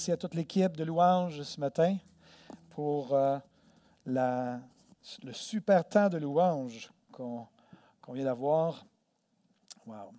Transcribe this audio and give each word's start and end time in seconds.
Merci 0.00 0.12
à 0.12 0.16
toute 0.16 0.34
l'équipe 0.34 0.78
de 0.78 0.84
louange 0.84 1.42
ce 1.42 1.60
matin 1.60 1.98
pour 2.70 3.12
euh, 3.12 3.36
le 4.06 4.58
super 5.34 5.86
temps 5.86 6.08
de 6.08 6.16
louange 6.16 6.90
qu'on 7.12 7.46
vient 8.08 8.24
d'avoir. 8.24 8.86
Wow. 9.84 10.14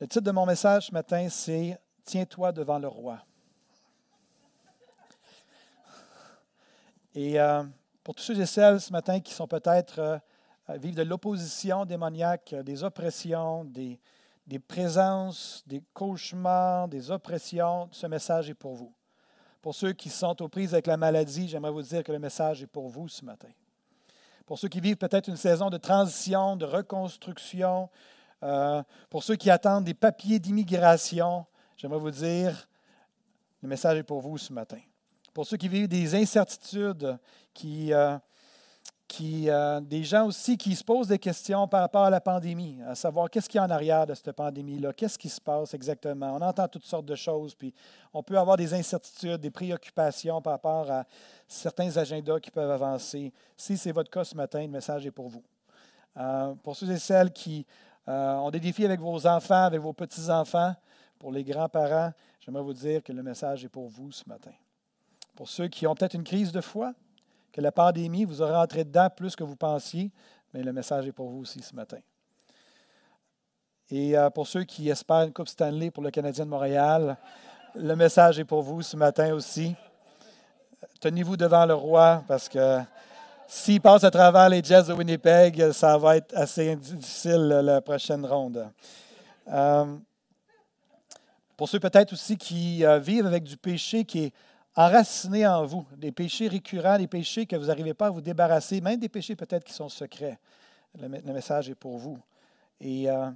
Le 0.00 0.08
titre 0.08 0.24
de 0.24 0.32
mon 0.32 0.44
message 0.44 0.88
ce 0.88 0.92
matin, 0.92 1.28
c'est 1.28 1.80
Tiens-toi 2.02 2.50
devant 2.50 2.80
le 2.80 2.88
roi. 2.88 3.20
Et 7.14 7.38
euh, 7.38 7.62
pour 8.02 8.16
tous 8.16 8.24
ceux 8.24 8.40
et 8.40 8.46
celles 8.46 8.80
ce 8.80 8.92
matin 8.92 9.20
qui 9.20 9.32
sont 9.32 9.46
peut-être 9.46 10.00
euh, 10.00 10.18
vivent 10.70 10.96
de 10.96 11.04
l'opposition 11.04 11.84
démoniaque, 11.84 12.56
des 12.64 12.82
oppressions, 12.82 13.64
des, 13.66 14.00
des 14.48 14.58
présences, 14.58 15.62
des 15.66 15.82
cauchemars, 15.92 16.88
des 16.88 17.10
oppressions, 17.10 17.88
ce 17.92 18.06
message 18.06 18.48
est 18.48 18.54
pour 18.54 18.74
vous. 18.74 18.92
Pour 19.60 19.74
ceux 19.74 19.92
qui 19.92 20.08
sont 20.08 20.40
aux 20.40 20.48
prises 20.48 20.72
avec 20.72 20.86
la 20.86 20.96
maladie, 20.96 21.48
j'aimerais 21.48 21.70
vous 21.70 21.82
dire 21.82 22.02
que 22.02 22.12
le 22.12 22.18
message 22.18 22.62
est 22.62 22.66
pour 22.66 22.88
vous 22.88 23.08
ce 23.08 23.26
matin. 23.26 23.50
Pour 24.46 24.58
ceux 24.58 24.68
qui 24.68 24.80
vivent 24.80 24.96
peut-être 24.96 25.28
une 25.28 25.36
saison 25.36 25.68
de 25.68 25.76
transition, 25.76 26.56
de 26.56 26.64
reconstruction, 26.64 27.90
euh, 28.42 28.82
pour 29.10 29.22
ceux 29.22 29.36
qui 29.36 29.50
attendent 29.50 29.84
des 29.84 29.92
papiers 29.92 30.38
d'immigration, 30.38 31.44
j'aimerais 31.76 32.00
vous 32.00 32.10
dire, 32.10 32.68
le 33.62 33.68
message 33.68 33.98
est 33.98 34.02
pour 34.02 34.22
vous 34.22 34.38
ce 34.38 34.54
matin. 34.54 34.80
Pour 35.34 35.44
ceux 35.44 35.58
qui 35.58 35.68
vivent 35.68 35.88
des 35.88 36.14
incertitudes, 36.14 37.18
qui, 37.52 37.92
euh, 37.92 38.16
qui, 39.08 39.48
euh, 39.48 39.80
des 39.80 40.04
gens 40.04 40.26
aussi 40.26 40.58
qui 40.58 40.76
se 40.76 40.84
posent 40.84 41.08
des 41.08 41.18
questions 41.18 41.66
par 41.66 41.80
rapport 41.80 42.04
à 42.04 42.10
la 42.10 42.20
pandémie, 42.20 42.78
à 42.86 42.94
savoir 42.94 43.30
qu'est-ce 43.30 43.48
qu'il 43.48 43.58
y 43.58 43.60
a 43.60 43.64
en 43.64 43.70
arrière 43.70 44.06
de 44.06 44.14
cette 44.14 44.32
pandémie-là, 44.32 44.92
qu'est-ce 44.92 45.18
qui 45.18 45.30
se 45.30 45.40
passe 45.40 45.72
exactement. 45.72 46.36
On 46.36 46.42
entend 46.42 46.68
toutes 46.68 46.84
sortes 46.84 47.06
de 47.06 47.14
choses, 47.14 47.54
puis 47.54 47.72
on 48.12 48.22
peut 48.22 48.38
avoir 48.38 48.58
des 48.58 48.74
incertitudes, 48.74 49.40
des 49.40 49.50
préoccupations 49.50 50.42
par 50.42 50.52
rapport 50.52 50.90
à 50.90 51.04
certains 51.48 51.96
agendas 51.96 52.38
qui 52.38 52.50
peuvent 52.50 52.70
avancer. 52.70 53.32
Si 53.56 53.78
c'est 53.78 53.92
votre 53.92 54.10
cas 54.10 54.24
ce 54.24 54.36
matin, 54.36 54.60
le 54.60 54.68
message 54.68 55.06
est 55.06 55.10
pour 55.10 55.28
vous. 55.28 55.42
Euh, 56.18 56.54
pour 56.62 56.76
ceux 56.76 56.90
et 56.90 56.98
celles 56.98 57.32
qui 57.32 57.64
euh, 58.08 58.34
ont 58.34 58.50
des 58.50 58.60
défis 58.60 58.84
avec 58.84 59.00
vos 59.00 59.26
enfants, 59.26 59.64
avec 59.64 59.80
vos 59.80 59.94
petits-enfants, 59.94 60.74
pour 61.18 61.32
les 61.32 61.44
grands-parents, 61.44 62.12
j'aimerais 62.40 62.62
vous 62.62 62.74
dire 62.74 63.02
que 63.02 63.12
le 63.12 63.22
message 63.22 63.64
est 63.64 63.68
pour 63.68 63.88
vous 63.88 64.12
ce 64.12 64.28
matin. 64.28 64.52
Pour 65.34 65.48
ceux 65.48 65.68
qui 65.68 65.86
ont 65.86 65.94
peut-être 65.94 66.14
une 66.14 66.24
crise 66.24 66.52
de 66.52 66.60
foi, 66.60 66.92
la 67.60 67.72
pandémie 67.72 68.24
vous 68.24 68.42
aura 68.42 68.62
entré 68.62 68.84
dedans 68.84 69.08
plus 69.14 69.34
que 69.36 69.44
vous 69.44 69.56
pensiez, 69.56 70.10
mais 70.52 70.62
le 70.62 70.72
message 70.72 71.06
est 71.06 71.12
pour 71.12 71.28
vous 71.28 71.40
aussi 71.40 71.62
ce 71.62 71.74
matin. 71.74 71.98
Et 73.90 74.16
euh, 74.18 74.28
pour 74.30 74.46
ceux 74.46 74.64
qui 74.64 74.90
espèrent 74.90 75.22
une 75.22 75.32
Coupe 75.32 75.48
Stanley 75.48 75.90
pour 75.90 76.02
le 76.02 76.10
Canadien 76.10 76.44
de 76.44 76.50
Montréal, 76.50 77.16
le 77.74 77.94
message 77.94 78.38
est 78.38 78.44
pour 78.44 78.62
vous 78.62 78.82
ce 78.82 78.96
matin 78.96 79.32
aussi. 79.32 79.74
Tenez-vous 81.00 81.36
devant 81.36 81.64
le 81.64 81.74
roi 81.74 82.22
parce 82.28 82.48
que 82.48 82.80
s'il 83.46 83.80
passe 83.80 84.04
à 84.04 84.10
travers 84.10 84.48
les 84.48 84.62
Jets 84.62 84.84
de 84.84 84.92
Winnipeg, 84.92 85.72
ça 85.72 85.96
va 85.96 86.18
être 86.18 86.36
assez 86.36 86.76
difficile 86.76 87.48
la 87.48 87.80
prochaine 87.80 88.26
ronde. 88.26 88.68
Euh, 89.50 89.96
pour 91.56 91.68
ceux 91.68 91.80
peut-être 91.80 92.12
aussi 92.12 92.36
qui 92.36 92.84
euh, 92.84 92.98
vivent 92.98 93.26
avec 93.26 93.44
du 93.44 93.56
péché 93.56 94.04
qui 94.04 94.24
est 94.24 94.32
enraciné 94.78 95.44
en 95.44 95.66
vous, 95.66 95.84
des 95.96 96.12
péchés 96.12 96.46
récurrents, 96.46 96.98
des 96.98 97.08
péchés 97.08 97.46
que 97.46 97.56
vous 97.56 97.66
n'arrivez 97.66 97.94
pas 97.94 98.06
à 98.06 98.10
vous 98.10 98.20
débarrasser, 98.20 98.80
même 98.80 99.00
des 99.00 99.08
péchés 99.08 99.34
peut-être 99.34 99.64
qui 99.64 99.72
sont 99.72 99.88
secrets. 99.88 100.38
Le, 100.96 101.08
message 101.08 101.68
est 101.68 101.74
pour 101.74 101.98
vous. 101.98 102.16
Et 102.80 103.10
euh, 103.10 103.28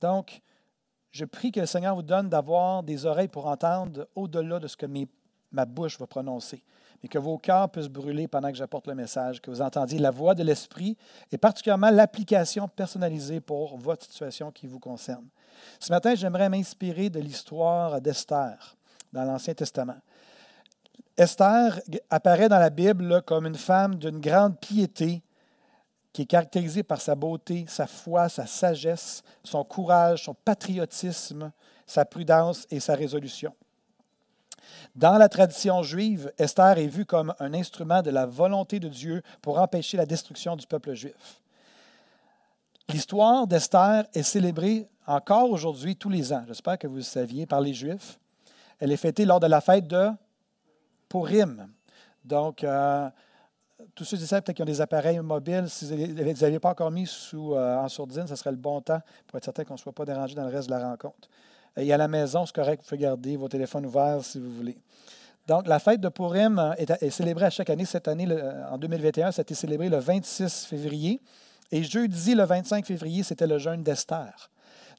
donc, 0.00 0.42
je 1.12 1.24
prie 1.24 1.52
que 1.52 1.60
le 1.60 1.66
Seigneur 1.66 1.94
vous 1.94 2.02
donne 2.02 2.28
d'avoir 2.28 2.82
des 2.82 3.06
oreilles 3.06 3.28
pour 3.28 3.46
entendre 3.46 4.08
au-delà 4.16 4.58
de 4.58 4.66
ce 4.66 4.76
que 4.76 4.86
ma 5.52 5.64
bouche 5.64 6.00
va 6.00 6.08
prononcer, 6.08 6.64
mais 7.00 7.08
que 7.08 7.18
vos 7.18 7.38
cœurs 7.38 7.70
puissent 7.70 7.86
brûler 7.86 8.26
pendant 8.26 8.50
que 8.50 8.56
j'apporte 8.56 8.88
le 8.88 8.96
message, 8.96 9.40
que 9.40 9.52
vous 9.52 9.62
entendiez 9.62 10.00
la 10.00 10.10
voix 10.10 10.34
de 10.34 10.42
l'Esprit 10.42 10.96
et 11.30 11.38
particulièrement 11.38 11.90
l'application 11.90 12.66
personnalisée 12.66 13.38
pour 13.38 13.78
votre 13.78 14.04
situation 14.04 14.50
qui 14.50 14.66
vous 14.66 14.80
concerne. 14.80 15.28
Ce 15.78 15.92
matin, 15.92 16.16
j'aimerais 16.16 16.48
m'inspirer 16.48 17.08
de 17.08 17.20
l'histoire 17.20 18.00
d'Esther 18.00 18.76
dans 19.12 19.22
l'Ancien 19.22 19.54
Testament. 19.54 20.00
Esther 21.16 21.80
apparaît 22.10 22.48
dans 22.48 22.58
la 22.58 22.70
Bible 22.70 23.22
comme 23.22 23.46
une 23.46 23.56
femme 23.56 23.96
d'une 23.96 24.20
grande 24.20 24.58
piété 24.58 25.22
qui 26.12 26.22
est 26.22 26.26
caractérisée 26.26 26.82
par 26.82 27.00
sa 27.00 27.14
beauté, 27.14 27.66
sa 27.68 27.86
foi, 27.86 28.28
sa 28.28 28.46
sagesse, 28.46 29.22
son 29.44 29.64
courage, 29.64 30.24
son 30.24 30.34
patriotisme, 30.34 31.52
sa 31.86 32.04
prudence 32.04 32.66
et 32.70 32.80
sa 32.80 32.94
résolution. 32.94 33.54
Dans 34.94 35.18
la 35.18 35.28
tradition 35.28 35.82
juive, 35.82 36.32
Esther 36.38 36.78
est 36.78 36.86
vue 36.86 37.04
comme 37.04 37.34
un 37.38 37.54
instrument 37.54 38.02
de 38.02 38.10
la 38.10 38.26
volonté 38.26 38.80
de 38.80 38.88
Dieu 38.88 39.22
pour 39.42 39.58
empêcher 39.58 39.96
la 39.96 40.06
destruction 40.06 40.56
du 40.56 40.66
peuple 40.66 40.94
juif. 40.94 41.40
L'histoire 42.88 43.46
d'Esther 43.46 44.06
est 44.14 44.22
célébrée 44.22 44.88
encore 45.06 45.50
aujourd'hui, 45.50 45.94
tous 45.94 46.08
les 46.08 46.32
ans, 46.32 46.44
j'espère 46.48 46.78
que 46.78 46.88
vous 46.88 46.96
le 46.96 47.02
saviez, 47.02 47.46
par 47.46 47.60
les 47.60 47.74
Juifs. 47.74 48.18
Elle 48.80 48.90
est 48.90 48.96
fêtée 48.96 49.24
lors 49.24 49.38
de 49.38 49.46
la 49.46 49.60
fête 49.60 49.86
de 49.86 50.08
Purim. 51.08 51.68
Donc, 52.24 52.64
euh, 52.64 53.08
tous 53.94 54.04
ceux 54.04 54.20
et 54.20 54.26
celles 54.26 54.42
qui 54.42 54.62
ont 54.62 54.66
des 54.66 54.80
appareils 54.80 55.20
mobiles, 55.20 55.68
si 55.68 55.84
vous 55.84 56.44
aviez 56.44 56.58
pas 56.58 56.70
encore 56.70 56.90
mis 56.90 57.06
sous, 57.06 57.54
euh, 57.54 57.78
en 57.78 57.88
sourdine, 57.88 58.26
ce 58.26 58.34
serait 58.34 58.50
le 58.50 58.56
bon 58.56 58.80
temps 58.80 59.00
pour 59.26 59.38
être 59.38 59.44
certain 59.44 59.64
qu'on 59.64 59.74
ne 59.74 59.78
soit 59.78 59.92
pas 59.92 60.04
dérangé 60.04 60.34
dans 60.34 60.44
le 60.44 60.50
reste 60.50 60.68
de 60.68 60.74
la 60.74 60.88
rencontre. 60.88 61.28
Et 61.76 61.92
à 61.92 61.96
la 61.96 62.08
maison, 62.08 62.46
c'est 62.46 62.54
correct, 62.54 62.82
vous 62.82 62.88
pouvez 62.88 63.02
garder 63.02 63.36
vos 63.36 63.48
téléphones 63.48 63.86
ouverts 63.86 64.24
si 64.24 64.40
vous 64.40 64.50
voulez. 64.50 64.76
Donc, 65.46 65.68
la 65.68 65.78
fête 65.78 66.00
de 66.00 66.08
Purim 66.08 66.58
euh, 66.58 66.72
est, 66.74 66.90
est 67.02 67.10
célébrée 67.10 67.46
à 67.46 67.50
chaque 67.50 67.70
année. 67.70 67.84
Cette 67.84 68.08
année, 68.08 68.26
en 68.70 68.78
2021, 68.78 69.30
ça 69.30 69.40
a 69.40 69.42
été 69.42 69.54
célébré 69.54 69.88
le 69.88 69.98
26 69.98 70.64
février. 70.64 71.20
Et 71.70 71.84
jeudi, 71.84 72.34
le 72.34 72.44
25 72.44 72.84
février, 72.84 73.22
c'était 73.22 73.46
le 73.46 73.58
jeûne 73.58 73.82
d'Esther. 73.82 74.50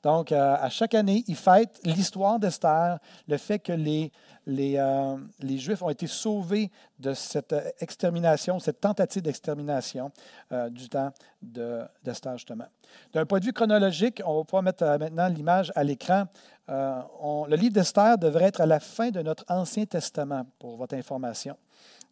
Donc, 0.03 0.31
à 0.31 0.69
chaque 0.69 0.93
année, 0.93 1.23
ils 1.27 1.35
fêtent 1.35 1.79
l'histoire 1.83 2.39
d'Esther, 2.39 2.99
le 3.27 3.37
fait 3.37 3.57
que 3.57 3.73
les, 3.73 4.11
les, 4.47 4.77
euh, 4.77 5.17
les 5.41 5.57
Juifs 5.57 5.81
ont 5.81 5.89
été 5.89 6.07
sauvés 6.07 6.71
de 6.97 7.13
cette 7.13 7.51
euh, 7.51 7.69
extermination, 7.81 8.59
cette 8.59 8.79
tentative 8.79 9.21
d'extermination 9.21 10.09
euh, 10.53 10.69
du 10.69 10.87
temps 10.87 11.11
de- 11.41 11.83
d'Esther, 12.01 12.37
justement. 12.37 12.65
D'un 13.13 13.25
point 13.25 13.39
de 13.39 13.45
vue 13.45 13.53
chronologique, 13.53 14.21
on 14.25 14.37
va 14.37 14.43
pouvoir 14.45 14.63
mettre 14.63 14.85
maintenant 14.97 15.27
l'image 15.27 15.71
à 15.75 15.83
l'écran. 15.83 16.25
Le 16.69 17.55
livre 17.55 17.73
d'Esther 17.73 18.17
devrait 18.17 18.45
être 18.45 18.59
à 18.61 18.65
la 18.65 18.79
fin 18.79 19.09
de 19.09 19.21
notre 19.21 19.45
Ancien 19.47 19.85
Testament, 19.85 20.45
pour 20.59 20.75
votre 20.77 20.95
information. 20.95 21.55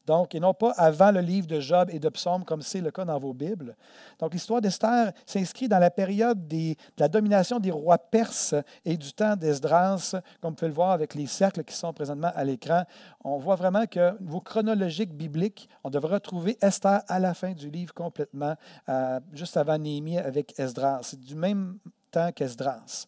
Donc, 0.05 0.35
et 0.35 0.39
non 0.39 0.53
pas 0.53 0.71
avant 0.77 1.11
le 1.11 1.19
livre 1.19 1.47
de 1.47 1.59
Job 1.59 1.89
et 1.91 1.99
de 1.99 2.09
Psaume, 2.09 2.45
comme 2.45 2.61
c'est 2.61 2.81
le 2.81 2.91
cas 2.91 3.05
dans 3.05 3.17
vos 3.17 3.33
Bibles. 3.33 3.75
Donc, 4.19 4.33
l'histoire 4.33 4.61
d'Esther 4.61 5.11
s'inscrit 5.25 5.67
dans 5.67 5.79
la 5.79 5.89
période 5.89 6.47
de 6.47 6.75
la 6.97 7.07
domination 7.07 7.59
des 7.59 7.71
rois 7.71 7.97
perses 7.97 8.53
et 8.83 8.97
du 8.97 9.13
temps 9.13 9.35
d'Esdras, 9.35 10.15
comme 10.41 10.51
vous 10.51 10.55
pouvez 10.55 10.69
le 10.69 10.75
voir 10.75 10.91
avec 10.91 11.15
les 11.15 11.25
cercles 11.25 11.63
qui 11.63 11.75
sont 11.75 11.91
présentement 11.91 12.31
à 12.35 12.43
l'écran. 12.43 12.83
On 13.23 13.37
voit 13.37 13.55
vraiment 13.55 13.85
que 13.87 14.13
vos 14.21 14.41
chronologiques 14.41 15.13
bibliques, 15.13 15.67
on 15.83 15.89
devrait 15.89 16.15
retrouver 16.15 16.57
Esther 16.61 17.01
à 17.07 17.19
la 17.19 17.33
fin 17.33 17.53
du 17.53 17.69
livre 17.69 17.93
complètement, 17.93 18.55
euh, 18.89 19.19
juste 19.33 19.57
avant 19.57 19.77
Néhémie 19.77 20.19
avec 20.19 20.59
Esdras. 20.59 20.99
C'est 21.03 21.19
du 21.19 21.35
même 21.35 21.77
temps 22.11 22.31
qu'Esdras. 22.31 23.07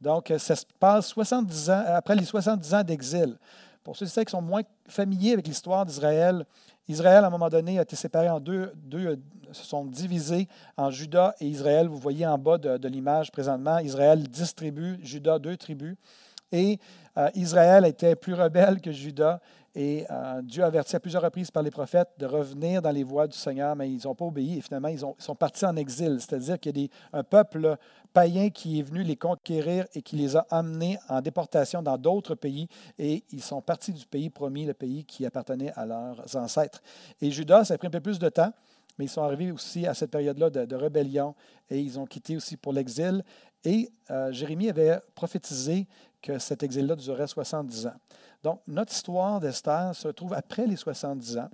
Donc, 0.00 0.32
ça 0.38 0.56
se 0.56 0.66
passe 0.78 1.06
70 1.08 1.70
ans, 1.70 1.84
après 1.86 2.14
les 2.14 2.24
70 2.24 2.74
ans 2.74 2.82
d'exil. 2.82 3.38
Pour 3.84 3.96
ceux 3.96 4.06
qui 4.06 4.30
sont 4.30 4.40
moins 4.40 4.62
familiers 4.88 5.34
avec 5.34 5.46
l'histoire 5.46 5.84
d'Israël, 5.84 6.46
Israël, 6.88 7.22
à 7.22 7.26
un 7.26 7.30
moment 7.30 7.50
donné, 7.50 7.78
a 7.78 7.82
été 7.82 7.96
séparé 7.96 8.28
en 8.30 8.40
deux, 8.40 8.72
deux 8.76 9.06
euh, 9.06 9.16
se 9.52 9.64
sont 9.64 9.84
divisés 9.84 10.48
en 10.76 10.90
Juda 10.90 11.34
et 11.38 11.46
Israël. 11.46 11.86
Vous 11.86 11.98
voyez 11.98 12.26
en 12.26 12.38
bas 12.38 12.58
de, 12.58 12.88
l'image 12.88 13.30
présentement, 13.30 13.78
Israël, 13.78 14.22
dix 14.28 14.54
tribus, 14.54 14.98
Juda, 15.02 15.38
deux 15.38 15.56
tribus. 15.56 15.96
Et 16.50 16.78
euh, 17.18 17.28
Israël 17.34 17.84
était 17.84 18.16
plus 18.16 18.34
rebelle 18.34 18.80
que 18.80 18.90
Juda. 18.90 19.40
Et 19.74 20.06
euh, 20.10 20.40
Dieu 20.42 20.62
a 20.62 20.66
averti 20.66 20.94
à 20.96 21.00
plusieurs 21.00 21.22
reprises 21.22 21.50
par 21.50 21.62
les 21.62 21.70
prophètes 21.70 22.10
de 22.18 22.26
revenir 22.26 22.80
dans 22.80 22.90
les 22.92 23.02
voies 23.02 23.26
du 23.26 23.36
Seigneur, 23.36 23.74
mais 23.74 23.90
ils 23.90 24.06
n'ont 24.06 24.14
pas 24.14 24.24
obéi 24.24 24.58
et 24.58 24.60
finalement 24.60 24.88
ils, 24.88 25.04
ont- 25.04 25.16
ils 25.18 25.24
sont 25.24 25.34
partis 25.34 25.64
en 25.66 25.76
exil. 25.76 26.18
C'est-à-dire 26.20 26.60
qu'il 26.60 26.78
y 26.78 26.90
a 27.12 27.18
un 27.18 27.24
peuple 27.24 27.76
païen 28.14 28.48
qui 28.48 28.78
est 28.78 28.82
venu 28.82 29.02
les 29.02 29.16
conquérir 29.16 29.86
et 29.94 30.00
qui 30.00 30.16
les 30.16 30.36
a 30.36 30.46
amenés 30.50 30.98
en 31.08 31.20
déportation 31.20 31.82
dans 31.82 31.98
d'autres 31.98 32.36
pays. 32.36 32.68
Et 32.98 33.24
ils 33.32 33.42
sont 33.42 33.60
partis 33.60 33.92
du 33.92 34.06
pays 34.06 34.30
promis, 34.30 34.64
le 34.64 34.72
pays 34.72 35.04
qui 35.04 35.26
appartenait 35.26 35.72
à 35.74 35.84
leurs 35.84 36.36
ancêtres. 36.36 36.80
Et 37.20 37.30
Judas, 37.30 37.64
ça 37.64 37.74
a 37.74 37.78
pris 37.78 37.88
un 37.88 37.90
peu 37.90 38.00
plus 38.00 38.18
de 38.18 38.28
temps, 38.28 38.52
mais 38.98 39.06
ils 39.06 39.10
sont 39.10 39.22
arrivés 39.22 39.50
aussi 39.50 39.86
à 39.86 39.92
cette 39.92 40.12
période-là 40.12 40.48
de, 40.48 40.76
rébellion 40.76 41.34
et 41.68 41.80
ils 41.80 41.98
ont 41.98 42.06
quitté 42.06 42.36
aussi 42.36 42.56
pour 42.56 42.72
l'exil. 42.72 43.24
Et 43.64 43.90
euh, 44.10 44.32
Jérémie 44.32 44.70
avait 44.70 45.00
prophétisé 45.14 45.86
que 46.22 46.38
cet 46.38 46.62
exil-là 46.62 46.94
durerait 46.94 47.26
70 47.26 47.88
ans. 47.88 47.94
Donc, 48.42 48.60
notre 48.68 48.92
histoire 48.92 49.40
d'Esther 49.40 49.94
se 49.94 50.08
trouve 50.08 50.34
après 50.34 50.66
les 50.66 50.76
70 50.76 51.38
ans. 51.38 51.50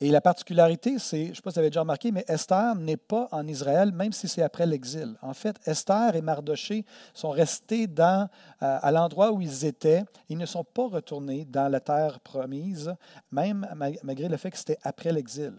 Et 0.00 0.10
la 0.10 0.20
particularité, 0.20 0.98
c'est, 0.98 1.26
je 1.26 1.30
ne 1.30 1.34
sais 1.34 1.42
pas 1.42 1.50
si 1.50 1.54
vous 1.54 1.60
avez 1.60 1.70
déjà 1.70 1.80
remarqué, 1.80 2.12
mais 2.12 2.24
Esther 2.28 2.74
n'est 2.74 2.96
pas 2.96 3.28
en 3.32 3.46
Israël, 3.46 3.92
même 3.92 4.12
si 4.12 4.28
c'est 4.28 4.42
après 4.42 4.66
l'exil. 4.66 5.16
En 5.22 5.34
fait, 5.34 5.56
Esther 5.66 6.16
et 6.16 6.22
Mardoché 6.22 6.84
sont 7.14 7.30
restés 7.30 7.88
euh, 7.98 8.26
à 8.58 8.90
l'endroit 8.90 9.32
où 9.32 9.40
ils 9.40 9.64
étaient. 9.64 10.04
Ils 10.28 10.38
ne 10.38 10.46
sont 10.46 10.64
pas 10.64 10.88
retournés 10.88 11.44
dans 11.44 11.70
la 11.70 11.80
terre 11.80 12.20
promise, 12.20 12.94
même 13.30 13.66
malgré 14.02 14.28
le 14.28 14.36
fait 14.36 14.50
que 14.50 14.58
c'était 14.58 14.78
après 14.82 15.12
l'exil. 15.12 15.52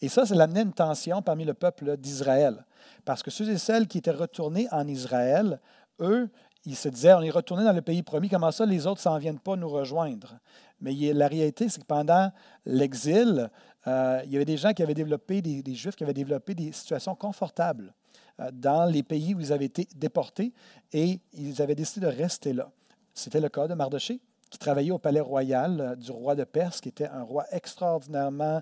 Et 0.00 0.08
ça, 0.08 0.26
ça 0.26 0.34
amenait 0.34 0.62
une 0.62 0.72
tension 0.72 1.22
parmi 1.22 1.44
le 1.44 1.54
peuple 1.54 1.96
d'Israël. 1.96 2.64
Parce 3.04 3.22
que 3.22 3.30
ceux 3.30 3.48
et 3.48 3.58
celles 3.58 3.88
qui 3.88 3.98
étaient 3.98 4.10
retournés 4.10 4.68
en 4.70 4.86
Israël, 4.86 5.60
eux, 6.00 6.28
ils 6.66 6.76
se 6.76 6.88
disaient, 6.88 7.14
on 7.14 7.22
est 7.22 7.30
retourné 7.30 7.64
dans 7.64 7.72
le 7.72 7.80
pays 7.80 8.02
promis, 8.02 8.28
comment 8.28 8.50
ça 8.50 8.66
les 8.66 8.86
autres 8.86 9.00
s'en 9.00 9.16
viennent 9.18 9.38
pas 9.38 9.56
nous 9.56 9.68
rejoindre? 9.68 10.34
Mais 10.80 10.92
la 11.12 11.28
réalité, 11.28 11.68
c'est 11.68 11.80
que 11.80 11.86
pendant 11.86 12.30
l'exil, 12.64 13.50
euh, 13.86 14.20
il 14.24 14.32
y 14.32 14.36
avait 14.36 14.44
des 14.44 14.56
gens 14.56 14.72
qui 14.72 14.82
avaient 14.82 14.94
développé, 14.94 15.42
des, 15.42 15.74
Juifs 15.74 15.96
qui 15.96 16.04
avaient 16.04 16.14
développé 16.14 16.54
des 16.54 16.72
situations 16.72 17.14
confortables 17.14 17.94
euh, 18.40 18.50
dans 18.52 18.84
les 18.84 19.02
pays 19.02 19.34
où 19.34 19.40
ils 19.40 19.52
avaient 19.52 19.66
été 19.66 19.88
déportés 19.94 20.52
et 20.92 21.20
ils 21.32 21.62
avaient 21.62 21.74
décidé 21.74 22.06
de 22.06 22.12
rester 22.12 22.52
là. 22.52 22.70
C'était 23.14 23.40
le 23.40 23.48
cas 23.48 23.68
de 23.68 23.74
Mardoché, 23.74 24.20
qui 24.50 24.58
travaillait 24.58 24.90
au 24.90 24.98
palais 24.98 25.20
royal 25.20 25.80
euh, 25.80 25.94
du 25.94 26.10
roi 26.10 26.34
de 26.34 26.44
Perse, 26.44 26.80
qui 26.80 26.88
était 26.88 27.08
un 27.08 27.22
roi 27.22 27.44
extraordinairement 27.52 28.60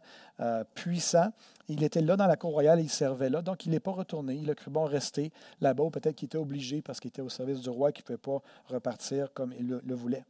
puissant. 0.75 1.31
Il 1.69 1.83
était 1.83 2.03
là 2.03 2.17
dans 2.17 2.27
la 2.27 2.37
cour 2.37 2.53
royale 2.53 2.81
et 2.81 2.83
il 2.83 2.91
servait 2.91 3.31
là. 3.31 3.41
Donc, 3.41 3.65
il 3.65 3.71
n'est 3.71 3.81
pas 3.81 3.93
retourné. 3.93 4.35
Il 4.35 4.51
a 4.51 4.55
cru 4.55 4.71
bon 4.71 4.85
rester 4.85 5.33
là-bas. 5.61 5.85
Peut-être 5.93 6.15
qu'il 6.15 6.27
était 6.27 6.39
obligé 6.39 6.83
parce 6.83 7.01
qu'il 7.01 7.09
était 7.09 7.23
au 7.23 7.29
service 7.29 7.61
du 7.61 7.71
roi, 7.71 7.93
qu'il 7.93 8.03
ne 8.03 8.17
pouvait 8.17 8.39
pas 8.39 8.75
repartir 8.75 9.33
comme 9.33 9.55
il 9.59 9.69
le, 9.69 9.95
voulait. 9.95 10.25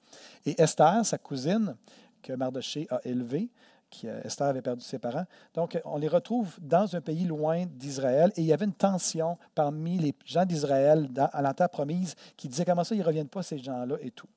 Et 0.47 0.61
Esther, 0.61 1.05
sa 1.05 1.19
cousine, 1.19 1.75
que 2.23 2.33
Mardoché 2.33 2.87
a 2.91 3.01
élevée, 3.05 3.51
qui, 3.91 4.09
euh, 4.09 4.23
Esther 4.23 4.47
avait 4.47 4.63
perdu 4.63 4.85
ses 4.85 4.99
parents. 4.99 5.27
Donc, 5.55 5.81
on 5.85 5.99
les 5.99 6.09
retrouve 6.09 6.57
dans 6.61 6.95
un 6.95 7.01
pays 7.01 7.25
loin 7.25 7.65
d'Israël 7.67 8.33
et 8.37 8.41
il 8.41 8.47
y 8.47 8.53
avait 8.53 8.65
une 8.65 8.73
tension 8.73 9.37
parmi 9.55 9.99
les 9.99 10.15
gens 10.25 10.45
d'Israël 10.45 11.09
à 11.33 11.43
la 11.43 11.53
terre 11.53 11.69
promise 11.69 12.15
qui 12.37 12.49
disaient 12.49 12.65
comment 12.65 12.85
ça, 12.85 12.95
ils 12.95 13.01
ne 13.01 13.05
reviennent 13.05 13.29
pas, 13.29 13.43
ces 13.43 13.59
gens-là 13.59 13.97
et 14.01 14.11
tout. 14.11 14.29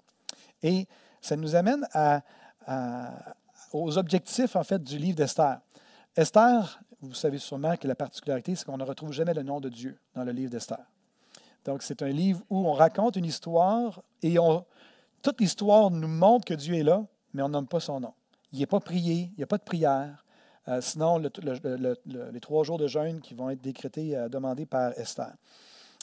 Et 0.64 0.88
ça 1.22 1.36
nous 1.36 1.56
amène 1.56 1.88
aux 3.74 3.98
objectifs, 3.98 4.56
en 4.56 4.64
fait, 4.64 4.84
du 4.84 4.98
livre 4.98 5.18
d'Esther. 5.18 5.60
Esther, 6.16 6.80
vous 7.02 7.14
savez 7.14 7.38
sûrement 7.38 7.76
que 7.78 7.88
la 7.88 7.96
particularité, 7.96 8.56
c'est 8.56 8.66
qu'on 8.66 8.78
ne 8.78 8.84
retrouve 8.84 9.12
jamais 9.12 9.34
le 9.34 9.44
nom 9.44 9.60
de 9.60 9.70
Dieu 9.70 9.98
dans 10.16 10.24
le 10.24 10.32
livre 10.32 10.50
d'Esther. 10.50 10.80
Donc, 11.66 11.84
c'est 11.84 12.02
un 12.02 12.10
livre 12.10 12.42
où 12.50 12.68
on 12.68 12.74
raconte 12.74 13.18
une 13.18 13.26
histoire 13.26 14.02
et 14.24 14.38
toute 15.22 15.42
l'histoire 15.42 15.92
nous 15.92 16.08
montre 16.08 16.46
que 16.46 16.54
Dieu 16.54 16.76
est 16.76 16.84
là, 16.84 17.06
mais 17.34 17.42
on 17.42 17.50
nomme 17.50 17.68
pas 17.68 17.80
son 17.80 18.00
nom. 18.00 18.14
Il 18.54 18.60
n'est 18.60 18.66
pas 18.66 18.80
prié, 18.80 19.30
il 19.34 19.38
n'y 19.38 19.44
a 19.44 19.48
pas 19.48 19.58
de 19.58 19.64
prière. 19.64 20.24
Euh, 20.70 20.82
sinon, 20.82 21.18
les 21.18 22.40
trois 22.40 22.64
jours 22.64 22.78
de 22.78 22.88
jeûne 22.88 23.22
qui 23.22 23.34
vont 23.34 23.50
être 23.50 23.62
décrétés, 23.62 24.16
euh, 24.16 24.30
demandés 24.30 24.66
par 24.66 24.98
Esther. 24.98 25.34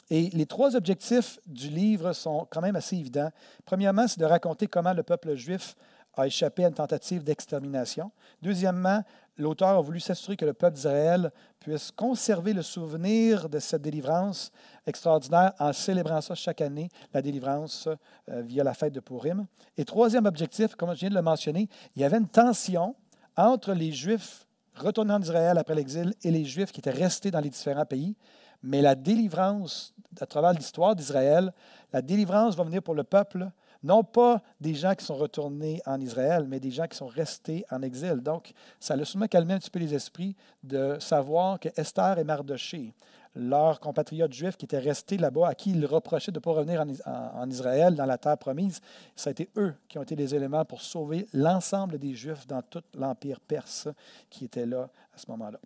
Et 0.09 0.29
les 0.29 0.45
trois 0.45 0.75
objectifs 0.75 1.39
du 1.47 1.69
livre 1.69 2.13
sont 2.13 2.47
quand 2.49 2.61
même 2.61 2.75
assez 2.75 2.95
évidents. 2.95 3.31
Premièrement, 3.65 4.07
c'est 4.07 4.19
de 4.19 4.25
raconter 4.25 4.67
comment 4.67 4.93
le 4.93 5.03
peuple 5.03 5.35
juif 5.35 5.75
a 6.15 6.27
échappé 6.27 6.65
à 6.65 6.69
une 6.69 6.73
tentative 6.73 7.23
d'extermination. 7.23 8.11
Deuxièmement, 8.41 9.03
l'auteur 9.37 9.69
a 9.69 9.81
voulu 9.81 9.99
s'assurer 9.99 10.37
que 10.37 10.45
le 10.45 10.53
peuple 10.53 10.75
d'Israël 10.75 11.31
puisse 11.59 11.91
conserver 11.91 12.53
le 12.53 12.61
souvenir 12.61 13.49
de 13.49 13.59
cette 13.59 13.81
délivrance 13.81 14.51
extraordinaire 14.85 15.53
en 15.59 15.73
célébrant 15.73 16.21
ça 16.21 16.35
chaque 16.35 16.61
année, 16.61 16.89
la 17.13 17.21
délivrance 17.21 17.87
euh, 18.29 18.41
via 18.41 18.63
la 18.63 18.73
fête 18.73 18.93
de 18.93 18.99
Purim. 18.99 19.45
Et 19.77 19.85
troisième 19.85 20.25
objectif, 20.25 20.75
comme 20.75 20.93
je 20.93 20.99
viens 20.99 21.09
de 21.09 21.15
le 21.15 21.21
mentionner, 21.21 21.67
il 21.95 22.01
y 22.01 22.05
avait 22.05 22.17
une 22.17 22.27
tension 22.27 22.95
entre 23.35 23.73
les 23.73 23.91
Juifs 23.91 24.45
retournant 24.75 25.19
d'Israël 25.19 25.57
après 25.57 25.75
l'exil 25.75 26.13
et 26.23 26.31
les 26.31 26.45
Juifs 26.45 26.71
qui 26.71 26.79
étaient 26.79 26.91
restés 26.91 27.31
dans 27.31 27.39
les 27.39 27.49
différents 27.49 27.85
pays. 27.85 28.15
Mais 28.63 28.81
la 28.81 28.95
délivrance, 28.95 29.93
à 30.19 30.25
travers 30.25 30.53
l'histoire 30.53 30.95
d'Israël, 30.95 31.53
la 31.93 32.01
délivrance 32.01 32.55
va 32.55 32.63
venir 32.63 32.81
pour 32.81 32.95
le 32.95 33.03
peuple 33.03 33.49
non 33.85 34.03
pas 34.03 34.41
des 34.59 34.73
gens 34.73 34.95
qui 34.95 35.05
sont 35.05 35.15
retournés 35.15 35.79
en 35.85 36.01
Israël, 36.01 36.45
mais 36.47 36.59
des 36.59 36.71
gens 36.71 36.87
qui 36.87 36.97
sont 36.97 37.07
restés 37.07 37.65
en 37.69 37.83
exil. 37.83 38.15
Donc, 38.15 38.51
ça 38.79 38.95
a 38.95 39.05
sûrement 39.05 39.27
calmé 39.27 39.53
un 39.53 39.59
petit 39.59 39.69
peu 39.69 39.79
les 39.79 39.93
esprits 39.93 40.35
de 40.63 40.97
savoir 40.99 41.59
que 41.59 41.69
Esther 41.77 42.17
et 42.17 42.23
Mardoché, 42.23 42.95
leurs 43.35 43.79
compatriotes 43.79 44.33
juifs 44.33 44.57
qui 44.57 44.65
étaient 44.65 44.79
restés 44.79 45.17
là-bas, 45.17 45.49
à 45.49 45.55
qui 45.55 45.71
ils 45.71 45.85
reprochaient 45.85 46.31
de 46.31 46.39
ne 46.39 46.43
pas 46.43 46.51
revenir 46.51 46.83
en, 47.05 47.49
Israël, 47.49 47.95
dans 47.95 48.05
la 48.05 48.17
terre 48.17 48.39
promise, 48.39 48.81
ça 49.15 49.29
a 49.29 49.31
été 49.31 49.49
eux 49.55 49.75
qui 49.87 49.99
ont 49.99 50.03
été 50.03 50.15
les 50.15 50.33
éléments 50.33 50.65
pour 50.65 50.81
sauver 50.81 51.27
l'ensemble 51.33 51.99
des 51.99 52.15
Juifs 52.15 52.47
dans 52.47 52.63
tout 52.63 52.83
l'Empire 52.97 53.39
perse 53.39 53.87
qui 54.31 54.45
était 54.45 54.65
là 54.65 54.89
à 55.13 55.17
ce 55.17 55.29
moment-là. 55.29 55.59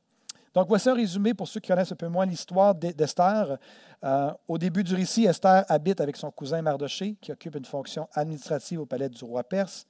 Donc, 0.53 0.67
voici 0.67 0.89
un 0.89 0.93
résumé 0.93 1.33
pour 1.33 1.47
ceux 1.47 1.59
qui 1.59 1.67
connaissent 1.67 1.91
un 1.91 1.95
peu 1.95 2.07
moins 2.07 2.25
l'histoire 2.25 2.75
d'Esther. 2.75 3.57
Euh, 4.03 4.31
au 4.47 4.57
début 4.57 4.83
du 4.83 4.95
récit, 4.95 5.25
Esther 5.25 5.63
habite 5.67 6.01
avec 6.01 6.15
son 6.15 6.31
cousin 6.31 6.61
Mardoché, 6.61 7.15
qui 7.21 7.31
occupe 7.31 7.55
une 7.55 7.65
fonction 7.65 8.07
administrative 8.13 8.79
au 8.79 8.85
palais 8.85 9.09
du 9.09 9.23
roi 9.23 9.43
perse. 9.43 9.85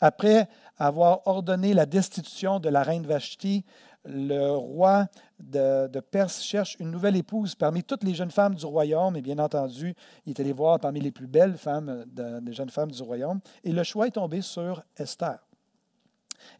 Après 0.00 0.48
avoir 0.78 1.26
ordonné 1.26 1.74
la 1.74 1.86
destitution 1.86 2.58
de 2.58 2.68
la 2.68 2.82
reine 2.82 3.06
Vashti, 3.06 3.64
le 4.04 4.52
roi 4.52 5.08
de, 5.38 6.00
Perse 6.00 6.42
cherche 6.42 6.76
une 6.80 6.90
nouvelle 6.90 7.16
épouse 7.16 7.54
parmi 7.54 7.82
toutes 7.84 8.02
les 8.04 8.14
jeunes 8.14 8.30
femmes 8.30 8.54
du 8.54 8.64
royaume. 8.64 9.16
Et 9.16 9.22
bien 9.22 9.38
entendu, 9.38 9.94
il 10.24 10.30
est 10.30 10.40
allé 10.40 10.52
voir 10.52 10.80
parmi 10.80 11.00
les 11.00 11.10
plus 11.10 11.26
belles 11.26 11.58
femmes 11.58 12.04
des 12.06 12.52
jeunes 12.52 12.70
femmes 12.70 12.90
du 12.90 13.02
royaume. 13.02 13.40
Et 13.62 13.72
le 13.72 13.82
choix 13.82 14.06
est 14.06 14.12
tombé 14.12 14.40
sur 14.40 14.82
Esther. 14.96 15.38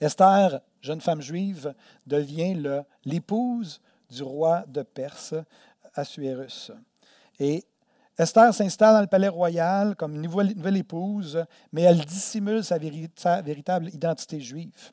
Esther, 0.00 0.60
jeune 0.80 1.00
femme 1.00 1.20
juive, 1.20 1.74
devient 2.06 2.82
l'épouse 3.04 3.80
du 4.10 4.22
roi 4.22 4.64
de 4.66 4.82
Perse, 4.82 5.34
Assuérus. 5.94 6.72
Et 7.38 7.64
Esther 8.18 8.52
s'installe 8.52 8.94
dans 8.94 9.00
le 9.00 9.06
palais 9.06 9.28
royal 9.28 9.96
comme 9.96 10.20
nouvelle, 10.20 10.76
épouse, 10.76 11.42
mais 11.72 11.82
elle 11.82 12.04
dissimule 12.04 12.62
sa, 12.62 12.76
véritable 12.78 13.88
identité 13.94 14.40
juive. 14.40 14.92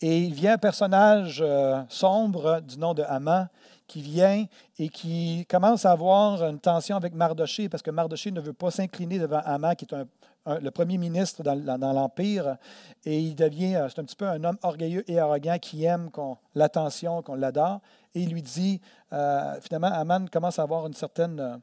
Et 0.00 0.22
il 0.24 0.34
vient 0.34 0.54
un 0.54 0.58
personnage 0.58 1.40
euh, 1.40 1.82
sombre 1.88 2.60
du 2.60 2.78
nom 2.78 2.94
de 2.94 3.02
Haman 3.02 3.48
qui 3.86 4.00
vient 4.00 4.44
et 4.78 4.88
qui 4.88 5.46
commence 5.48 5.84
à 5.84 5.92
avoir 5.92 6.42
une 6.44 6.60
tension 6.60 6.96
avec 6.96 7.14
Mardoché 7.14 7.68
parce 7.68 7.82
que 7.82 7.90
Mardoché 7.90 8.30
ne 8.30 8.40
veut 8.40 8.52
pas 8.52 8.70
s'incliner 8.70 9.18
devant 9.18 9.40
Haman, 9.44 9.74
qui 9.74 9.86
est 9.86 9.94
un 9.94 10.06
le 10.46 10.70
premier 10.70 10.98
ministre 10.98 11.42
dans, 11.42 11.92
l'Empire, 11.92 12.56
et 13.04 13.18
il 13.18 13.34
devient, 13.34 13.76
euh, 13.76 13.88
c'est 13.88 14.00
un 14.00 14.04
petit 14.04 14.16
peu 14.16 14.26
un 14.26 14.42
homme 14.44 14.58
orgueilleux 14.62 15.04
et 15.10 15.18
arrogant 15.18 15.58
qui 15.58 15.84
aime 15.84 16.10
l'attention, 16.54 17.22
qu'on 17.22 17.34
l'adore, 17.34 17.80
et 18.14 18.22
il 18.22 18.32
lui 18.32 18.42
dit, 18.42 18.80
euh, 19.12 19.60
finalement, 19.60 19.92
Aman 19.92 20.28
commence 20.30 20.58
à 20.58 20.62
avoir 20.62 20.86
une 20.86 20.94
certaine, 20.94 21.60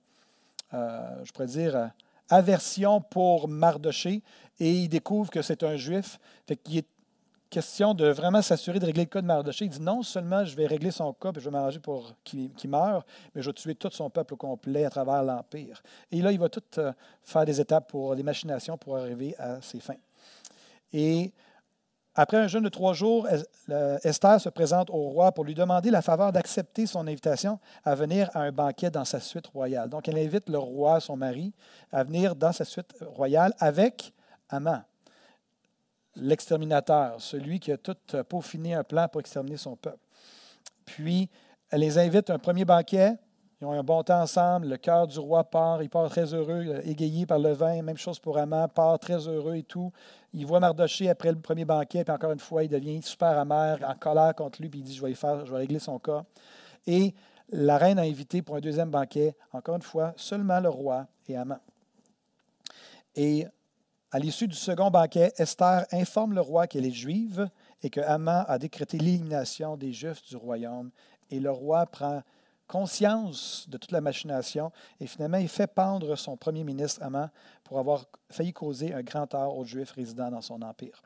euh, 0.74 1.24
je 1.24 1.32
pourrais 1.32 1.48
dire, 1.48 1.92
aversion 2.30 3.02
pour 3.02 3.48
Mardoché, 3.48 4.22
et 4.60 4.72
il 4.72 4.90
découvre 4.90 5.30
que 5.30 5.42
c'est 5.42 5.64
un 5.64 5.76
juif, 5.76 6.20
fait 6.48 6.56
qu'il 6.56 6.78
est 6.78 6.88
question 7.56 7.94
de 7.94 8.08
vraiment 8.08 8.42
s'assurer 8.42 8.80
de 8.80 8.86
régler 8.86 9.04
le 9.04 9.10
cas 9.10 9.22
de 9.22 9.28
Mardoché. 9.28 9.64
Il 9.64 9.72
dit 9.72 9.82
non 9.82 10.04
seulement 10.04 10.44
je 10.44 10.54
vais 10.58 10.68
régler 10.68 10.92
son 10.92 11.14
cas, 11.14 11.30
et 11.30 11.40
je 11.40 11.46
vais 11.46 11.52
m'arranger 11.52 11.80
pour 11.80 12.14
qu'il 12.26 12.52
meure, 12.68 13.06
mais 13.34 13.42
je 13.42 13.50
vais 13.50 13.54
tuer 13.54 13.76
tout 13.76 13.90
son 13.92 14.10
peuple 14.10 14.36
complet 14.36 14.84
à 14.84 14.90
travers 14.90 15.24
l'Empire. 15.24 15.82
Et 16.12 16.22
là, 16.22 16.34
il 16.34 16.40
va 16.40 16.50
tout 16.50 16.62
euh, 16.78 16.92
faire 17.24 17.46
des 17.46 17.62
étapes 17.62 17.90
pour 17.90 18.14
des 18.14 18.24
machinations 18.24 18.78
pour 18.78 18.98
arriver 18.98 19.36
à 19.40 19.62
ses 19.62 19.80
fins. 19.80 20.02
Et 20.92 21.32
après 22.14 22.36
un 22.36 22.48
jeûne 22.48 22.64
de 22.66 22.70
trois 22.70 22.94
jours, 22.94 23.26
Esther 24.04 24.42
se 24.42 24.50
présente 24.50 24.90
au 24.90 25.10
roi 25.10 25.32
pour 25.32 25.46
lui 25.46 25.56
demander 25.56 25.92
la 25.92 26.02
faveur 26.02 26.34
d'accepter 26.34 26.86
son 26.86 27.08
invitation 27.08 27.58
à 27.86 27.96
venir 27.96 28.30
à 28.34 28.42
un 28.42 28.52
banquet 28.52 28.90
dans 28.90 29.06
sa 29.06 29.22
suite 29.22 29.48
royale. 29.48 29.90
Donc, 29.90 30.10
elle 30.10 30.18
invite 30.18 30.50
le 30.50 30.58
roi, 30.58 31.00
son 31.00 31.16
mari, 31.16 31.54
à 31.94 32.04
venir 32.04 32.36
dans 32.36 32.52
sa 32.52 32.66
suite 32.66 32.94
royale 33.02 33.54
avec 33.60 34.14
Amant 34.50 34.84
l'exterminateur, 36.16 37.22
celui 37.22 37.60
qui 37.60 37.72
a 37.72 37.78
tout 37.78 37.96
peaufiné 38.28 38.74
un 38.74 38.84
plan 38.84 39.08
pour 39.08 39.22
exterminer 39.22 39.58
son 39.58 39.76
peuple. 39.76 40.00
Puis, 40.86 41.30
elle 41.70 41.82
les 41.82 41.98
invite 41.98 42.30
à 42.30 42.36
un 42.36 42.40
premier 42.40 42.66
banquet. 42.66 43.14
Ils 43.60 43.66
ont 43.66 43.72
un 43.72 43.84
bon 43.84 44.04
temps 44.04 44.22
ensemble. 44.22 44.68
Le 44.68 44.78
cœur 44.78 45.08
du 45.08 45.18
roi 45.18 45.44
part. 45.44 45.82
Il 45.82 45.90
part 45.90 46.10
très 46.10 46.34
heureux, 46.34 46.82
égayé 46.84 47.26
par 47.26 47.40
le 47.40 47.52
vin. 47.54 47.82
Même 47.82 47.98
chose 47.98 48.20
pour 48.20 48.38
Amand, 48.38 48.68
part 48.68 49.00
très 49.00 49.28
heureux 49.28 49.56
et 49.56 49.64
tout. 49.64 49.92
Il 50.34 50.46
voit 50.46 50.60
Mardoché 50.60 51.10
après 51.10 51.32
le 51.32 51.40
premier 51.40 51.66
banquet. 51.66 52.04
Puis 52.04 52.14
encore 52.14 52.32
une 52.32 52.40
fois, 52.40 52.64
il 52.64 52.70
devient 52.70 53.02
super 53.02 53.38
amer, 53.40 53.80
en 53.88 53.96
colère 53.96 54.36
contre 54.36 54.62
lui. 54.62 54.70
Puis 54.70 54.82
il 54.82 54.84
dit 54.84 54.96
Je 54.96 55.04
vais, 55.04 55.14
je 55.14 55.52
vais 55.52 55.58
régler 55.58 55.80
son 55.80 55.98
cas. 56.00 56.24
Et 56.86 57.16
la 57.50 57.78
reine 57.78 58.00
a 58.00 58.04
invité 58.04 58.42
pour 58.42 58.56
un 58.56 58.60
deuxième 58.60 58.90
banquet, 58.90 59.36
encore 59.54 59.76
une 59.76 59.82
fois, 59.82 60.14
seulement 60.18 60.60
le 60.60 60.70
roi 60.70 61.08
et 61.28 61.38
Haman. 61.38 61.60
Et 63.16 63.48
à 64.16 64.18
l'issue 64.18 64.48
du 64.48 64.56
second 64.56 64.90
banquet, 64.90 65.34
Esther 65.36 65.86
informe 65.92 66.36
le 66.36 66.40
roi 66.40 66.68
qu'elle 66.68 66.86
est 66.86 66.92
juive 66.92 67.50
et 67.84 67.90
que 67.90 68.00
Haman 68.00 68.46
a 68.48 68.58
décrété 68.58 68.98
l'élimination 68.98 69.76
des 69.76 69.92
Juifs 69.92 70.24
du 70.30 70.38
royaume. 70.38 70.90
Et 71.30 71.42
le 71.42 71.52
roi 71.52 71.86
prend 71.86 72.24
conscience 72.66 73.66
de 73.68 73.78
toute 73.78 73.92
la 73.92 74.00
machination 74.00 74.72
et 75.02 75.08
finalement 75.08 75.38
il 75.40 75.50
fait 75.50 75.68
pendre 75.68 76.16
son 76.16 76.38
premier 76.38 76.64
ministre 76.64 77.04
Haman 77.04 77.30
pour 77.66 77.78
avoir 77.78 78.06
failli 78.30 78.54
causer 78.54 78.94
un 78.94 79.02
grand 79.02 79.28
tort 79.28 79.58
aux 79.58 79.66
Juifs 79.66 79.92
résidant 79.92 80.32
dans 80.32 80.42
son 80.42 80.62
empire. 80.62 81.04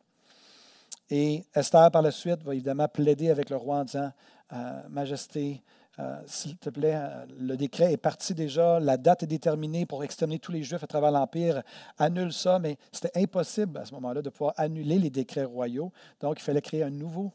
Et 1.10 1.44
Esther, 1.56 1.90
par 1.90 2.04
la 2.04 2.12
suite, 2.12 2.44
va 2.44 2.54
évidemment 2.54 2.88
plaider 2.88 3.32
avec 3.32 3.50
le 3.50 3.56
roi 3.56 3.78
en 3.78 3.86
disant 3.86 4.12
euh, 4.54 4.82
Majesté, 4.88 5.64
euh, 6.00 6.18
s'il 6.26 6.56
te 6.58 6.70
plaît, 6.70 6.96
euh, 6.96 7.26
le 7.40 7.58
décret 7.58 7.92
est 7.92 7.98
parti 7.98 8.34
déjà, 8.34 8.80
la 8.80 8.98
date 8.98 9.24
est 9.24 9.28
déterminée 9.28 9.86
pour 9.86 10.04
exterminer 10.04 10.40
tous 10.40 10.52
les 10.52 10.64
Juifs 10.64 10.84
à 10.84 10.88
travers 10.88 11.12
l'Empire. 11.12 11.62
Annule 11.98 12.32
ça, 12.32 12.58
mais 12.60 12.78
c'était 12.92 13.20
impossible 13.20 13.78
à 13.78 13.86
ce 13.86 13.94
moment-là 13.96 14.22
de 14.22 14.30
pouvoir 14.30 14.54
annuler 14.58 14.98
les 14.98 15.10
décrets 15.10 15.44
royaux. 15.44 15.92
Donc, 16.22 16.40
il 16.40 16.44
fallait 16.44 16.62
créer 16.62 16.84
un 16.84 16.90
nouveau 16.90 17.32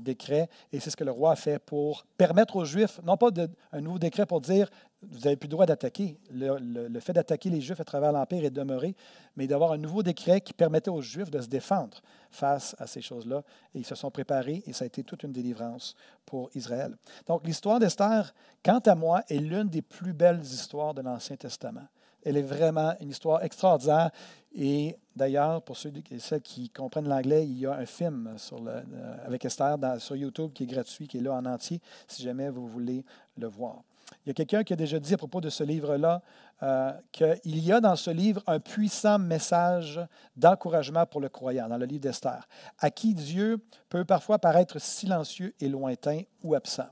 décret, 0.00 0.48
et 0.72 0.80
c'est 0.80 0.90
ce 0.90 0.96
que 0.96 1.04
le 1.04 1.12
roi 1.12 1.30
a 1.30 1.36
fait 1.36 1.60
pour 1.60 2.04
permettre 2.16 2.56
aux 2.56 2.64
Juifs, 2.64 3.00
non 3.04 3.16
pas 3.16 3.28
un 3.70 3.80
nouveau 3.80 4.00
décret 4.00 4.26
pour 4.26 4.40
dire 4.40 4.68
vous 5.02 5.20
n'avez 5.20 5.36
plus 5.36 5.46
le 5.46 5.52
droit 5.52 5.66
d'attaquer. 5.66 6.16
Le, 6.32 7.00
fait 7.00 7.12
d'attaquer 7.12 7.50
les 7.50 7.60
Juifs 7.60 7.80
à 7.80 7.84
travers 7.84 8.12
l'Empire 8.12 8.44
est 8.44 8.50
demeuré, 8.50 8.96
mais 9.36 9.46
d'avoir 9.46 9.72
un 9.72 9.78
nouveau 9.78 10.02
décret 10.02 10.40
qui 10.40 10.52
permettait 10.52 10.90
aux 10.90 11.02
Juifs 11.02 11.30
de 11.30 11.40
se 11.40 11.46
défendre 11.46 12.00
face 12.30 12.74
à 12.78 12.86
ces 12.86 13.00
choses-là. 13.00 13.42
Et 13.74 13.78
ils 13.78 13.86
se 13.86 13.94
sont 13.94 14.10
préparés 14.10 14.62
et 14.66 14.72
ça 14.72 14.84
a 14.84 14.86
été 14.86 15.04
toute 15.04 15.22
une 15.22 15.32
délivrance 15.32 15.94
pour 16.26 16.50
Israël. 16.54 16.96
Donc 17.26 17.46
l'histoire 17.46 17.78
d'Esther, 17.78 18.34
quant 18.64 18.80
à 18.80 18.94
moi, 18.94 19.22
est 19.28 19.38
l'une 19.38 19.68
des 19.68 19.82
plus 19.82 20.12
belles 20.12 20.42
histoires 20.42 20.94
de 20.94 21.02
l'Ancien 21.02 21.36
Testament. 21.36 21.86
Elle 22.24 22.36
est 22.36 22.42
vraiment 22.42 22.94
une 23.00 23.10
histoire 23.10 23.44
extraordinaire. 23.44 24.10
Et 24.52 24.98
d'ailleurs, 25.14 25.62
pour 25.62 25.76
ceux 25.76 25.92
et 26.10 26.18
celles 26.18 26.42
qui 26.42 26.68
comprennent 26.70 27.08
l'anglais, 27.08 27.46
il 27.46 27.60
y 27.60 27.66
a 27.66 27.74
un 27.74 27.86
film 27.86 28.34
euh, 28.52 29.16
avec 29.24 29.44
Esther 29.44 29.76
sur 29.98 30.16
YouTube 30.16 30.52
qui 30.52 30.64
est 30.64 30.66
gratuit, 30.66 31.06
qui 31.06 31.18
est 31.18 31.20
là 31.20 31.34
en 31.34 31.46
entier, 31.46 31.80
si 32.08 32.22
jamais 32.22 32.50
vous 32.50 32.66
voulez 32.66 33.04
le 33.36 33.46
voir. 33.46 33.82
Il 34.24 34.28
y 34.28 34.30
a 34.30 34.34
quelqu'un 34.34 34.64
qui 34.64 34.72
a 34.72 34.76
déjà 34.76 34.98
dit 34.98 35.14
à 35.14 35.16
propos 35.16 35.40
de 35.40 35.50
ce 35.50 35.64
livre-là 35.64 36.22
euh, 36.62 36.92
qu'il 37.12 37.58
y 37.58 37.72
a 37.72 37.80
dans 37.80 37.96
ce 37.96 38.10
livre 38.10 38.42
un 38.46 38.58
puissant 38.60 39.18
message 39.18 40.00
d'encouragement 40.36 41.06
pour 41.06 41.20
le 41.20 41.28
croyant, 41.28 41.68
dans 41.68 41.76
le 41.76 41.86
livre 41.86 42.02
d'Esther, 42.02 42.46
à 42.78 42.90
qui 42.90 43.14
Dieu 43.14 43.58
peut 43.88 44.04
parfois 44.04 44.38
paraître 44.38 44.78
silencieux 44.78 45.54
et 45.60 45.68
lointain 45.68 46.22
ou 46.42 46.54
absent. 46.54 46.88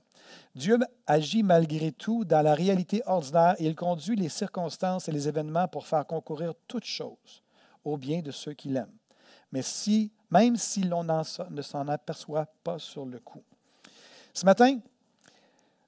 Dieu 0.55 0.79
agit 1.07 1.43
malgré 1.43 1.93
tout 1.93 2.25
dans 2.25 2.43
la 2.43 2.55
réalité 2.55 3.03
ordinaire 3.07 3.55
et 3.59 3.67
il 3.67 3.75
conduit 3.75 4.17
les 4.17 4.29
circonstances 4.29 5.09
et 5.09 5.13
les 5.13 5.29
événements 5.29 5.69
pour 5.69 5.87
faire 5.87 6.07
concourir 6.07 6.55
toutes 6.67 6.85
choses 6.85 7.43
au 7.85 7.97
bien 7.97 8.21
de 8.21 8.31
ceux 8.31 8.55
qui 8.55 8.69
l'aiment. 8.69 8.97
Mais 9.53 9.63
si, 9.63 10.13
même 10.31 10.57
si 10.57 10.83
l'on 10.83 11.05
ne 11.05 11.63
s'en 11.63 11.89
aperçoit 11.89 12.47
pas 12.65 12.79
sur 12.79 13.05
le 13.05 13.21
coup. 13.21 13.43
Ce 14.33 14.45
matin, 14.45 14.79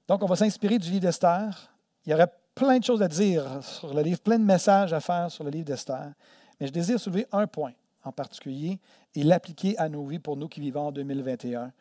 donc, 0.09 0.23
on 0.23 0.25
va 0.25 0.35
s'inspirer 0.35 0.79
du 0.79 0.89
livre 0.89 1.01
d'Esther. 1.01 1.71
Il 2.03 2.09
y 2.09 2.15
aurait 2.15 2.33
plein 2.55 2.79
de 2.79 2.83
choses 2.83 3.03
à 3.03 3.07
dire 3.07 3.63
sur 3.63 3.93
le 3.93 4.01
livre, 4.01 4.19
plein 4.19 4.39
de 4.39 4.43
messages 4.43 4.91
à 4.91 4.99
faire 4.99 5.29
sur 5.29 5.43
le 5.43 5.51
livre 5.51 5.65
d'Esther. 5.65 6.13
Mais 6.59 6.65
je 6.65 6.71
désire 6.73 6.99
soulever 6.99 7.27
un 7.31 7.45
point 7.45 7.73
en 8.03 8.11
particulier 8.11 8.79
et 9.13 9.21
l'appliquer 9.21 9.77
à 9.77 9.87
nos 9.87 10.03
vies 10.03 10.17
pour 10.17 10.35
nous 10.35 10.47
qui 10.47 10.61
vivons 10.61 10.87
en 10.87 10.91
2021, 10.91 11.71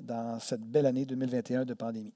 dans 0.00 0.40
cette 0.40 0.62
belle 0.62 0.86
année 0.86 1.04
2021 1.04 1.66
de 1.66 1.74
pandémie. 1.74 2.14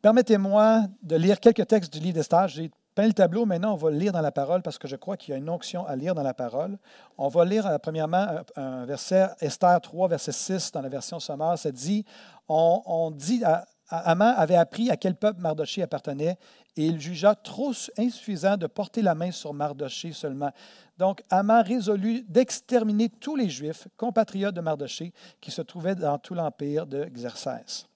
Permettez-moi 0.00 0.84
de 1.02 1.16
lire 1.16 1.40
quelques 1.40 1.66
textes 1.66 1.92
du 1.92 1.98
livre 1.98 2.14
d'Esther. 2.14 2.46
J'ai 2.46 2.70
peint 2.94 3.08
le 3.08 3.12
tableau, 3.12 3.46
maintenant 3.46 3.72
on 3.72 3.76
va 3.76 3.90
lire 3.90 4.12
dans 4.12 4.20
la 4.20 4.30
parole 4.30 4.62
parce 4.62 4.78
que 4.78 4.86
je 4.86 4.94
crois 4.94 5.16
qu'il 5.16 5.32
y 5.32 5.34
a 5.34 5.38
une 5.38 5.50
onction 5.50 5.84
à 5.88 5.96
lire 5.96 6.14
dans 6.14 6.22
la 6.22 6.34
parole. 6.34 6.78
On 7.16 7.26
va 7.26 7.44
lire 7.44 7.66
euh, 7.66 7.78
premièrement 7.78 8.44
un, 8.54 8.86
verset, 8.86 9.26
Esther 9.40 9.80
3, 9.80 10.06
verset 10.06 10.30
6 10.30 10.70
dans 10.70 10.82
la 10.82 10.88
version 10.88 11.18
sommaire. 11.18 11.58
Ça 11.58 11.72
dit, 11.72 12.04
on 12.48 13.10
dit 13.10 13.42
à, 13.44 13.66
Haman 13.90 14.34
avait 14.36 14.56
appris 14.56 14.90
à 14.90 14.96
quel 14.96 15.14
peuple 15.14 15.40
Mardoché 15.40 15.82
appartenait 15.82 16.38
et 16.76 16.86
il 16.86 17.00
jugea 17.00 17.34
trop 17.34 17.72
insuffisant 17.96 18.56
de 18.56 18.66
porter 18.66 19.02
la 19.02 19.14
main 19.14 19.30
sur 19.30 19.54
Mardoché 19.54 20.12
seulement. 20.12 20.52
Donc, 20.98 21.22
Haman 21.30 21.64
résolut 21.64 22.22
d'exterminer 22.28 23.08
tous 23.08 23.34
les 23.34 23.48
Juifs, 23.48 23.88
compatriotes 23.96 24.54
de 24.54 24.60
Mardoché, 24.60 25.12
qui 25.40 25.50
se 25.50 25.62
trouvaient 25.62 25.94
dans 25.94 26.18
tout 26.18 26.34
l'empire 26.34 26.86
de 26.86 27.04
Xerxès. 27.06 27.86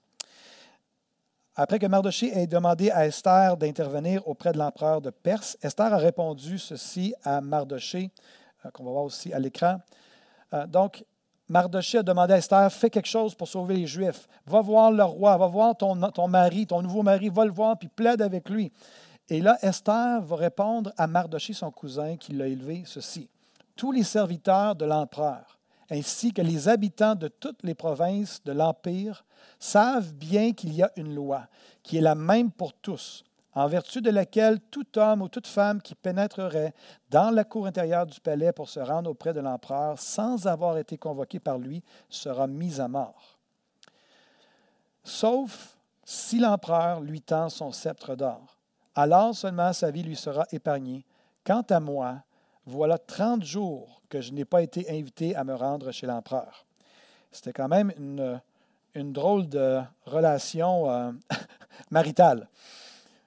Après 1.55 1.79
que 1.79 1.87
Mardoché 1.87 2.37
ait 2.39 2.47
demandé 2.47 2.91
à 2.91 3.07
Esther 3.07 3.59
d'intervenir 3.59 4.27
auprès 4.27 4.53
de 4.53 4.59
l'empereur 4.59 5.03
de 5.03 5.11
Perse, 5.11 5.59
Esther 5.61 5.93
a 5.93 5.99
répondu 5.99 6.59
ceci 6.59 7.15
à 7.25 7.43
Mardoché, 7.43 8.11
euh, 8.65 8.71
qu'on 8.71 8.85
va 8.85 8.91
voir 8.93 9.05
aussi 9.05 9.35
à 9.35 9.39
l'écran. 9.39 9.79
Euh, 10.55 10.67
donc, 10.67 11.05
Mardoché 11.49 11.99
a 11.99 12.03
demandé 12.03 12.35
à 12.35 12.39
Esther, 12.39 12.73
fais 12.73 12.91
quelque 12.91 13.09
chose 13.09 13.35
pour 13.35 13.49
sauver 13.49 13.77
les 13.77 13.87
Juifs. 13.87 14.29
Va 14.47 14.61
voir 14.61 14.91
le 14.91 15.05
roi, 15.05 15.37
va 15.37 15.47
voir 15.47 15.77
ton, 15.77 16.01
ton 16.11 16.29
mari, 16.29 16.67
ton 16.67 16.83
nouveau 16.83 17.03
mari, 17.03 17.29
va 17.29 17.45
le 17.45 17.53
voir, 17.53 17.79
puis 17.79 17.89
plaide 17.89 18.23
avec 18.23 18.49
lui. 18.49 18.73
Et 19.29 19.41
là, 19.41 19.57
Esther 19.63 20.21
va 20.23 20.37
répondre 20.37 20.93
à 20.97 21.07
Mardoché, 21.07 21.53
son 21.53 21.71
cousin, 21.71 22.17
qui 22.17 22.33
l'a 22.33 22.47
élevé, 22.47 22.85
ceci. 22.87 23.29
Tous 23.77 23.93
les 23.93 24.05
serviteurs 24.05 24.77
de 24.77 24.85
l'empereur, 24.85 25.59
ainsi 25.91 26.33
que 26.33 26.43
les 26.43 26.69
habitants 26.69 27.15
de 27.15 27.29
toutes 27.29 27.63
les 27.63 27.75
provinces 27.75 28.43
de 28.45 28.53
l'Empire, 28.53 29.25
savent 29.59 30.13
bien 30.15 30.53
qu'il 30.53 30.73
y 30.75 30.83
a 30.83 30.91
une 30.97 31.15
loi 31.15 31.47
qui 31.83 31.99
est 31.99 32.03
la 32.03 32.15
même 32.15 32.51
pour 32.51 32.73
tous, 32.73 33.25
en 33.55 33.67
vertu 33.67 34.01
de 34.01 34.11
laquelle 34.11 34.61
tout 34.71 34.99
homme 34.99 35.23
ou 35.23 35.29
toute 35.29 35.47
femme 35.47 35.83
qui 35.83 35.95
pénétrerait 35.95 36.75
dans 37.11 37.31
la 37.31 37.45
cour 37.45 37.67
intérieure 37.67 38.07
du 38.07 38.21
palais 38.21 38.53
pour 38.53 38.69
se 38.69 38.81
rendre 38.81 39.11
auprès 39.11 39.35
de 39.35 39.41
l'empereur 39.41 39.99
sans 39.99 40.47
avoir 40.47 40.79
été 40.79 40.97
convoqué 40.97 41.39
par 41.39 41.59
lui 41.59 41.83
sera 42.09 42.47
mis 42.47 42.81
à 42.81 42.89
mort. 42.89 43.39
Sauf 45.05 45.77
si 46.05 46.39
l'empereur 46.39 47.01
lui 47.01 47.21
tend 47.21 47.49
son 47.49 47.73
sceptre 47.73 48.17
d'or. 48.17 48.57
Alors 48.95 49.35
seulement 49.35 49.73
sa 49.73 49.91
vie 49.91 50.03
lui 50.03 50.17
sera 50.17 50.47
épargnée. 50.53 51.05
Quant 51.45 51.65
à 51.71 51.81
moi, 51.81 52.23
voilà 52.67 52.99
30 52.99 53.43
jours 53.43 54.03
que 54.09 54.21
je 54.21 54.33
n'ai 54.33 54.45
pas 54.45 54.63
été 54.63 54.91
invité 54.91 55.35
à 55.35 55.45
me 55.45 55.55
rendre 55.55 55.91
chez 55.91 56.07
l'empereur. 56.07 56.67
C'était 57.31 57.53
quand 57.53 57.69
même 57.69 57.93
une, 57.97 58.41
une, 58.95 59.13
drôle 59.13 59.49
de 59.49 59.81
relation 60.05 60.91
euh, 60.91 61.13
maritale. 61.91 62.47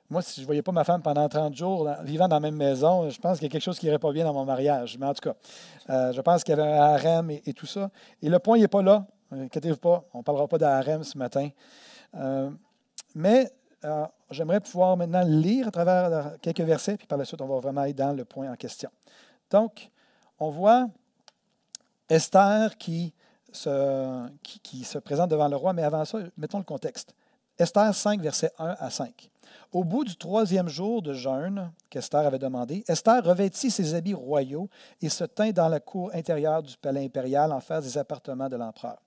Moi, 0.07 0.21
si 0.21 0.35
je 0.35 0.41
ne 0.41 0.45
voyais 0.45 0.61
pas 0.61 0.71
ma 0.71 0.83
femme 0.83 1.01
pendant 1.01 1.27
30 1.27 1.55
jours 1.55 1.89
vivant 2.03 2.27
dans 2.27 2.35
la 2.35 2.39
même 2.39 2.55
maison, 2.55 3.09
je 3.09 3.19
pense 3.19 3.39
qu'il 3.39 3.47
y 3.47 3.49
a 3.49 3.51
quelque 3.51 3.63
chose 3.63 3.79
qui 3.79 3.87
n'irait 3.87 3.97
pas 3.97 4.11
bien 4.11 4.23
dans 4.23 4.33
mon 4.33 4.45
mariage. 4.45 4.97
Mais 4.99 5.07
en 5.07 5.13
tout 5.15 5.29
cas, 5.29 5.35
euh, 5.89 6.13
je 6.13 6.21
pense 6.21 6.43
qu'il 6.43 6.55
y 6.55 6.61
avait 6.61 6.71
un 6.71 6.79
harem 6.79 7.31
et, 7.31 7.53
tout 7.53 7.65
ça. 7.65 7.89
Et 8.21 8.29
le 8.29 8.37
point 8.37 8.59
n'est 8.59 8.67
pas 8.67 8.83
là. 8.83 9.07
Inquiétez-vous 9.31 9.77
pas, 9.77 10.05
on 10.13 10.19
ne 10.19 10.23
parlera 10.23 10.47
pas 10.47 10.59
d'harem 10.59 11.03
ce 11.03 11.17
matin. 11.17 11.49
Euh, 12.13 12.51
mais 13.15 13.51
euh, 13.83 14.05
j'aimerais 14.29 14.59
pouvoir 14.59 14.95
maintenant 14.95 15.23
lire 15.25 15.69
à 15.69 15.71
travers 15.71 16.37
quelques 16.39 16.61
versets, 16.61 16.97
puis 16.97 17.07
par 17.07 17.17
la 17.17 17.25
suite, 17.25 17.41
on 17.41 17.47
va 17.47 17.59
vraiment 17.59 17.81
aller 17.81 17.93
dans 17.93 18.13
le 18.13 18.25
point 18.25 18.51
en 18.51 18.55
question. 18.55 18.91
Donc, 19.49 19.89
on 20.37 20.51
voit 20.51 20.87
Esther 22.07 22.77
qui 22.77 23.11
se 23.51 24.97
présente 24.99 25.31
devant 25.31 25.47
le 25.47 25.55
roi, 25.55 25.73
mais 25.73 25.81
avant 25.81 26.05
ça, 26.05 26.19
mettons 26.37 26.59
le 26.59 26.63
contexte. 26.63 27.15
Esther 27.57 27.95
5, 27.95 28.21
versets 28.21 28.51
1 28.59 28.75
à 28.79 28.89
5. 28.89 29.29
Au 29.71 29.83
bout 29.83 30.03
du 30.03 30.15
troisième 30.15 30.67
jour 30.67 31.01
de 31.01 31.13
jeûne 31.13 31.71
qu'Esther 31.89 32.25
avait 32.25 32.39
demandé, 32.39 32.83
Esther 32.87 33.23
revêtit 33.23 33.71
ses 33.71 33.93
habits 33.93 34.13
royaux 34.13 34.69
et 35.01 35.09
se 35.09 35.23
tint 35.23 35.51
dans 35.51 35.69
la 35.69 35.79
cour 35.79 36.11
intérieure 36.13 36.63
du 36.63 36.75
palais 36.77 37.05
impérial 37.05 37.53
en 37.53 37.61
face 37.61 37.85
des 37.85 37.97
appartements 37.97 38.49
de 38.49 38.57
l'empereur. 38.57 38.97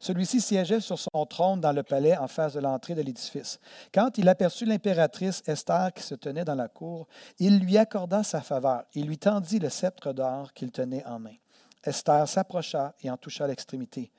Celui-ci 0.00 0.40
siégeait 0.40 0.80
sur 0.80 0.98
son 0.98 1.26
trône 1.26 1.60
dans 1.60 1.72
le 1.72 1.82
palais 1.82 2.16
en 2.16 2.28
face 2.28 2.54
de 2.54 2.60
l'entrée 2.60 2.94
de 2.94 3.02
l'édifice. 3.02 3.60
Quand 3.92 4.16
il 4.16 4.28
aperçut 4.28 4.64
l'impératrice 4.64 5.42
Esther 5.46 5.92
qui 5.94 6.02
se 6.02 6.14
tenait 6.14 6.44
dans 6.44 6.54
la 6.54 6.68
cour, 6.68 7.06
il 7.38 7.58
lui 7.58 7.76
accorda 7.76 8.22
sa 8.22 8.40
faveur 8.40 8.84
et 8.94 9.02
lui 9.02 9.18
tendit 9.18 9.58
le 9.58 9.68
sceptre 9.68 10.14
d'or 10.14 10.52
qu'il 10.54 10.72
tenait 10.72 11.04
en 11.04 11.18
main. 11.18 11.36
Esther 11.84 12.26
s'approcha 12.26 12.94
et 13.02 13.10
en 13.10 13.18
toucha 13.18 13.46
l'extrémité. 13.46 14.10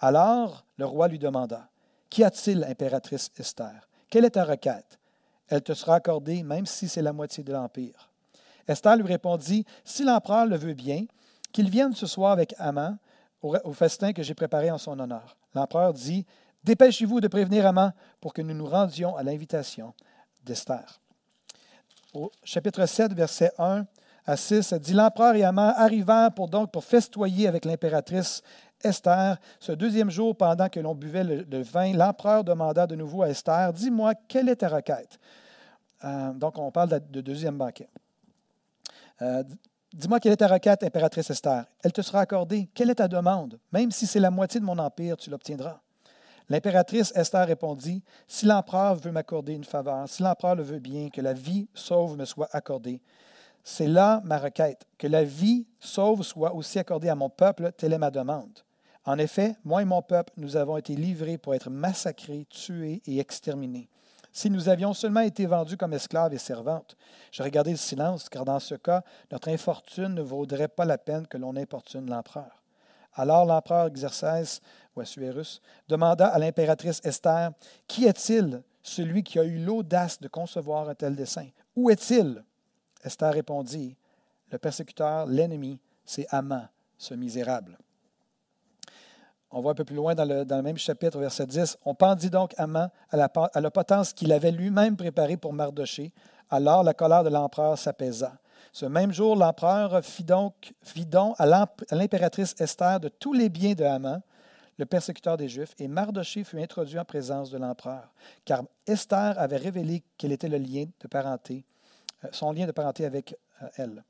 Alors 0.00 0.64
le 0.76 0.84
roi 0.86 1.08
lui 1.08 1.18
demanda 1.18 1.68
Qu'y 2.10 2.24
a-t-il, 2.24 2.64
impératrice 2.64 3.30
Esther? 3.38 3.88
Quelle 4.10 4.24
est 4.24 4.30
ta 4.30 4.44
requête? 4.44 4.98
Elle 5.48 5.62
te 5.62 5.74
sera 5.74 5.96
accordée, 5.96 6.42
même 6.42 6.66
si 6.66 6.88
c'est 6.88 7.02
la 7.02 7.12
moitié 7.12 7.42
de 7.42 7.52
l'Empire. 7.52 8.10
Esther 8.66 8.96
lui 8.96 9.06
répondit, 9.06 9.64
Si 9.84 10.04
l'empereur 10.04 10.46
le 10.46 10.56
veut 10.56 10.74
bien, 10.74 11.04
qu'il 11.52 11.70
vienne 11.70 11.94
ce 11.94 12.06
soir 12.06 12.32
avec 12.32 12.54
Haman 12.58 12.98
au, 13.42 13.72
festin 13.72 14.12
que 14.12 14.22
j'ai 14.22 14.34
préparé 14.34 14.70
en 14.70 14.78
son 14.78 14.98
honneur. 14.98 15.36
L'empereur 15.54 15.92
dit, 15.92 16.26
Dépêchez-vous 16.64 17.20
de 17.20 17.28
prévenir 17.28 17.66
Haman 17.66 17.92
pour 18.20 18.34
que 18.34 18.42
nous 18.42 18.54
nous 18.54 18.66
rendions 18.66 19.16
à 19.16 19.22
l'invitation 19.22 19.94
d'Esther. 20.44 21.00
Au 22.12 22.30
chapitre 22.42 22.84
7, 22.84 23.12
verset 23.12 23.52
1 23.58 23.86
à 24.26 24.36
6, 24.36 24.74
dit 24.74 24.92
L'empereur 24.92 25.34
et 25.34 25.44
Haman 25.44 25.72
arrivèrent 25.76 26.32
pour, 26.32 26.48
donc 26.48 26.70
pour 26.70 26.84
festoyer 26.84 27.48
avec 27.48 27.64
l'impératrice 27.64 28.42
Esther, 28.82 29.38
ce 29.58 29.72
deuxième 29.72 30.10
jour, 30.10 30.36
pendant 30.36 30.68
que 30.68 30.78
l'on 30.78 30.94
buvait 30.94 31.24
le, 31.24 31.62
vin, 31.62 31.92
l'empereur 31.92 32.44
demanda 32.44 32.86
de 32.86 32.94
nouveau 32.94 33.22
à 33.22 33.30
Esther, 33.30 33.72
Dis-moi, 33.72 34.14
quelle 34.28 34.48
est 34.48 34.56
ta 34.56 34.68
requête? 34.68 35.18
Euh, 36.04 36.32
Donc, 36.32 36.58
on 36.58 36.70
parle 36.70 37.00
de, 37.10 37.20
deuxième 37.20 37.56
banquet. 37.56 37.88
Euh, 39.20 39.42
dis-moi, 39.92 40.20
quelle 40.20 40.32
est 40.32 40.36
ta 40.36 40.46
requête, 40.46 40.82
impératrice 40.84 41.28
Esther 41.30 41.64
Elle 41.82 41.92
te 41.92 42.02
sera 42.02 42.20
accordée. 42.20 42.68
Quelle 42.72 42.90
est 42.90 42.96
ta 42.96 43.08
demande? 43.08 43.58
Même 43.72 43.90
si 43.90 44.06
c'est 44.06 44.20
la 44.20 44.30
moitié 44.30 44.60
de 44.60 44.64
mon 44.64 44.78
empire, 44.78 45.16
tu 45.16 45.28
l'obtiendras. 45.28 45.80
L'impératrice 46.48 47.12
Esther 47.16 47.46
répondit, 47.46 48.02
Si 48.28 48.46
l'empereur 48.46 48.94
veut 48.94 49.10
m'accorder 49.10 49.54
une 49.54 49.64
faveur, 49.64 50.08
si 50.08 50.22
l'empereur 50.22 50.54
le 50.54 50.62
veut 50.62 50.78
bien, 50.78 51.10
que 51.10 51.20
la 51.20 51.32
vie 51.32 51.68
sauve 51.74 52.16
me 52.16 52.24
soit 52.24 52.48
accordée, 52.52 53.02
c'est 53.64 53.88
là 53.88 54.22
ma 54.24 54.38
requête, 54.38 54.86
que 54.96 55.06
la 55.06 55.24
vie 55.24 55.66
sauve 55.78 56.22
soit 56.22 56.54
aussi 56.54 56.78
accordée 56.78 57.10
à 57.10 57.14
mon 57.14 57.28
peuple, 57.28 57.72
telle 57.76 57.92
est 57.92 57.98
ma 57.98 58.10
demande. 58.10 58.60
En 59.08 59.16
effet, 59.16 59.56
moi 59.64 59.80
et 59.80 59.86
mon 59.86 60.02
peuple, 60.02 60.34
nous 60.36 60.58
avons 60.58 60.76
été 60.76 60.94
livrés 60.94 61.38
pour 61.38 61.54
être 61.54 61.70
massacrés, 61.70 62.46
tués 62.50 63.00
et 63.06 63.20
exterminés. 63.20 63.88
Si 64.32 64.50
nous 64.50 64.68
avions 64.68 64.92
seulement 64.92 65.20
été 65.20 65.46
vendus 65.46 65.78
comme 65.78 65.94
esclaves 65.94 66.34
et 66.34 66.38
servantes, 66.38 66.94
j'aurais 67.32 67.50
gardé 67.50 67.70
le 67.70 67.78
silence, 67.78 68.28
car 68.28 68.44
dans 68.44 68.60
ce 68.60 68.74
cas, 68.74 69.02
notre 69.32 69.48
infortune 69.48 70.12
ne 70.12 70.20
vaudrait 70.20 70.68
pas 70.68 70.84
la 70.84 70.98
peine 70.98 71.26
que 71.26 71.38
l'on 71.38 71.56
importune 71.56 72.10
l'empereur. 72.10 72.62
Alors 73.14 73.46
l'empereur 73.46 73.88
Xerxès, 73.88 74.60
ou 74.94 75.00
Assuérus, 75.00 75.62
demanda 75.88 76.26
à 76.26 76.38
l'impératrice 76.38 77.00
Esther 77.02 77.52
Qui 77.86 78.04
est-il, 78.04 78.62
celui 78.82 79.22
qui 79.22 79.38
a 79.38 79.44
eu 79.44 79.56
l'audace 79.56 80.20
de 80.20 80.28
concevoir 80.28 80.86
un 80.86 80.94
tel 80.94 81.16
dessein? 81.16 81.48
Où 81.74 81.88
est-il 81.88 82.44
Esther 83.02 83.32
répondit, 83.32 83.96
Le 84.52 84.58
persécuteur, 84.58 85.24
l'ennemi, 85.24 85.80
c'est 86.04 86.26
Haman, 86.28 86.68
ce 86.98 87.14
misérable. 87.14 87.78
On 89.50 89.60
voit 89.60 89.72
un 89.72 89.74
peu 89.74 89.84
plus 89.84 89.96
loin 89.96 90.14
dans 90.14 90.24
le, 90.24 90.44
même 90.62 90.76
chapitre, 90.76 91.18
verset 91.18 91.46
10. 91.46 91.78
On 91.84 91.94
pendit 91.94 92.30
donc 92.30 92.54
Haman 92.58 92.90
à 93.10 93.16
la, 93.16 93.30
à 93.54 93.60
la 93.60 93.70
potence 93.70 94.12
qu'il 94.12 94.32
avait 94.32 94.50
lui-même 94.50 94.96
préparée 94.96 95.36
pour 95.36 95.52
Mardoché. 95.52 96.12
Alors 96.50 96.82
la 96.82 96.94
colère 96.94 97.24
de 97.24 97.30
l'empereur 97.30 97.78
s'apaisa. 97.78 98.32
Ce 98.72 98.84
même 98.86 99.12
jour, 99.12 99.34
l'empereur 99.34 100.04
fit 100.04 100.24
donc, 100.24 100.74
à 101.38 101.46
l'impératrice 101.90 102.54
Esther 102.58 103.00
de 103.00 103.08
tous 103.08 103.32
les 103.32 103.48
biens 103.48 103.72
de 103.72 103.84
Haman, 103.84 104.20
le 104.78 104.86
persécuteur 104.86 105.36
des 105.36 105.48
Juifs, 105.48 105.74
et 105.78 105.88
Mardoché 105.88 106.44
fut 106.44 106.60
introduit 106.60 106.98
en 106.98 107.04
présence 107.04 107.50
de 107.50 107.58
l'empereur, 107.58 108.12
car 108.44 108.62
Esther 108.86 109.38
avait 109.38 109.56
révélé 109.56 110.04
quel 110.16 110.32
était 110.32 110.48
le 110.48 110.58
lien 110.58 110.84
de 111.00 111.08
parenté 111.08 111.64
euh, 112.24 112.28
son 112.32 112.52
lien 112.52 112.66
de 112.66 112.72
parenté 112.72 113.04
avec 113.04 113.36
euh, 113.62 113.68
elle. 113.76 114.04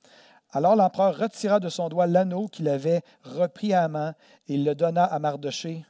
Alors 0.53 0.77
l'empereur 0.77 1.17
retira 1.17 1.61
de 1.61 1.69
son 1.69 1.89
doigt 1.89 2.07
l'anneau 2.07 2.49
qu'il 2.49 2.69
avait 2.69 3.03
repris 3.23 3.75
à 3.75 3.87
main 3.89 4.15
et 4.49 4.57
le 4.57 4.75
donna 4.75 5.05
à 5.05 5.19
Mardoché. 5.19 5.85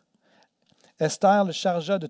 Esther 1.00 1.44
le 1.44 1.52
chargea 1.52 1.98
de 1.98 2.08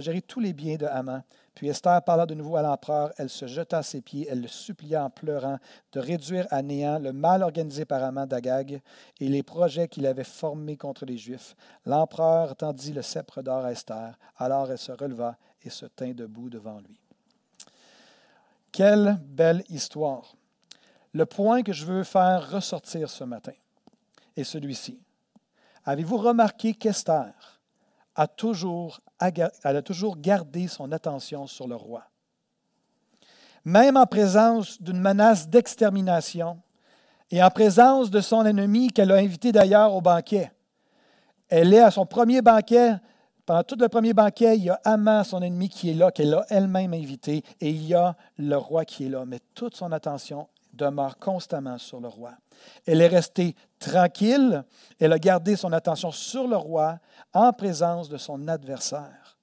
gérer 0.00 0.22
tous 0.22 0.38
les 0.38 0.52
biens 0.52 0.76
de 0.76 0.86
Haman. 0.86 1.24
Puis 1.54 1.68
Esther 1.68 2.00
parla 2.02 2.26
de 2.26 2.34
nouveau 2.34 2.56
à 2.56 2.62
l'empereur. 2.62 3.12
Elle 3.18 3.28
se 3.28 3.46
jeta 3.46 3.78
à 3.78 3.82
ses 3.82 4.00
pieds. 4.00 4.28
Elle 4.30 4.40
le 4.40 4.48
supplia 4.48 5.04
en 5.04 5.10
pleurant 5.10 5.58
de 5.92 6.00
réduire 6.00 6.46
à 6.50 6.62
néant 6.62 7.00
le 7.00 7.12
mal 7.12 7.42
organisé 7.42 7.84
par 7.84 8.04
Haman 8.04 8.28
d'Agag 8.28 8.80
et 9.18 9.28
les 9.28 9.42
projets 9.42 9.88
qu'il 9.88 10.06
avait 10.06 10.22
formés 10.22 10.76
contre 10.76 11.04
les 11.04 11.18
Juifs. 11.18 11.56
L'empereur 11.86 12.54
tendit 12.54 12.92
le 12.92 13.02
sceptre 13.02 13.42
d'or 13.42 13.64
à 13.64 13.72
Esther. 13.72 14.16
Alors 14.38 14.70
elle 14.70 14.78
se 14.78 14.92
releva 14.92 15.36
et 15.64 15.70
se 15.70 15.86
tint 15.86 16.12
debout 16.12 16.48
devant 16.48 16.78
lui. 16.78 17.00
Quelle 18.70 19.18
belle 19.24 19.64
histoire. 19.68 20.36
Le 21.12 21.26
point 21.26 21.62
que 21.62 21.72
je 21.72 21.84
veux 21.84 22.04
faire 22.04 22.50
ressortir 22.50 23.10
ce 23.10 23.24
matin 23.24 23.52
est 24.36 24.44
celui-ci. 24.44 25.00
Avez-vous 25.84 26.18
remarqué 26.18 26.74
qu'Esther 26.74 27.32
a 28.14 28.28
toujours, 28.28 29.00
toujours 29.84 30.16
gardé 30.18 30.68
son 30.68 30.92
attention 30.92 31.46
sur 31.46 31.66
le 31.66 31.74
roi? 31.74 32.04
Même 33.64 33.96
en 33.96 34.06
présence 34.06 34.80
d'une 34.80 35.00
menace 35.00 35.48
d'extermination 35.48 36.60
et 37.30 37.42
en 37.42 37.50
présence 37.50 38.10
de 38.10 38.20
son 38.20 38.44
ennemi 38.44 38.88
qu'elle 38.88 39.12
a 39.12 39.16
invité 39.16 39.52
d'ailleurs 39.52 39.94
au 39.94 40.00
banquet. 40.00 40.52
Elle 41.48 41.74
est 41.74 41.80
à 41.80 41.90
son 41.90 42.06
premier 42.06 42.42
banquet 42.42 42.96
pendant 43.50 43.64
tout 43.64 43.76
le 43.80 43.88
premier 43.88 44.12
banquet, 44.12 44.56
il 44.58 44.62
y 44.62 44.70
a 44.70 44.80
Haman, 44.84 45.24
son 45.24 45.42
ennemi, 45.42 45.68
qui 45.68 45.90
est 45.90 45.94
là, 45.94 46.12
qu'elle 46.12 46.32
a 46.34 46.46
elle-même 46.50 46.94
invité, 46.94 47.42
et 47.60 47.70
il 47.70 47.84
y 47.84 47.94
a 47.94 48.14
le 48.38 48.56
roi 48.56 48.84
qui 48.84 49.06
est 49.06 49.08
là. 49.08 49.24
Mais 49.26 49.40
toute 49.54 49.74
son 49.74 49.90
attention 49.90 50.46
demeure 50.72 51.18
constamment 51.18 51.78
sur 51.78 52.00
le 52.00 52.08
roi. 52.08 52.32
Elle 52.86 53.00
est 53.00 53.08
restée 53.08 53.54
tranquille, 53.78 54.64
elle 54.98 55.12
a 55.12 55.18
gardé 55.18 55.56
son 55.56 55.72
attention 55.72 56.10
sur 56.10 56.46
le 56.46 56.56
roi 56.56 56.98
en 57.32 57.52
présence 57.52 58.08
de 58.08 58.16
son 58.16 58.48
adversaire. 58.48 59.38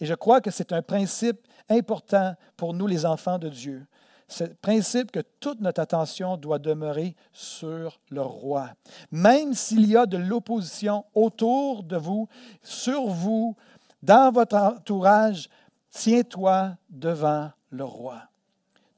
Et 0.00 0.06
je 0.06 0.14
crois 0.14 0.40
que 0.40 0.50
c'est 0.50 0.72
un 0.72 0.82
principe 0.82 1.46
important 1.68 2.34
pour 2.56 2.74
nous, 2.74 2.86
les 2.86 3.06
enfants 3.06 3.38
de 3.38 3.48
Dieu, 3.48 3.86
ce 4.28 4.44
principe 4.44 5.10
que 5.10 5.20
toute 5.40 5.60
notre 5.60 5.80
attention 5.80 6.36
doit 6.36 6.58
demeurer 6.58 7.14
sur 7.32 8.00
le 8.08 8.22
roi. 8.22 8.70
Même 9.10 9.54
s'il 9.54 9.86
y 9.86 9.96
a 9.96 10.06
de 10.06 10.16
l'opposition 10.16 11.04
autour 11.14 11.82
de 11.82 11.96
vous, 11.96 12.28
sur 12.62 13.06
vous, 13.06 13.54
dans 14.02 14.32
votre 14.32 14.56
entourage, 14.56 15.48
tiens-toi 15.90 16.76
devant 16.88 17.50
le 17.70 17.84
roi. 17.84 18.22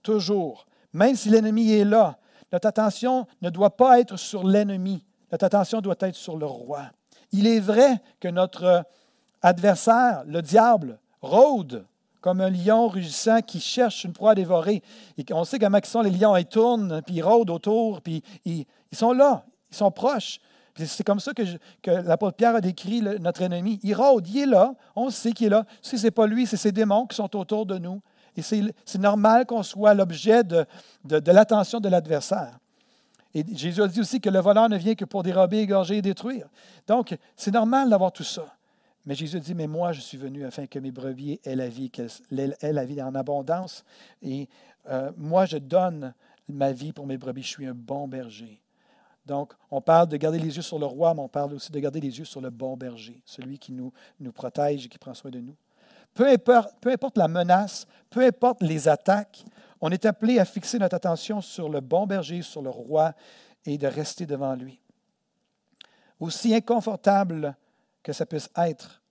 Toujours. 0.02 0.66
Même 0.94 1.16
si 1.16 1.28
l'ennemi 1.28 1.72
est 1.72 1.84
là, 1.84 2.16
notre 2.52 2.68
attention 2.68 3.26
ne 3.42 3.50
doit 3.50 3.76
pas 3.76 3.98
être 3.98 4.16
sur 4.16 4.44
l'ennemi. 4.46 5.04
Notre 5.32 5.44
attention 5.44 5.80
doit 5.80 5.96
être 6.00 6.14
sur 6.14 6.36
le 6.36 6.46
roi. 6.46 6.84
Il 7.32 7.48
est 7.48 7.58
vrai 7.58 8.00
que 8.20 8.28
notre 8.28 8.84
adversaire, 9.42 10.22
le 10.26 10.40
diable, 10.40 11.00
rôde 11.20 11.84
comme 12.20 12.40
un 12.40 12.48
lion 12.48 12.88
rugissant 12.88 13.42
qui 13.42 13.60
cherche 13.60 14.04
une 14.04 14.12
proie 14.12 14.30
à 14.30 14.34
dévorer. 14.34 14.82
Et 15.18 15.24
on 15.32 15.44
sait 15.44 15.58
comment 15.58 15.78
ils 15.78 16.00
les 16.04 16.10
lions, 16.10 16.36
ils 16.36 16.46
tournent, 16.46 17.02
puis 17.02 17.16
ils 17.16 17.22
rôdent 17.22 17.50
autour, 17.50 18.00
puis 18.00 18.22
ils, 18.44 18.64
sont 18.92 19.12
là, 19.12 19.44
ils 19.70 19.76
sont 19.76 19.90
proches. 19.90 20.38
C'est 20.76 21.04
comme 21.04 21.20
ça 21.20 21.34
que, 21.34 21.42
que 21.82 21.90
l'apôtre 21.90 22.36
Pierre 22.36 22.54
a 22.54 22.60
décrit 22.60 23.02
notre 23.02 23.42
ennemi. 23.42 23.78
Il 23.82 23.94
rôde, 23.94 24.26
il 24.28 24.38
est 24.38 24.46
là, 24.46 24.74
on 24.96 25.10
sait 25.10 25.32
qu'il 25.32 25.48
est 25.48 25.50
là. 25.50 25.66
Si 25.82 25.98
ce 25.98 26.04
n'est 26.04 26.10
pas 26.10 26.26
lui, 26.26 26.46
c'est 26.46 26.56
ses 26.56 26.72
démons 26.72 27.06
qui 27.06 27.16
sont 27.16 27.36
autour 27.36 27.66
de 27.66 27.78
nous. 27.78 28.00
Et 28.36 28.42
c'est 28.42 28.98
normal 28.98 29.46
qu'on 29.46 29.62
soit 29.62 29.94
l'objet 29.94 30.42
de, 30.42 30.66
l'attention 31.04 31.80
de 31.80 31.88
l'adversaire. 31.88 32.58
Et 33.32 33.44
Jésus 33.54 33.82
a 33.82 33.88
dit 33.88 34.00
aussi 34.00 34.20
que 34.20 34.30
le 34.30 34.40
voleur 34.40 34.68
ne 34.68 34.76
vient 34.76 34.94
que 34.94 35.04
pour 35.04 35.22
dérober, 35.22 35.58
égorger 35.58 35.96
et 35.98 36.02
détruire. 36.02 36.48
Donc, 36.86 37.16
c'est 37.36 37.52
normal 37.52 37.90
d'avoir 37.90 38.12
tout 38.12 38.24
ça. 38.24 38.46
Mais 39.06 39.14
Jésus 39.14 39.40
dit, 39.40 39.54
mais 39.54 39.66
moi, 39.66 39.92
je 39.92 40.00
suis 40.00 40.16
venu 40.16 40.44
afin 40.44 40.66
que 40.66 40.78
mes 40.78 40.90
brebis 40.90 41.40
aient 41.44 41.56
la 41.56 41.68
vie, 41.68 41.90
qu'elles 41.90 42.10
aient 42.60 42.72
la 42.72 42.84
vie 42.84 43.02
en 43.02 43.14
abondance. 43.14 43.84
Et 44.22 44.48
euh, 44.88 45.10
moi, 45.16 45.46
je 45.46 45.58
donne 45.58 46.14
ma 46.48 46.72
vie 46.72 46.92
pour 46.92 47.06
mes 47.06 47.18
brebis. 47.18 47.42
Je 47.42 47.48
suis 47.48 47.66
un 47.66 47.74
bon 47.74 48.08
berger. 48.08 48.60
Donc, 49.26 49.52
on 49.70 49.80
parle 49.80 50.08
de 50.08 50.16
garder 50.16 50.38
les 50.38 50.56
yeux 50.56 50.62
sur 50.62 50.78
le 50.78 50.86
roi, 50.86 51.14
mais 51.14 51.20
on 51.20 51.28
parle 51.28 51.54
aussi 51.54 51.72
de 51.72 51.78
garder 51.80 52.00
les 52.00 52.18
yeux 52.18 52.24
sur 52.24 52.40
le 52.40 52.50
bon 52.50 52.76
berger, 52.76 53.20
celui 53.24 53.58
qui 53.58 53.72
nous 53.72 53.92
protège 54.32 54.86
et 54.86 54.88
qui 54.88 54.98
prend 54.98 55.14
soin 55.14 55.30
de 55.30 55.40
nous. 55.40 55.56
Peu 56.14 56.28
importe, 56.28 57.16
la 57.16 57.28
menace, 57.28 57.86
peu 58.08 58.24
importe 58.24 58.62
les 58.62 58.88
attaques, 58.88 59.44
on 59.80 59.90
est 59.90 60.06
appelé 60.06 60.38
à 60.38 60.44
fixer 60.44 60.78
notre 60.78 60.94
attention 60.94 61.40
sur 61.40 61.68
le 61.68 61.80
bon 61.80 62.06
berger, 62.06 62.42
sur 62.42 62.62
le 62.62 62.70
roi, 62.70 63.12
et 63.66 63.78
de 63.78 63.86
rester 63.86 64.26
devant 64.26 64.54
lui. 64.54 64.80
Aussi 66.20 66.54
inconfortable 66.54 67.56
que 68.02 68.12
ça 68.12 68.26
puisse 68.26 68.48
être. 68.56 69.02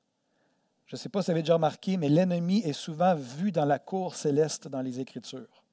Je 0.86 0.96
ne 0.96 1.00
sais 1.00 1.10
pas 1.10 1.22
si 1.22 1.26
vous 1.26 1.32
avez 1.32 1.42
déjà 1.42 1.56
remarqué, 1.56 1.98
mais 1.98 2.08
l'ennemi 2.08 2.60
est 2.60 2.74
souvent 2.74 3.16
vu 3.16 3.52
dans 3.52 3.66
la 3.66 3.80
cour 3.80 4.16
céleste 4.16 4.68
dans 4.68 4.82
les 4.82 5.00
Écritures. 5.00 5.64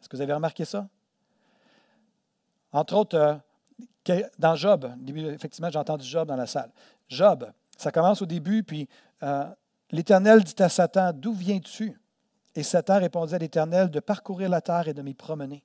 Est-ce 0.00 0.08
que 0.08 0.16
vous 0.16 0.22
avez 0.22 0.32
remarqué 0.32 0.64
ça? 0.64 0.88
Entre 2.72 2.94
autres, 2.94 3.16
euh, 3.16 4.22
dans 4.38 4.54
Job, 4.54 4.90
effectivement, 5.08 5.70
j'ai 5.70 5.78
entendu 5.78 6.06
Job 6.06 6.28
dans 6.28 6.36
la 6.36 6.46
salle. 6.46 6.70
Job, 7.08 7.50
ça 7.76 7.90
commence 7.90 8.22
au 8.22 8.26
début, 8.26 8.62
puis 8.62 8.88
euh, 9.22 9.48
l'Éternel 9.90 10.44
dit 10.44 10.62
à 10.62 10.68
Satan, 10.68 11.12
D'où 11.14 11.32
viens-tu? 11.32 12.00
Et 12.54 12.62
Satan 12.62 12.98
répondit 12.98 13.34
à 13.34 13.38
l'Éternel, 13.38 13.90
De 13.90 14.00
parcourir 14.00 14.48
la 14.48 14.60
terre 14.60 14.88
et 14.88 14.94
de 14.94 15.02
m'y 15.02 15.14
promener. 15.14 15.62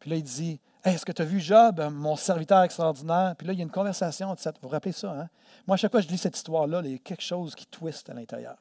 Puis 0.00 0.10
là, 0.10 0.16
il 0.16 0.22
dit, 0.22 0.60
est-ce 0.82 1.04
que 1.04 1.12
tu 1.12 1.20
as 1.20 1.26
vu 1.26 1.40
Job, 1.40 1.80
mon 1.92 2.16
serviteur 2.16 2.62
extraordinaire? 2.62 3.34
Puis 3.36 3.46
là, 3.46 3.52
il 3.52 3.58
y 3.58 3.62
a 3.62 3.64
une 3.64 3.70
conversation. 3.70 4.34
Vous 4.34 4.52
vous 4.62 4.68
rappelez 4.68 4.92
ça? 4.92 5.10
Hein? 5.12 5.28
Moi, 5.66 5.74
à 5.74 5.76
chaque 5.76 5.90
fois 5.90 6.00
que 6.00 6.06
je 6.06 6.12
lis 6.12 6.18
cette 6.18 6.36
histoire-là, 6.36 6.80
il 6.84 6.92
y 6.92 6.94
a 6.94 6.98
quelque 6.98 7.22
chose 7.22 7.54
qui 7.54 7.66
twiste 7.66 8.08
à 8.08 8.14
l'intérieur. 8.14 8.56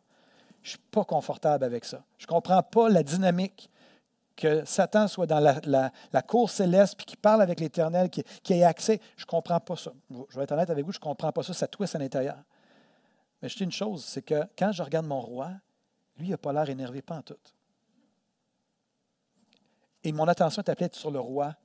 Je 0.62 0.67
ne 0.67 0.69
suis 0.72 0.80
pas 0.91 1.06
confortable 1.06 1.63
avec 1.63 1.86
ça. 1.86 2.04
Je 2.17 2.26
ne 2.26 2.28
comprends 2.28 2.62
pas 2.62 2.89
la 2.89 3.04
dynamique 3.04 3.69
que 4.36 4.65
Satan 4.65 5.08
soit 5.08 5.28
dans 5.28 5.39
la, 5.39 6.22
cour 6.22 6.50
céleste 6.50 6.95
puis 6.98 7.06
qu'il 7.06 7.17
parle 7.17 7.41
avec 7.41 7.62
l'Éternel, 7.62 8.10
qui, 8.10 8.24
qui 8.43 8.54
ait 8.54 8.63
accès. 8.63 9.00
Je 9.15 9.24
ne 9.24 9.28
comprends 9.28 9.60
pas 9.62 9.78
ça. 9.78 9.91
Je 10.30 10.38
vais 10.38 10.43
être 10.43 10.52
honnête 10.52 10.69
avec 10.69 10.86
vous, 10.86 10.91
je 10.91 10.98
ne 10.98 11.04
comprends 11.04 11.32
pas 11.32 11.43
ça. 11.43 11.54
Ça 11.54 11.67
twiste 11.67 11.95
à 11.95 12.00
l'intérieur. 12.00 12.38
Mais 13.41 13.49
je 13.49 13.58
dis 13.58 13.63
une 13.63 13.71
chose, 13.71 14.04
c'est 14.04 14.21
que 14.21 14.43
quand 14.58 14.71
je 14.71 14.84
regarde 14.84 15.06
mon 15.06 15.21
roi, 15.21 15.52
lui, 16.17 16.28
il 16.28 16.32
n'a 16.32 16.38
pas 16.38 16.52
l'air 16.52 16.69
énervé, 16.69 17.02
pas 17.02 17.15
en 17.15 17.21
tout. 17.21 17.36
Et 20.04 20.12
mon 20.12 20.28
attention 20.28 20.62
est 20.62 20.69
appelée 20.69 20.89
sur 20.91 21.12
le 21.12 21.19
roi 21.19 21.56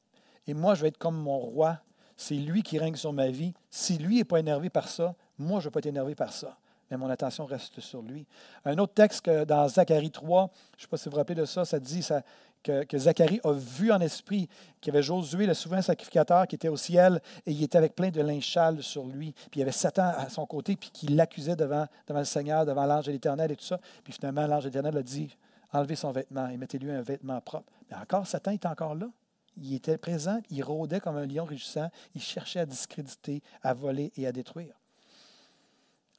et 0.46 0.54
moi, 0.54 0.74
je 0.74 0.82
vais 0.82 0.88
être 0.88 0.98
comme 0.98 1.16
mon 1.16 1.38
roi, 1.38 1.78
c'est 2.16 2.34
lui 2.34 2.62
qui 2.62 2.78
règne 2.78 2.96
sur 2.96 3.12
ma 3.12 3.28
vie. 3.28 3.54
Si 3.70 3.98
lui 3.98 4.16
n'est 4.16 4.24
pas 4.24 4.40
énervé 4.40 4.70
par 4.70 4.88
ça, 4.88 5.14
moi, 5.38 5.60
je 5.60 5.64
ne 5.64 5.70
vais 5.70 5.72
pas 5.72 5.78
être 5.80 5.86
énervé 5.86 6.14
par 6.14 6.32
ça. 6.32 6.58
Mais 6.90 6.96
mon 6.96 7.08
attention 7.08 7.46
reste 7.46 7.80
sur 7.80 8.02
lui. 8.02 8.26
Un 8.64 8.76
autre 8.78 8.92
texte 8.92 9.28
dans 9.28 9.68
Zacharie 9.68 10.10
3, 10.10 10.50
je 10.72 10.76
ne 10.76 10.80
sais 10.82 10.88
pas 10.88 10.96
si 10.96 11.04
vous 11.04 11.12
vous 11.12 11.16
rappelez 11.16 11.40
de 11.40 11.46
ça, 11.46 11.64
ça 11.64 11.80
dit 11.80 12.02
ça, 12.02 12.22
que, 12.64 12.98
Zacharie 12.98 13.40
a 13.44 13.52
vu 13.52 13.92
en 13.92 14.00
esprit 14.00 14.48
qu'il 14.80 14.92
y 14.92 14.96
avait 14.96 15.02
Josué, 15.02 15.46
le 15.46 15.54
souverain 15.54 15.82
sacrificateur, 15.82 16.46
qui 16.46 16.56
était 16.56 16.68
au 16.68 16.76
ciel, 16.76 17.20
et 17.46 17.52
il 17.52 17.62
était 17.62 17.78
avec 17.78 17.94
plein 17.94 18.10
de 18.10 18.20
linchal 18.20 18.82
sur 18.82 19.06
lui. 19.06 19.32
Puis 19.32 19.56
il 19.56 19.58
y 19.60 19.62
avait 19.62 19.72
Satan 19.72 20.12
à 20.16 20.28
son 20.28 20.46
côté, 20.46 20.74
puis 20.76 20.90
qui 20.92 21.06
l'accusait 21.08 21.56
devant, 21.56 21.86
devant 22.06 22.18
le 22.18 22.24
Seigneur, 22.24 22.66
devant 22.66 22.86
l'ange 22.86 23.06
de 23.06 23.12
l'Éternel 23.12 23.52
et 23.52 23.56
tout 23.56 23.64
ça. 23.64 23.78
Puis 24.02 24.12
finalement, 24.12 24.46
l'ange 24.46 24.64
de 24.64 24.68
l'Éternel 24.68 24.96
a 24.96 25.02
dit 25.02 25.36
enlevez 25.72 25.96
son 25.96 26.12
vêtement 26.12 26.48
et 26.48 26.56
mettez-lui 26.56 26.90
un 26.90 27.02
vêtement 27.02 27.40
propre. 27.40 27.70
Mais 27.90 27.96
encore, 27.96 28.26
Satan 28.26 28.52
est 28.52 28.66
encore 28.66 28.94
là. 28.94 29.08
Il 29.56 29.74
était 29.74 29.98
présent, 29.98 30.40
il 30.50 30.62
rôdait 30.62 31.00
comme 31.00 31.16
un 31.16 31.26
lion 31.26 31.44
rugissant, 31.44 31.88
il 32.14 32.22
cherchait 32.22 32.60
à 32.60 32.66
discréditer, 32.66 33.42
à 33.62 33.74
voler 33.74 34.12
et 34.16 34.26
à 34.26 34.32
détruire. 34.32 34.74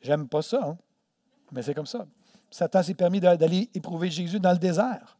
J'aime 0.02 0.28
pas 0.28 0.42
ça, 0.42 0.62
hein? 0.64 0.78
mais 1.52 1.62
c'est 1.62 1.74
comme 1.74 1.86
ça. 1.86 2.06
Satan 2.50 2.84
s'est 2.84 2.94
permis 2.94 3.20
d'aller 3.20 3.70
éprouver 3.74 4.10
Jésus 4.10 4.40
dans 4.40 4.52
le 4.52 4.58
désert. 4.58 5.15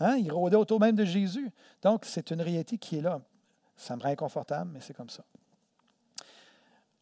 Hein? 0.00 0.16
Il 0.16 0.32
rôdait 0.32 0.56
autour 0.56 0.80
même 0.80 0.96
de 0.96 1.04
Jésus. 1.04 1.50
Donc, 1.82 2.04
c'est 2.04 2.30
une 2.30 2.40
réalité 2.40 2.78
qui 2.78 2.98
est 2.98 3.02
là. 3.02 3.20
Ça 3.76 3.96
me 3.96 4.02
rend 4.02 4.08
inconfortable, 4.08 4.70
mais 4.72 4.80
c'est 4.80 4.94
comme 4.94 5.10
ça. 5.10 5.24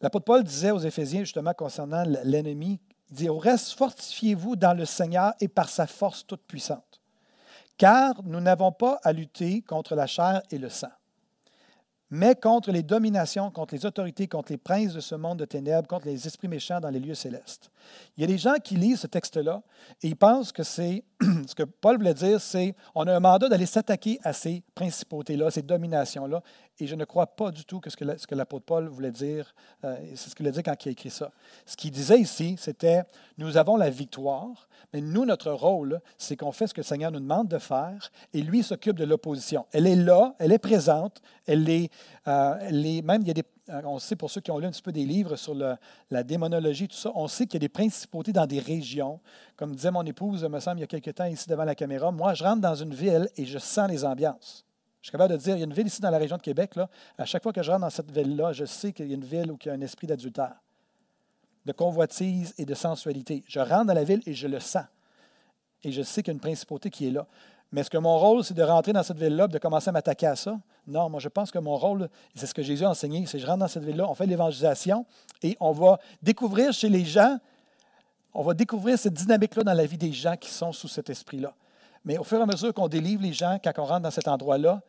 L'apôtre 0.00 0.24
Paul 0.26 0.44
disait 0.44 0.70
aux 0.70 0.78
Éphésiens, 0.78 1.20
justement, 1.20 1.54
concernant 1.54 2.04
l'ennemi, 2.24 2.80
il 3.10 3.16
dit, 3.16 3.28
au 3.28 3.38
reste, 3.38 3.72
fortifiez-vous 3.72 4.56
dans 4.56 4.74
le 4.74 4.84
Seigneur 4.84 5.32
et 5.40 5.48
par 5.48 5.68
sa 5.68 5.86
force 5.86 6.26
toute 6.26 6.42
puissante. 6.42 7.00
Car 7.78 8.22
nous 8.24 8.40
n'avons 8.40 8.72
pas 8.72 8.98
à 9.04 9.12
lutter 9.12 9.62
contre 9.62 9.94
la 9.94 10.06
chair 10.06 10.42
et 10.50 10.58
le 10.58 10.68
sang, 10.68 10.90
mais 12.10 12.34
contre 12.34 12.70
les 12.72 12.82
dominations, 12.82 13.50
contre 13.50 13.74
les 13.74 13.84
autorités, 13.84 14.28
contre 14.28 14.52
les 14.52 14.58
princes 14.58 14.92
de 14.92 15.00
ce 15.00 15.14
monde 15.14 15.38
de 15.38 15.44
ténèbres, 15.44 15.86
contre 15.86 16.06
les 16.06 16.26
esprits 16.26 16.48
méchants 16.48 16.80
dans 16.80 16.88
les 16.88 17.00
lieux 17.00 17.14
célestes. 17.14 17.70
Il 18.16 18.22
y 18.22 18.24
a 18.24 18.28
des 18.28 18.38
gens 18.38 18.54
qui 18.62 18.76
lisent 18.76 19.00
ce 19.00 19.06
texte-là 19.06 19.62
et 20.02 20.08
ils 20.08 20.16
pensent 20.16 20.52
que 20.52 20.62
c'est 20.62 21.04
ce 21.46 21.54
que 21.54 21.62
Paul 21.62 21.96
voulait 21.96 22.14
dire, 22.14 22.40
c'est 22.40 22.74
on 22.94 23.06
a 23.06 23.14
un 23.14 23.20
mandat 23.20 23.48
d'aller 23.48 23.66
s'attaquer 23.66 24.18
à 24.22 24.32
ces 24.32 24.62
principautés-là, 24.74 25.50
ces 25.50 25.62
dominations-là. 25.62 26.42
Et 26.78 26.86
je 26.86 26.94
ne 26.94 27.04
crois 27.04 27.26
pas 27.26 27.50
du 27.50 27.64
tout 27.64 27.80
que 27.80 27.88
ce 27.88 27.96
que 27.96 28.34
l'apôtre 28.34 28.66
Paul 28.66 28.88
voulait 28.88 29.10
dire, 29.10 29.54
euh, 29.84 29.96
c'est 30.14 30.28
ce 30.28 30.34
qu'il 30.34 30.46
a 30.46 30.50
dit 30.50 30.62
quand 30.62 30.84
il 30.84 30.88
a 30.90 30.92
écrit 30.92 31.10
ça. 31.10 31.30
Ce 31.64 31.74
qu'il 31.74 31.90
disait 31.90 32.20
ici, 32.20 32.56
c'était 32.58 33.02
nous 33.38 33.56
avons 33.56 33.76
la 33.76 33.88
victoire, 33.88 34.68
mais 34.92 35.00
nous, 35.00 35.24
notre 35.24 35.52
rôle, 35.52 36.00
c'est 36.18 36.36
qu'on 36.36 36.52
fait 36.52 36.66
ce 36.66 36.74
que 36.74 36.80
le 36.80 36.86
Seigneur 36.86 37.10
nous 37.10 37.20
demande 37.20 37.48
de 37.48 37.58
faire 37.58 38.10
et 38.34 38.42
lui 38.42 38.62
s'occupe 38.62 38.96
de 38.96 39.04
l'opposition. 39.04 39.66
Elle 39.72 39.86
est 39.86 39.96
là, 39.96 40.34
elle 40.38 40.52
est 40.52 40.58
présente, 40.58 41.22
elle 41.46 41.68
est, 41.70 41.90
euh, 42.28 42.56
elle 42.60 42.84
est 42.84 43.00
même, 43.00 43.22
il 43.22 43.28
y 43.28 43.30
a 43.30 43.34
des 43.34 43.44
on 43.68 43.98
sait 43.98 44.16
pour 44.16 44.30
ceux 44.30 44.40
qui 44.40 44.50
ont 44.50 44.58
lu 44.58 44.66
un 44.66 44.70
petit 44.70 44.82
peu 44.82 44.92
des 44.92 45.04
livres 45.04 45.36
sur 45.36 45.54
la 45.54 46.22
démonologie, 46.22 46.88
tout 46.88 46.96
ça, 46.96 47.10
on 47.14 47.28
sait 47.28 47.46
qu'il 47.46 47.54
y 47.54 47.64
a 47.64 47.66
des 47.66 47.68
principautés 47.68 48.32
dans 48.32 48.46
des 48.46 48.60
régions. 48.60 49.20
Comme 49.56 49.74
disait 49.74 49.90
mon 49.90 50.04
épouse, 50.04 50.44
me 50.44 50.60
semble, 50.60 50.78
il 50.78 50.82
y 50.82 50.84
a 50.84 50.86
quelques 50.86 51.14
temps 51.14 51.24
ici 51.24 51.48
devant 51.48 51.64
la 51.64 51.74
caméra, 51.74 52.10
moi, 52.10 52.34
je 52.34 52.44
rentre 52.44 52.60
dans 52.60 52.74
une 52.74 52.94
ville 52.94 53.28
et 53.36 53.44
je 53.44 53.58
sens 53.58 53.90
les 53.90 54.04
ambiances. 54.04 54.64
Je 55.02 55.08
suis 55.08 55.12
capable 55.12 55.34
de 55.34 55.38
dire, 55.38 55.56
il 55.56 55.60
y 55.60 55.62
a 55.62 55.66
une 55.66 55.72
ville 55.72 55.86
ici 55.86 56.00
dans 56.00 56.10
la 56.10 56.18
région 56.18 56.36
de 56.36 56.42
Québec, 56.42 56.74
à 57.16 57.24
chaque 57.24 57.42
fois 57.42 57.52
que 57.52 57.62
je 57.62 57.70
rentre 57.70 57.82
dans 57.82 57.90
cette 57.90 58.10
ville-là, 58.10 58.52
je 58.52 58.64
sais 58.64 58.92
qu'il 58.92 59.06
y 59.06 59.12
a 59.12 59.14
une 59.14 59.24
ville 59.24 59.52
où 59.52 59.58
il 59.64 59.68
y 59.68 59.70
a 59.70 59.74
un 59.74 59.80
esprit 59.80 60.06
d'adultère, 60.06 60.56
de 61.64 61.72
convoitise 61.72 62.54
et 62.58 62.64
de 62.64 62.74
sensualité. 62.74 63.44
Je 63.46 63.60
rentre 63.60 63.86
dans 63.86 63.94
la 63.94 64.04
ville 64.04 64.22
et 64.26 64.34
je 64.34 64.48
le 64.48 64.60
sens. 64.60 64.84
Et 65.82 65.92
je 65.92 66.02
sais 66.02 66.22
qu'il 66.22 66.32
y 66.32 66.34
a 66.34 66.34
une 66.34 66.40
principauté 66.40 66.90
qui 66.90 67.06
est 67.06 67.10
là. 67.12 67.26
Mais 67.72 67.80
est-ce 67.80 67.90
que 67.90 67.98
mon 67.98 68.18
rôle, 68.18 68.44
c'est 68.44 68.54
de 68.54 68.62
rentrer 68.62 68.92
dans 68.92 69.02
cette 69.02 69.18
ville-là 69.18 69.48
de 69.48 69.58
commencer 69.58 69.88
à 69.88 69.92
m'attaquer 69.92 70.26
à 70.26 70.36
ça? 70.36 70.58
Non, 70.86 71.10
moi 71.10 71.20
je 71.20 71.28
pense 71.28 71.50
que 71.50 71.58
mon 71.58 71.76
rôle, 71.76 72.08
c'est 72.34 72.46
ce 72.46 72.54
que 72.54 72.62
Jésus 72.62 72.84
a 72.84 72.90
enseigné, 72.90 73.26
c'est 73.26 73.38
je 73.38 73.46
rentre 73.46 73.58
dans 73.58 73.68
cette 73.68 73.84
ville-là, 73.84 74.08
on 74.08 74.14
fait 74.14 74.26
l'évangélisation 74.26 75.04
et 75.42 75.56
on 75.58 75.72
va 75.72 75.98
découvrir 76.22 76.72
chez 76.72 76.88
les 76.88 77.04
gens, 77.04 77.38
on 78.32 78.42
va 78.42 78.54
découvrir 78.54 78.98
cette 78.98 79.14
dynamique-là 79.14 79.64
dans 79.64 79.72
la 79.72 79.86
vie 79.86 79.98
des 79.98 80.12
gens 80.12 80.36
qui 80.36 80.50
sont 80.50 80.72
sous 80.72 80.88
cet 80.88 81.10
esprit-là. 81.10 81.54
Mais 82.04 82.18
au 82.18 82.24
fur 82.24 82.38
et 82.38 82.42
à 82.42 82.46
mesure 82.46 82.72
qu'on 82.72 82.86
délivre 82.86 83.22
les 83.22 83.32
gens, 83.32 83.58
quand 83.62 83.72
on 83.78 83.84
rentre 83.84 84.02
dans 84.02 84.10
cet 84.12 84.28
endroit-là, 84.28 84.80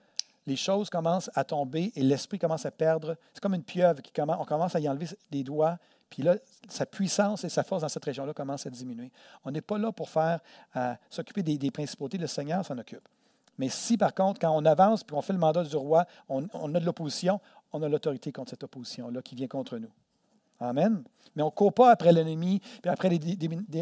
les 0.45 0.55
choses 0.55 0.89
commencent 0.89 1.31
à 1.33 1.43
tomber 1.43 1.91
et 1.95 2.01
l'esprit 2.01 2.39
commence 2.39 2.65
à 2.65 2.71
perdre. 2.71 3.17
C'est 3.33 3.41
comme 3.41 3.55
une 3.55 3.63
pieuvre 3.63 4.01
qui 4.01 4.11
commence, 4.11 4.37
on 4.39 4.45
commence 4.45 4.75
à 4.75 4.79
y 4.79 4.87
enlever 4.87 5.07
des 5.29 5.43
doigts, 5.43 5.77
puis 6.09 6.23
là, 6.23 6.35
sa 6.69 6.85
puissance 6.85 7.43
et 7.43 7.49
sa 7.49 7.63
force 7.63 7.81
dans 7.81 7.89
cette 7.89 8.05
région-là 8.05 8.33
commencent 8.33 8.65
à 8.65 8.69
diminuer. 8.69 9.11
On 9.43 9.51
n'est 9.51 9.61
pas 9.61 9.77
là 9.77 9.91
pour 9.91 10.09
faire 10.09 10.39
euh, 10.75 10.93
s'occuper 11.09 11.43
des, 11.43 11.71
principautés, 11.71 12.17
le 12.17 12.27
Seigneur 12.27 12.65
s'en 12.65 12.77
occupe. 12.77 13.07
Mais 13.57 13.69
si, 13.69 13.97
par 13.97 14.13
contre, 14.13 14.39
quand 14.39 14.51
on 14.51 14.65
avance 14.65 15.01
et 15.01 15.13
on 15.13 15.21
fait 15.21 15.33
le 15.33 15.39
mandat 15.39 15.63
du 15.63 15.75
roi, 15.75 16.05
on 16.29 16.45
a 16.75 16.79
de 16.79 16.85
l'opposition, 16.85 17.39
on 17.73 17.81
a 17.81 17.89
l'autorité 17.89 18.31
contre 18.31 18.51
cette 18.51 18.63
opposition-là 18.63 19.21
qui 19.21 19.35
vient 19.35 19.47
contre 19.47 19.77
nous. 19.77 19.91
Amen. 20.59 21.03
Mais 21.35 21.43
on 21.43 21.47
ne 21.47 21.51
court 21.51 21.71
pas 21.71 21.91
après 21.91 22.11
l'ennemi, 22.11 22.59
puis 22.81 22.89
après 22.89 23.09
les, 23.09 23.19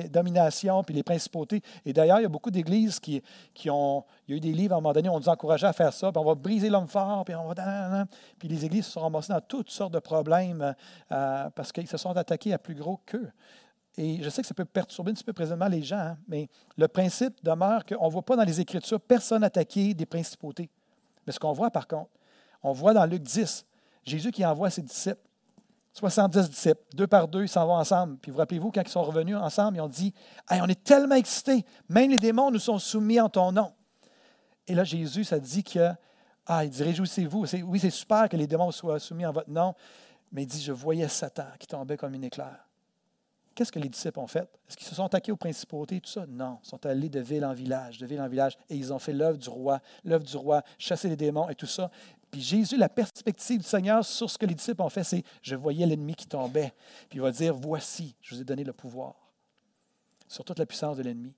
dominations, 0.09 0.83
puis 0.83 0.93
les 0.93 1.03
principautés. 1.03 1.61
Et 1.85 1.93
d'ailleurs, 1.93 2.19
il 2.19 2.23
y 2.23 2.25
a 2.25 2.29
beaucoup 2.29 2.51
d'églises 2.51 2.99
qui, 2.99 3.23
qui, 3.53 3.69
ont. 3.69 4.03
Il 4.27 4.31
y 4.31 4.33
a 4.33 4.37
eu 4.37 4.41
des 4.41 4.51
livres 4.51 4.73
à 4.73 4.77
un 4.77 4.81
moment 4.81 4.91
donné, 4.91 5.07
on 5.07 5.17
nous 5.17 5.29
encourageait 5.29 5.67
à 5.67 5.71
faire 5.71 5.93
ça, 5.93 6.11
puis 6.11 6.19
on 6.21 6.25
va 6.25 6.35
briser 6.35 6.69
l'homme 6.69 6.89
fort, 6.89 7.23
puis 7.23 7.33
on 7.33 7.47
va. 7.47 8.05
Puis 8.37 8.49
les 8.49 8.65
églises 8.65 8.87
se 8.87 8.91
sont 8.91 8.99
ramassées 8.99 9.31
dans 9.31 9.39
toutes 9.39 9.69
sortes 9.69 9.93
de 9.93 9.99
problèmes 9.99 10.75
euh, 11.13 11.49
parce 11.55 11.71
qu'ils 11.71 11.87
se 11.87 11.95
sont 11.95 12.11
attaqués 12.17 12.53
à 12.53 12.57
plus 12.57 12.75
gros 12.75 12.99
qu'eux. 13.05 13.31
Et 13.97 14.21
je 14.21 14.29
sais 14.29 14.41
que 14.41 14.47
ça 14.49 14.53
peut 14.53 14.65
perturber 14.65 15.11
un 15.11 15.13
petit 15.13 15.23
peu 15.23 15.31
présentement 15.31 15.69
les 15.69 15.81
gens, 15.81 15.95
hein, 15.95 16.17
mais 16.27 16.49
le 16.77 16.89
principe 16.89 17.41
demeure 17.41 17.85
qu'on 17.85 18.05
ne 18.05 18.11
voit 18.11 18.23
pas 18.23 18.35
dans 18.35 18.43
les 18.43 18.59
Écritures 18.59 18.99
personne 18.99 19.45
attaquer 19.45 19.93
des 19.93 20.05
principautés. 20.05 20.69
Mais 21.25 21.31
ce 21.31 21.39
qu'on 21.39 21.53
voit 21.53 21.71
par 21.71 21.87
contre, 21.87 22.09
on 22.61 22.73
voit 22.73 22.93
dans 22.93 23.05
Luc 23.05 23.23
10, 23.23 23.65
Jésus 24.03 24.31
qui 24.31 24.45
envoie 24.45 24.69
ses 24.69 24.81
disciples 24.81 25.24
70 25.95 26.49
disciples, 26.49 26.81
deux 26.93 27.07
par 27.07 27.29
deux, 27.29 27.43
ils 27.43 27.49
s'en 27.49 27.65
vont 27.65 27.75
ensemble. 27.75 28.17
Puis 28.17 28.29
vous 28.29 28.37
rappelez-vous, 28.37 28.69
quand 28.69 28.81
ils 28.81 28.89
sont 28.89 29.01
revenus 29.01 29.37
ensemble, 29.37 29.77
ils 29.77 29.81
ont 29.81 29.87
dit 29.87 30.13
On 30.51 30.67
est 30.67 30.83
tellement 30.83 31.15
excités, 31.15 31.65
même 31.87 32.11
les 32.11 32.19
démons 32.19 32.51
nous 32.51 32.59
sont 32.59 32.77
soumis 32.79 33.19
en 33.19 33.29
ton 33.29 33.53
nom. 33.53 33.71
Et 34.67 34.75
là, 34.75 34.83
Jésus, 34.83 35.23
ça 35.23 35.39
dit 35.39 35.63
que 35.63 35.91
Ah, 36.45 36.65
il 36.65 36.69
dit 36.69 36.83
Réjouissez-vous. 36.83 37.45
Oui, 37.63 37.79
c'est 37.79 37.89
super 37.89 38.27
que 38.27 38.35
les 38.35 38.45
démons 38.45 38.71
soient 38.71 38.99
soumis 38.99 39.25
en 39.25 39.31
votre 39.31 39.49
nom, 39.49 39.73
mais 40.33 40.43
il 40.43 40.47
dit 40.47 40.61
Je 40.61 40.73
voyais 40.73 41.07
Satan 41.07 41.47
qui 41.57 41.67
tombait 41.67 41.95
comme 41.95 42.13
une 42.13 42.25
éclair. 42.25 42.65
Qu'est-ce 43.55 43.71
que 43.71 43.79
les 43.79 43.87
disciples 43.87 44.19
ont 44.19 44.27
fait? 44.27 44.49
Est-ce 44.67 44.75
qu'ils 44.75 44.85
se 44.85 44.95
sont 44.95 45.05
attaqués 45.05 45.31
aux 45.31 45.37
principautés, 45.37 46.01
tout 46.01 46.09
ça? 46.09 46.25
Non. 46.27 46.59
Ils 46.61 46.67
sont 46.67 46.85
allés 46.85 47.07
de 47.07 47.21
ville 47.21 47.45
en 47.45 47.53
village, 47.53 47.99
de 47.99 48.05
ville 48.05 48.19
en 48.19 48.27
village, 48.27 48.57
et 48.69 48.75
ils 48.75 48.91
ont 48.91 48.99
fait 48.99 49.13
l'œuvre 49.13 49.37
du 49.37 49.47
roi, 49.47 49.79
l'œuvre 50.03 50.25
du 50.25 50.35
roi, 50.35 50.61
chasser 50.77 51.07
les 51.07 51.15
démons 51.15 51.47
et 51.47 51.55
tout 51.55 51.65
ça. 51.65 51.89
Puis 52.35 52.43
Jésus, 52.43 52.75
la 52.75 52.89
perspective 52.89 53.59
du 53.59 53.65
Seigneur 53.65 54.03
sur 54.03 54.29
ce 54.29 54.37
que 54.37 54.45
les 54.45 54.55
disciples 54.55 54.81
ont 54.81 54.89
fait, 54.89 55.05
c'est 55.05 55.23
je 55.41 55.55
voyais 55.55 55.85
l'ennemi 55.85 56.15
qui 56.15 56.27
tombait. 56.27 56.73
Puis 57.07 57.17
il 57.17 57.21
va 57.21 57.31
dire 57.31 57.55
voici, 57.55 58.13
je 58.19 58.35
vous 58.35 58.41
ai 58.41 58.43
donné 58.43 58.65
le 58.65 58.73
pouvoir 58.73 59.15
sur 60.27 60.43
toute 60.43 60.59
la 60.59 60.65
puissance 60.65 60.97
de 60.97 61.03
l'ennemi. 61.03 61.33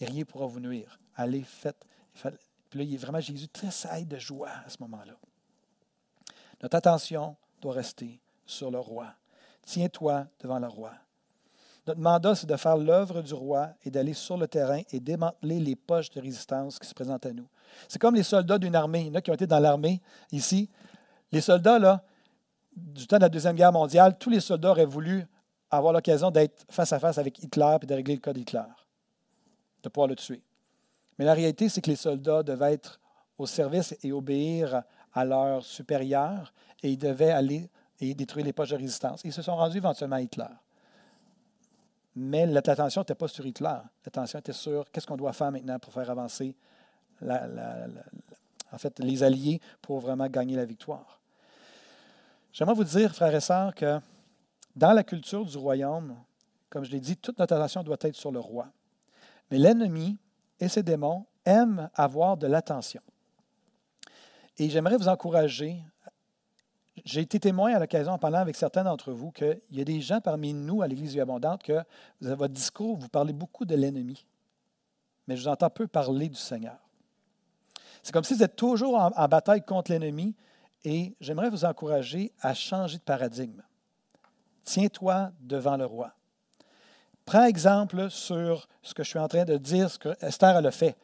Et 0.00 0.04
rien 0.04 0.18
ne 0.18 0.24
pourra 0.24 0.46
vous 0.46 0.58
nuire. 0.58 0.98
Allez, 1.14 1.44
faites. 1.44 1.86
Puis 2.68 2.80
là, 2.80 2.84
il 2.84 2.92
est 2.92 2.96
vraiment 2.96 3.20
Jésus 3.20 3.46
très 3.46 3.70
saille 3.70 4.04
de 4.04 4.18
joie 4.18 4.50
à 4.66 4.68
ce 4.68 4.78
moment-là. 4.80 5.14
Notre 6.60 6.74
attention 6.74 7.36
doit 7.60 7.74
rester 7.74 8.18
sur 8.44 8.72
le 8.72 8.80
roi. 8.80 9.14
Tiens-toi 9.64 10.26
devant 10.40 10.58
le 10.58 10.66
roi. 10.66 10.90
Notre 11.86 12.00
mandat, 12.00 12.34
c'est 12.34 12.48
de 12.48 12.56
faire 12.56 12.76
l'œuvre 12.76 13.22
du 13.22 13.32
roi 13.32 13.68
et 13.84 13.92
d'aller 13.92 14.14
sur 14.14 14.36
le 14.36 14.48
terrain 14.48 14.80
et 14.90 14.98
démanteler 14.98 15.60
les 15.60 15.76
poches 15.76 16.10
de 16.10 16.20
résistance 16.20 16.80
qui 16.80 16.88
se 16.88 16.94
présentent 16.94 17.26
à 17.26 17.32
nous. 17.32 17.46
C'est 17.88 18.00
comme 18.00 18.14
les 18.14 18.22
soldats 18.22 18.58
d'une 18.58 18.74
armée. 18.74 19.02
Il 19.02 19.06
y 19.08 19.10
en 19.10 19.14
a 19.14 19.20
qui 19.20 19.30
ont 19.30 19.34
été 19.34 19.46
dans 19.46 19.58
l'armée 19.58 20.00
ici. 20.30 20.68
Les 21.30 21.40
soldats, 21.40 21.78
là, 21.78 22.02
du 22.76 23.06
temps 23.06 23.16
de 23.16 23.22
la 23.22 23.28
Deuxième 23.28 23.56
Guerre 23.56 23.72
mondiale, 23.72 24.16
tous 24.18 24.30
les 24.30 24.40
soldats 24.40 24.70
auraient 24.70 24.84
voulu 24.84 25.26
avoir 25.70 25.92
l'occasion 25.92 26.30
d'être 26.30 26.64
face 26.70 26.92
à 26.92 26.98
face 26.98 27.18
avec 27.18 27.42
Hitler 27.42 27.76
et 27.80 27.86
de 27.86 27.94
régler 27.94 28.14
le 28.14 28.20
cas 28.20 28.32
d'Hitler, 28.32 28.62
de 29.82 29.88
pouvoir 29.88 30.08
le 30.08 30.16
tuer. 30.16 30.42
Mais 31.18 31.24
la 31.24 31.34
réalité, 31.34 31.68
c'est 31.68 31.80
que 31.80 31.90
les 31.90 31.96
soldats 31.96 32.42
devaient 32.42 32.74
être 32.74 33.00
au 33.38 33.46
service 33.46 33.96
et 34.02 34.12
obéir 34.12 34.82
à 35.12 35.24
leurs 35.24 35.64
supérieurs 35.64 36.52
et 36.82 36.90
ils 36.90 36.98
devaient 36.98 37.30
aller 37.30 37.70
et 38.00 38.14
détruire 38.14 38.44
les 38.44 38.52
poches 38.52 38.70
de 38.70 38.76
résistance. 38.76 39.20
Ils 39.24 39.32
se 39.32 39.42
sont 39.42 39.56
rendus 39.56 39.78
éventuellement 39.78 40.16
à 40.16 40.20
Hitler. 40.20 40.44
Mais 42.14 42.46
l'attention 42.46 43.00
n'était 43.00 43.14
pas 43.14 43.28
sur 43.28 43.46
Hitler. 43.46 43.78
L'attention 44.04 44.38
était 44.38 44.52
sur 44.52 44.90
qu'est-ce 44.90 45.06
qu'on 45.06 45.16
doit 45.16 45.32
faire 45.32 45.50
maintenant 45.50 45.78
pour 45.78 45.92
faire 45.92 46.10
avancer 46.10 46.54
en 47.20 48.78
fait, 48.78 48.98
les 48.98 49.22
alliés 49.22 49.60
pour 49.80 50.00
vraiment 50.00 50.28
gagner 50.28 50.56
la 50.56 50.64
victoire. 50.64 51.20
J'aimerais 52.52 52.74
vous 52.74 52.84
dire, 52.84 53.14
frères 53.14 53.34
et 53.34 53.40
sœurs, 53.40 53.74
que 53.74 53.98
dans 54.76 54.92
la 54.92 55.04
culture 55.04 55.44
du 55.44 55.56
royaume, 55.56 56.16
comme 56.70 56.84
je 56.84 56.90
l'ai 56.90 57.00
dit, 57.00 57.16
toute 57.16 57.38
notre 57.38 57.54
attention 57.54 57.82
doit 57.82 57.98
être 58.00 58.16
sur 58.16 58.32
le 58.32 58.40
roi. 58.40 58.68
Mais 59.50 59.58
l'ennemi 59.58 60.18
et 60.60 60.68
ses 60.68 60.82
démons 60.82 61.26
aiment 61.44 61.90
avoir 61.94 62.36
de 62.36 62.46
l'attention. 62.46 63.02
Et 64.58 64.70
j'aimerais 64.70 64.96
vous 64.96 65.08
encourager 65.08 65.82
j'ai 67.04 67.20
été 67.20 67.40
témoin 67.40 67.74
à 67.74 67.78
l'occasion, 67.78 68.12
en 68.12 68.18
parlant 68.18 68.38
avec 68.38 68.54
certains 68.56 68.84
d'entre 68.84 69.12
vous, 69.12 69.30
qu'il 69.32 69.60
y 69.70 69.80
a 69.80 69.84
des 69.84 70.00
gens 70.00 70.20
parmi 70.20 70.52
nous 70.52 70.82
à 70.82 70.88
l'Église 70.88 71.18
Abondante 71.18 71.62
que 71.62 71.82
votre 72.20 72.48
discours, 72.48 72.96
vous 72.96 73.08
parlez 73.08 73.32
beaucoup 73.32 73.64
de 73.64 73.74
l'ennemi, 73.74 74.26
mais 75.26 75.36
je 75.36 75.42
vous 75.42 75.48
entends 75.48 75.70
peu 75.70 75.86
parler 75.86 76.28
du 76.28 76.36
Seigneur. 76.36 76.78
C'est 78.02 78.12
comme 78.12 78.24
si 78.24 78.34
vous 78.34 78.42
êtes 78.42 78.56
toujours 78.56 78.96
en, 78.96 79.28
bataille 79.28 79.64
contre 79.64 79.92
l'ennemi 79.92 80.34
Et 80.84 81.14
j'aimerais 81.20 81.50
vous 81.50 81.64
encourager 81.64 82.32
à 82.40 82.54
changer 82.54 82.98
de 82.98 83.02
paradigme. 83.02 83.62
Tiens-toi 84.64 85.30
devant 85.40 85.76
le 85.76 85.86
roi. 85.86 86.12
Prends 87.24 87.44
exemple 87.44 88.10
sur 88.10 88.68
ce 88.82 88.94
que 88.94 89.04
je 89.04 89.10
suis 89.10 89.18
en 89.18 89.28
train 89.28 89.44
de 89.44 89.56
dire, 89.56 89.90
ce 89.90 89.98
que 89.98 90.10
Esther 90.20 90.56
a 90.56 90.70
fait. 90.70 90.96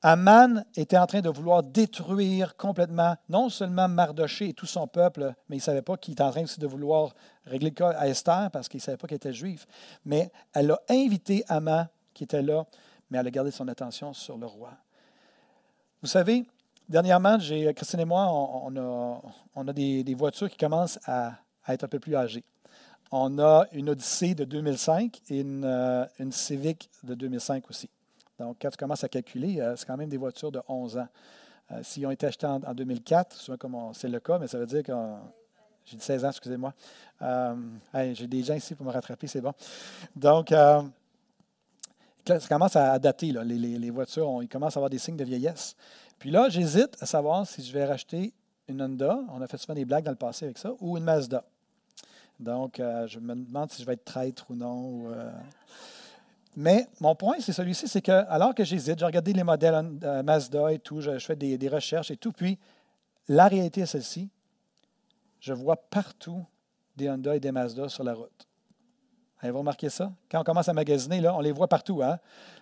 Aman 0.00 0.64
était 0.76 0.96
en 0.96 1.06
train 1.06 1.20
de 1.20 1.28
vouloir 1.28 1.62
détruire 1.62 2.56
complètement 2.56 3.16
non 3.28 3.48
seulement 3.48 3.88
Mardoché 3.88 4.50
et 4.50 4.54
tout 4.54 4.66
son 4.66 4.86
peuple, 4.86 5.34
mais 5.48 5.56
il 5.56 5.58
ne 5.58 5.62
savait 5.62 5.82
pas 5.82 5.96
qu'il 5.96 6.12
était 6.12 6.22
en 6.22 6.30
train 6.30 6.44
aussi 6.44 6.60
de 6.60 6.66
vouloir 6.68 7.14
régler 7.44 7.70
le 7.70 7.74
cas 7.74 7.90
à 7.90 8.06
Esther 8.06 8.48
parce 8.52 8.68
qu'il 8.68 8.78
ne 8.78 8.82
savait 8.82 8.96
pas 8.96 9.08
qu'elle 9.08 9.16
était 9.16 9.32
juive. 9.32 9.66
Mais 10.04 10.30
elle 10.54 10.70
a 10.70 10.80
invité 10.88 11.44
Aman, 11.48 11.88
qui 12.14 12.24
était 12.24 12.42
là, 12.42 12.64
mais 13.10 13.18
elle 13.18 13.26
a 13.26 13.30
gardé 13.30 13.50
son 13.50 13.66
attention 13.66 14.12
sur 14.12 14.38
le 14.38 14.46
roi. 14.46 14.70
Vous 16.00 16.06
savez, 16.06 16.44
dernièrement, 16.88 17.38
Christine 17.38 17.98
et 17.98 18.04
moi, 18.04 18.28
on, 18.30 19.68
a, 19.68 19.72
des, 19.72 20.14
voitures 20.14 20.48
qui 20.48 20.56
commencent 20.56 21.00
à, 21.04 21.32
être 21.66 21.82
un 21.82 21.88
peu 21.88 21.98
plus 21.98 22.14
âgées. 22.14 22.44
On 23.10 23.40
a 23.40 23.66
une 23.72 23.90
Odyssey 23.90 24.34
de 24.34 24.44
2005 24.44 25.22
et 25.30 25.40
une, 25.40 25.64
euh, 25.64 26.04
une 26.20 26.30
Civic 26.30 26.88
de 27.02 27.14
2005 27.14 27.68
aussi. 27.68 27.88
Donc, 28.38 28.58
quand 28.62 28.70
tu 28.70 28.76
commences 28.76 29.02
à 29.02 29.08
calculer, 29.08 29.60
euh, 29.60 29.74
c'est 29.74 29.86
quand 29.86 29.96
même 29.96 30.08
des 30.08 30.18
voitures 30.18 30.52
de 30.52 30.60
11 30.68 30.98
ans. 30.98 31.08
Euh, 31.72 31.82
s'ils 31.82 32.06
ont 32.06 32.12
été 32.12 32.26
achetés 32.26 32.46
en, 32.46 32.60
2004, 32.60 33.34
souvent 33.34 33.92
c'est 33.92 34.08
le 34.08 34.20
cas, 34.20 34.38
mais 34.38 34.46
ça 34.46 34.58
veut 34.58 34.66
dire 34.66 34.84
que 34.84 34.92
j'ai 35.84 35.96
dit 35.96 36.04
16 36.04 36.24
ans, 36.26 36.30
excusez-moi. 36.30 36.74
Euh, 37.22 37.56
j'ai 38.12 38.28
des 38.28 38.44
gens 38.44 38.54
ici 38.54 38.76
pour 38.76 38.86
me 38.86 38.92
rattraper, 38.92 39.26
c'est 39.26 39.40
bon. 39.40 39.52
Donc, 40.14 40.52
ça 42.28 42.48
commence 42.48 42.76
à 42.76 42.98
dater, 42.98 43.32
Les, 43.44 43.90
voitures, 43.90 44.42
ils 44.42 44.48
commencent 44.48 44.76
à 44.76 44.80
avoir 44.80 44.90
des 44.90 44.98
signes 44.98 45.16
de 45.16 45.24
vieillesse. 45.24 45.74
Puis 46.18 46.30
là, 46.30 46.48
j'hésite 46.48 46.96
à 47.00 47.06
savoir 47.06 47.46
si 47.46 47.62
je 47.62 47.72
vais 47.72 47.84
racheter 47.84 48.32
une 48.68 48.82
Honda, 48.82 49.18
on 49.32 49.40
a 49.40 49.46
fait 49.46 49.56
souvent 49.56 49.74
des 49.74 49.84
blagues 49.84 50.04
dans 50.04 50.10
le 50.10 50.16
passé 50.16 50.44
avec 50.44 50.58
ça, 50.58 50.72
ou 50.80 50.96
une 50.96 51.04
Mazda. 51.04 51.44
Donc, 52.38 52.76
je 52.78 53.18
me 53.18 53.34
demande 53.34 53.70
si 53.70 53.82
je 53.82 53.86
vais 53.86 53.94
être 53.94 54.04
traître 54.04 54.50
ou 54.50 54.54
non. 54.54 55.10
Mais 56.60 56.88
mon 57.00 57.14
point, 57.14 57.36
c'est 57.38 57.52
celui-ci, 57.52 57.86
c'est 57.86 58.02
que 58.02 58.10
alors 58.10 58.52
que 58.52 58.64
j'hésite, 58.64 58.98
j'ai 58.98 59.04
regardé 59.04 59.32
les 59.32 59.44
modèles 59.44 59.96
euh, 60.02 60.24
Mazda 60.24 60.72
et 60.72 60.80
tout, 60.80 61.00
je, 61.00 61.16
fais 61.20 61.36
des, 61.36 61.68
recherches 61.68 62.10
et 62.10 62.16
tout, 62.16 62.32
puis 62.32 62.58
la 63.28 63.46
réalité 63.46 63.82
est 63.82 63.86
celle-ci. 63.86 64.28
Je 65.38 65.52
vois 65.52 65.76
partout 65.76 66.44
des 66.96 67.08
Honda 67.08 67.36
et 67.36 67.38
des 67.38 67.52
Mazda 67.52 67.88
sur 67.88 68.02
la 68.02 68.12
route. 68.12 68.47
Avez-vous 69.40 69.58
remarqué 69.58 69.88
ça? 69.88 70.10
Quand 70.30 70.40
on 70.40 70.44
commence 70.44 70.68
à 70.68 70.72
magasiner, 70.72 71.20
là, 71.20 71.34
on 71.34 71.40
les 71.40 71.52
voit 71.52 71.68
partout. 71.68 72.02
Hein? 72.02 72.18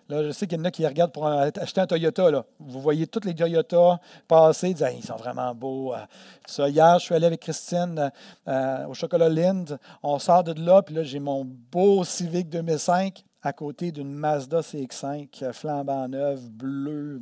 Là, 0.09 0.23
je 0.23 0.31
sais 0.31 0.45
qu'il 0.45 0.59
y 0.59 0.61
en 0.61 0.65
a 0.65 0.71
qui 0.71 0.85
regardent 0.85 1.11
pour 1.11 1.27
acheter 1.27 1.81
un 1.81 1.87
Toyota. 1.87 2.29
Là. 2.29 2.45
Vous 2.59 2.79
voyez 2.79 3.07
tous 3.07 3.25
les 3.25 3.33
Toyota 3.33 3.99
passer, 4.27 4.73
disent 4.73 4.87
ils 4.95 5.03
sont 5.03 5.15
vraiment 5.15 5.55
beaux. 5.55 5.93
Euh. 5.93 6.67
Hier, 6.67 6.99
je 6.99 7.05
suis 7.05 7.15
allé 7.15 7.25
avec 7.25 7.39
Christine 7.39 8.11
euh, 8.47 8.85
au 8.85 8.93
Chocolat 8.93 9.29
Lind. 9.29 9.79
On 10.03 10.19
sort 10.19 10.43
de 10.43 10.53
là, 10.61 10.83
puis 10.83 10.93
là, 10.93 11.03
j'ai 11.03 11.19
mon 11.19 11.45
beau 11.45 12.03
Civic 12.03 12.49
2005 12.49 13.23
à 13.41 13.53
côté 13.53 13.91
d'une 13.91 14.13
Mazda 14.13 14.59
CX5 14.59 15.51
flambant 15.53 16.07
neuve, 16.07 16.47
bleue, 16.49 17.21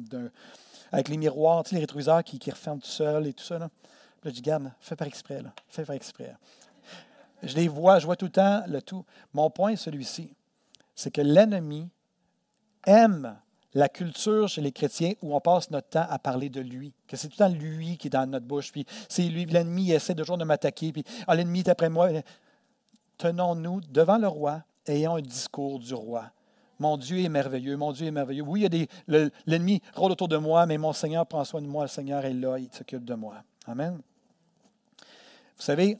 avec 0.92 1.08
les 1.08 1.18
miroirs, 1.18 1.64
les 1.72 1.80
rétroviseurs 1.80 2.24
qui, 2.24 2.40
qui 2.40 2.52
referment 2.52 2.80
tout 2.80 2.88
seul 2.88 3.28
et 3.28 3.34
tout 3.34 3.44
ça. 3.44 3.58
Là. 3.58 3.70
Là, 4.26 4.32
je 4.32 4.36
dis, 4.36 4.42
garde, 4.42 4.72
fais 4.80 4.96
par 4.96 5.08
exprès, 5.08 5.42
là. 5.42 5.54
fais 5.70 5.86
par 5.86 5.96
exprès. 5.96 6.36
Je 7.44 7.56
les 7.56 7.68
vois, 7.68 8.00
je 8.00 8.06
vois 8.06 8.16
tout 8.16 8.26
le 8.26 8.32
temps 8.32 8.64
le 8.68 8.82
tout. 8.82 9.06
Mon 9.34 9.50
point 9.50 9.72
est 9.72 9.76
celui-ci, 9.78 10.34
c'est 10.96 11.12
que 11.12 11.22
l'ennemi 11.22 11.90
aime 12.86 13.38
la 13.76 13.90
culture 13.90 14.48
chez 14.48 14.62
les 14.62 14.72
chrétiens 14.72 15.14
où 15.22 15.36
on 15.36 15.42
passe 15.42 15.70
notre 15.70 15.90
temps 15.90 16.08
à 16.10 16.18
parler 16.18 16.50
de 16.50 16.62
lui, 16.62 16.94
que 17.08 17.18
c'est 17.18 17.28
tout 17.28 17.36
le 17.40 17.46
temps 17.46 17.54
lui 17.54 17.98
qui 17.98 18.08
est 18.08 18.10
dans 18.10 18.26
notre 18.26 18.46
bouche, 18.46 18.72
puis 18.72 18.86
c'est 19.10 19.24
lui, 19.24 19.46
l'ennemi 19.46 19.92
essaie 19.92 20.16
toujours 20.16 20.38
de 20.38 20.46
m'attaquer, 20.46 20.94
puis 20.94 21.04
ah, 21.28 21.36
l'ennemi 21.36 21.60
est 21.60 21.70
après 21.70 21.90
moi. 21.90 22.10
Tenons-nous 23.18 23.82
devant 23.90 24.18
le 24.18 24.28
roi, 24.28 24.64
ayons 24.88 25.18
un 25.18 25.22
discours 25.22 25.80
du 25.80 25.94
roi. 25.94 26.32
Mon 26.80 26.98
Dieu 26.98 27.20
est 27.20 27.30
merveilleux, 27.30 27.78
mon 27.78 27.92
Dieu 27.92 28.08
est 28.08 28.12
merveilleux. 28.12 28.44
Oui, 28.44 28.64
il 28.64 28.70
des, 28.70 28.90
l'ennemi 29.46 29.82
rôde 29.94 30.12
autour 30.14 30.28
de 30.28 30.38
moi, 30.38 30.66
mais 30.66 30.78
mon 30.78 30.94
Seigneur 30.94 31.26
prend 31.26 31.44
soin 31.44 31.62
de 31.62 31.68
moi, 31.68 31.84
le 31.84 31.90
Seigneur 31.90 32.24
est 32.26 32.34
là, 32.34 32.58
il 32.58 32.70
s'occupe 32.72 33.04
de 33.04 33.14
moi. 33.14 33.36
Amen. 33.68 34.00
Vous 35.58 35.64
savez, 35.64 35.98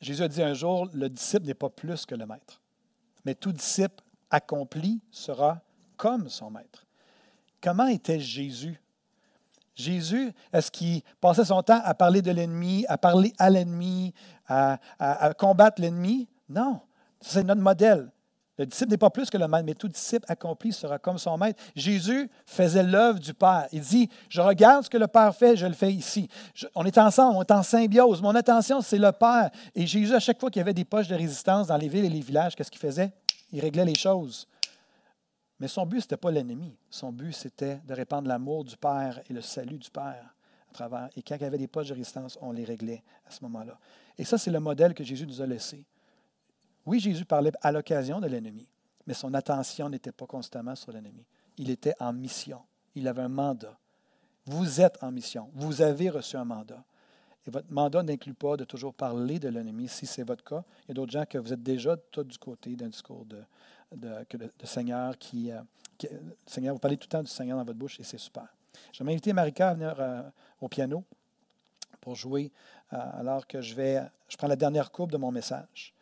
Jésus 0.00 0.22
a 0.22 0.28
dit 0.28 0.42
un 0.42 0.54
jour, 0.54 0.88
le 0.92 1.08
disciple 1.08 1.46
n'est 1.46 1.54
pas 1.54 1.70
plus 1.70 2.04
que 2.06 2.14
le 2.14 2.26
maître, 2.26 2.60
mais 3.24 3.34
tout 3.34 3.52
disciple 3.52 4.02
accompli 4.30 5.00
sera 5.10 5.60
comme 5.96 6.28
son 6.28 6.50
maître. 6.50 6.86
Comment 7.60 7.86
était 7.86 8.20
Jésus? 8.20 8.80
Jésus, 9.74 10.32
est-ce 10.52 10.70
qu'il 10.70 11.02
passait 11.20 11.44
son 11.44 11.62
temps 11.62 11.80
à 11.84 11.94
parler 11.94 12.22
de 12.22 12.30
l'ennemi, 12.30 12.84
à 12.88 12.96
parler 12.96 13.32
à 13.38 13.50
l'ennemi, 13.50 14.14
à 14.46 15.34
combattre 15.36 15.80
l'ennemi? 15.82 16.28
Non, 16.48 16.80
c'est 17.20 17.44
notre 17.44 17.60
modèle. 17.60 18.10
Le 18.58 18.64
disciple 18.64 18.90
n'est 18.90 18.96
pas 18.96 19.10
plus 19.10 19.28
que 19.28 19.36
le 19.36 19.46
maître, 19.48 19.64
mais 19.66 19.74
tout 19.74 19.88
disciple 19.88 20.24
accompli 20.28 20.72
sera 20.72 20.98
comme 20.98 21.18
son 21.18 21.36
maître. 21.36 21.62
Jésus 21.74 22.30
faisait 22.46 22.82
l'œuvre 22.82 23.18
du 23.18 23.34
Père. 23.34 23.68
Il 23.70 23.82
dit, 23.82 24.08
je 24.30 24.40
regarde 24.40 24.84
ce 24.84 24.90
que 24.90 24.96
le 24.96 25.06
Père 25.06 25.34
fait, 25.34 25.56
je 25.56 25.66
le 25.66 25.74
fais 25.74 25.92
ici. 25.92 26.28
on 26.74 26.84
est 26.84 26.96
ensemble, 26.96 27.36
on 27.36 27.42
est 27.42 27.50
en 27.50 27.62
symbiose. 27.62 28.22
Mon 28.22 28.34
attention, 28.34 28.80
c'est 28.80 28.98
le 28.98 29.12
Père. 29.12 29.50
Et 29.74 29.86
Jésus, 29.86 30.14
à 30.14 30.20
chaque 30.20 30.40
fois 30.40 30.50
qu'il 30.50 30.60
y 30.60 30.62
avait 30.62 30.72
des 30.72 30.86
poches 30.86 31.08
de 31.08 31.14
résistance 31.14 31.66
dans 31.66 31.76
les 31.76 31.88
villes 31.88 32.06
et 32.06 32.10
les 32.10 32.20
villages, 32.20 32.56
qu'est-ce 32.56 32.70
qu'il 32.70 32.80
faisait? 32.80 33.12
Il 33.52 33.60
réglait 33.60 33.84
les 33.84 33.94
choses. 33.94 34.48
Mais 35.60 35.68
son 35.68 35.84
but, 35.84 36.00
ce 36.00 36.06
n'était 36.06 36.16
pas 36.16 36.30
l'ennemi. 36.30 36.74
Son 36.88 37.12
but, 37.12 37.32
c'était 37.32 37.80
de 37.86 37.94
répandre 37.94 38.26
l'amour 38.28 38.64
du 38.64 38.76
Père 38.76 39.20
et 39.28 39.34
le 39.34 39.42
salut 39.42 39.78
du 39.78 39.90
Père 39.90 40.34
à 40.70 40.72
travers. 40.72 41.10
Et 41.14 41.22
quand 41.22 41.36
il 41.36 41.42
y 41.42 41.44
avait 41.44 41.58
des 41.58 41.68
poches 41.68 41.88
de 41.88 41.94
résistance, 41.94 42.38
on 42.40 42.52
les 42.52 42.64
réglait 42.64 43.02
à 43.26 43.30
ce 43.30 43.42
moment-là. 43.44 43.78
Et 44.16 44.24
ça, 44.24 44.38
c'est 44.38 44.50
le 44.50 44.60
modèle 44.60 44.94
que 44.94 45.04
Jésus 45.04 45.26
nous 45.26 45.42
a 45.42 45.46
laissé. 45.46 45.84
Oui, 46.86 47.00
Jésus 47.00 47.24
parlait 47.24 47.52
à 47.60 47.72
l'occasion 47.72 48.20
de 48.20 48.28
l'ennemi, 48.28 48.66
mais 49.06 49.14
son 49.14 49.34
attention 49.34 49.88
n'était 49.88 50.12
pas 50.12 50.26
constamment 50.26 50.76
sur 50.76 50.92
l'ennemi. 50.92 51.24
Il 51.58 51.70
était 51.70 51.94
en 51.98 52.12
mission. 52.12 52.60
Il 52.94 53.08
avait 53.08 53.22
un 53.22 53.28
mandat. 53.28 53.76
Vous 54.46 54.80
êtes 54.80 55.02
en 55.02 55.10
mission. 55.10 55.50
Vous 55.54 55.82
avez 55.82 56.10
reçu 56.10 56.36
un 56.36 56.44
mandat. 56.44 56.84
Et 57.46 57.50
votre 57.50 57.70
mandat 57.70 58.02
n'inclut 58.02 58.34
pas 58.34 58.56
de 58.56 58.64
toujours 58.64 58.94
parler 58.94 59.38
de 59.38 59.48
l'ennemi, 59.48 59.88
si 59.88 60.06
c'est 60.06 60.22
votre 60.22 60.44
cas. 60.44 60.64
Il 60.84 60.88
y 60.88 60.90
a 60.92 60.94
d'autres 60.94 61.12
gens 61.12 61.24
que 61.26 61.38
vous 61.38 61.52
êtes 61.52 61.62
déjà 61.62 61.96
tout 61.96 62.24
du 62.24 62.38
côté 62.38 62.76
d'un 62.76 62.88
discours 62.88 63.24
de, 63.24 63.42
de, 63.94 64.46
Seigneur 64.64 65.18
qui, 65.18 65.50
euh, 65.50 65.60
Seigneur, 66.46 66.74
vous 66.74 66.80
parlez 66.80 66.96
tout 66.96 67.06
le 67.06 67.18
temps 67.18 67.22
du 67.22 67.30
Seigneur 67.30 67.58
dans 67.58 67.64
votre 67.64 67.78
bouche 67.78 67.98
et 68.00 68.04
c'est 68.04 68.18
super. 68.18 68.46
Je 68.92 69.02
vais 69.02 69.10
inviter 69.10 69.32
Marika 69.32 69.70
à 69.70 69.74
venir 69.74 69.94
euh, 69.98 70.22
au 70.60 70.68
piano 70.68 71.04
pour 72.00 72.14
jouer 72.14 72.52
euh, 72.92 72.96
alors 73.14 73.46
que 73.46 73.60
je 73.60 73.74
vais, 73.74 74.02
je 74.28 74.36
prends 74.36 74.48
la 74.48 74.56
dernière 74.56 74.90
courbe 74.90 75.12
de 75.12 75.16
mon 75.16 75.30
message 75.30 75.94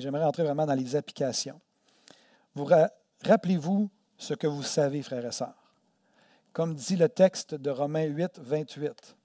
j'aimerais 0.00 0.24
entrer 0.24 0.42
vraiment 0.42 0.66
dans 0.66 0.74
les 0.74 0.96
applications. 0.96 1.60
Vous 2.54 2.68
rappelez-vous 3.24 3.90
ce 4.16 4.34
que 4.34 4.46
vous 4.46 4.62
savez, 4.62 5.02
frères 5.02 5.24
et 5.24 5.32
sœurs. 5.32 5.74
Comme 6.52 6.74
dit 6.74 6.96
le 6.96 7.08
texte 7.08 7.54
de 7.54 7.70
Romains 7.70 8.04
8, 8.04 8.40
28, 8.40 9.16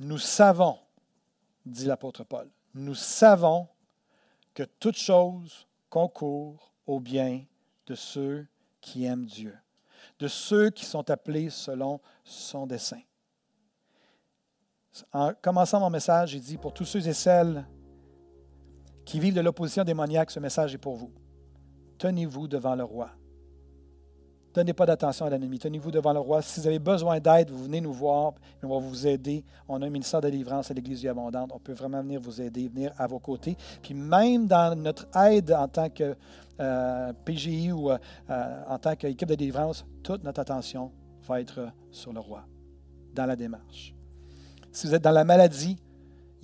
nous 0.00 0.18
savons, 0.18 0.78
dit 1.66 1.84
l'apôtre 1.84 2.24
Paul, 2.24 2.50
nous 2.74 2.94
savons 2.94 3.68
que 4.54 4.62
toute 4.62 4.96
chose 4.96 5.66
concourt 5.88 6.72
au 6.86 7.00
bien 7.00 7.44
de 7.86 7.94
ceux 7.94 8.46
qui 8.80 9.04
aiment 9.04 9.26
Dieu, 9.26 9.56
de 10.18 10.28
ceux 10.28 10.70
qui 10.70 10.84
sont 10.84 11.10
appelés 11.10 11.50
selon 11.50 12.00
son 12.24 12.66
dessein. 12.66 13.02
En 15.12 15.32
commençant 15.34 15.80
mon 15.80 15.90
message, 15.90 16.30
j'ai 16.30 16.40
dit 16.40 16.56
pour 16.56 16.72
tous 16.72 16.84
ceux 16.84 17.06
et 17.06 17.12
celles 17.12 17.64
qui 19.10 19.18
vivent 19.18 19.34
de 19.34 19.40
l'opposition 19.40 19.82
démoniaque, 19.82 20.30
ce 20.30 20.38
message 20.38 20.72
est 20.72 20.78
pour 20.78 20.94
vous. 20.94 21.10
Tenez-vous 21.98 22.46
devant 22.46 22.76
le 22.76 22.84
roi. 22.84 23.10
Donnez 24.54 24.72
pas 24.72 24.86
d'attention 24.86 25.26
à 25.26 25.30
l'ennemi. 25.30 25.58
Tenez-vous 25.58 25.90
devant 25.90 26.12
le 26.12 26.20
roi. 26.20 26.42
Si 26.42 26.60
vous 26.60 26.68
avez 26.68 26.78
besoin 26.78 27.18
d'aide, 27.18 27.50
vous 27.50 27.64
venez 27.64 27.80
nous 27.80 27.92
voir. 27.92 28.34
On 28.62 28.68
va 28.68 28.78
vous 28.78 29.08
aider. 29.08 29.44
On 29.66 29.82
a 29.82 29.86
un 29.86 29.90
ministère 29.90 30.20
de 30.20 30.30
délivrance 30.30 30.70
à 30.70 30.74
l'Église 30.74 31.04
abondante. 31.08 31.50
On 31.52 31.58
peut 31.58 31.72
vraiment 31.72 32.00
venir 32.02 32.20
vous 32.20 32.40
aider, 32.40 32.68
venir 32.68 32.92
à 32.98 33.08
vos 33.08 33.18
côtés. 33.18 33.56
Puis 33.82 33.94
même 33.94 34.46
dans 34.46 34.78
notre 34.78 35.08
aide 35.18 35.50
en 35.50 35.66
tant 35.66 35.90
que 35.90 36.14
euh, 36.60 37.12
PGI 37.24 37.72
ou 37.72 37.90
euh, 37.90 37.98
en 38.68 38.78
tant 38.78 38.94
qu'équipe 38.94 39.28
de 39.28 39.34
délivrance, 39.34 39.84
toute 40.04 40.22
notre 40.22 40.38
attention 40.38 40.92
va 41.26 41.40
être 41.40 41.72
sur 41.90 42.12
le 42.12 42.20
roi, 42.20 42.44
dans 43.12 43.26
la 43.26 43.34
démarche. 43.34 43.92
Si 44.70 44.86
vous 44.86 44.94
êtes 44.94 45.02
dans 45.02 45.10
la 45.10 45.24
maladie, 45.24 45.76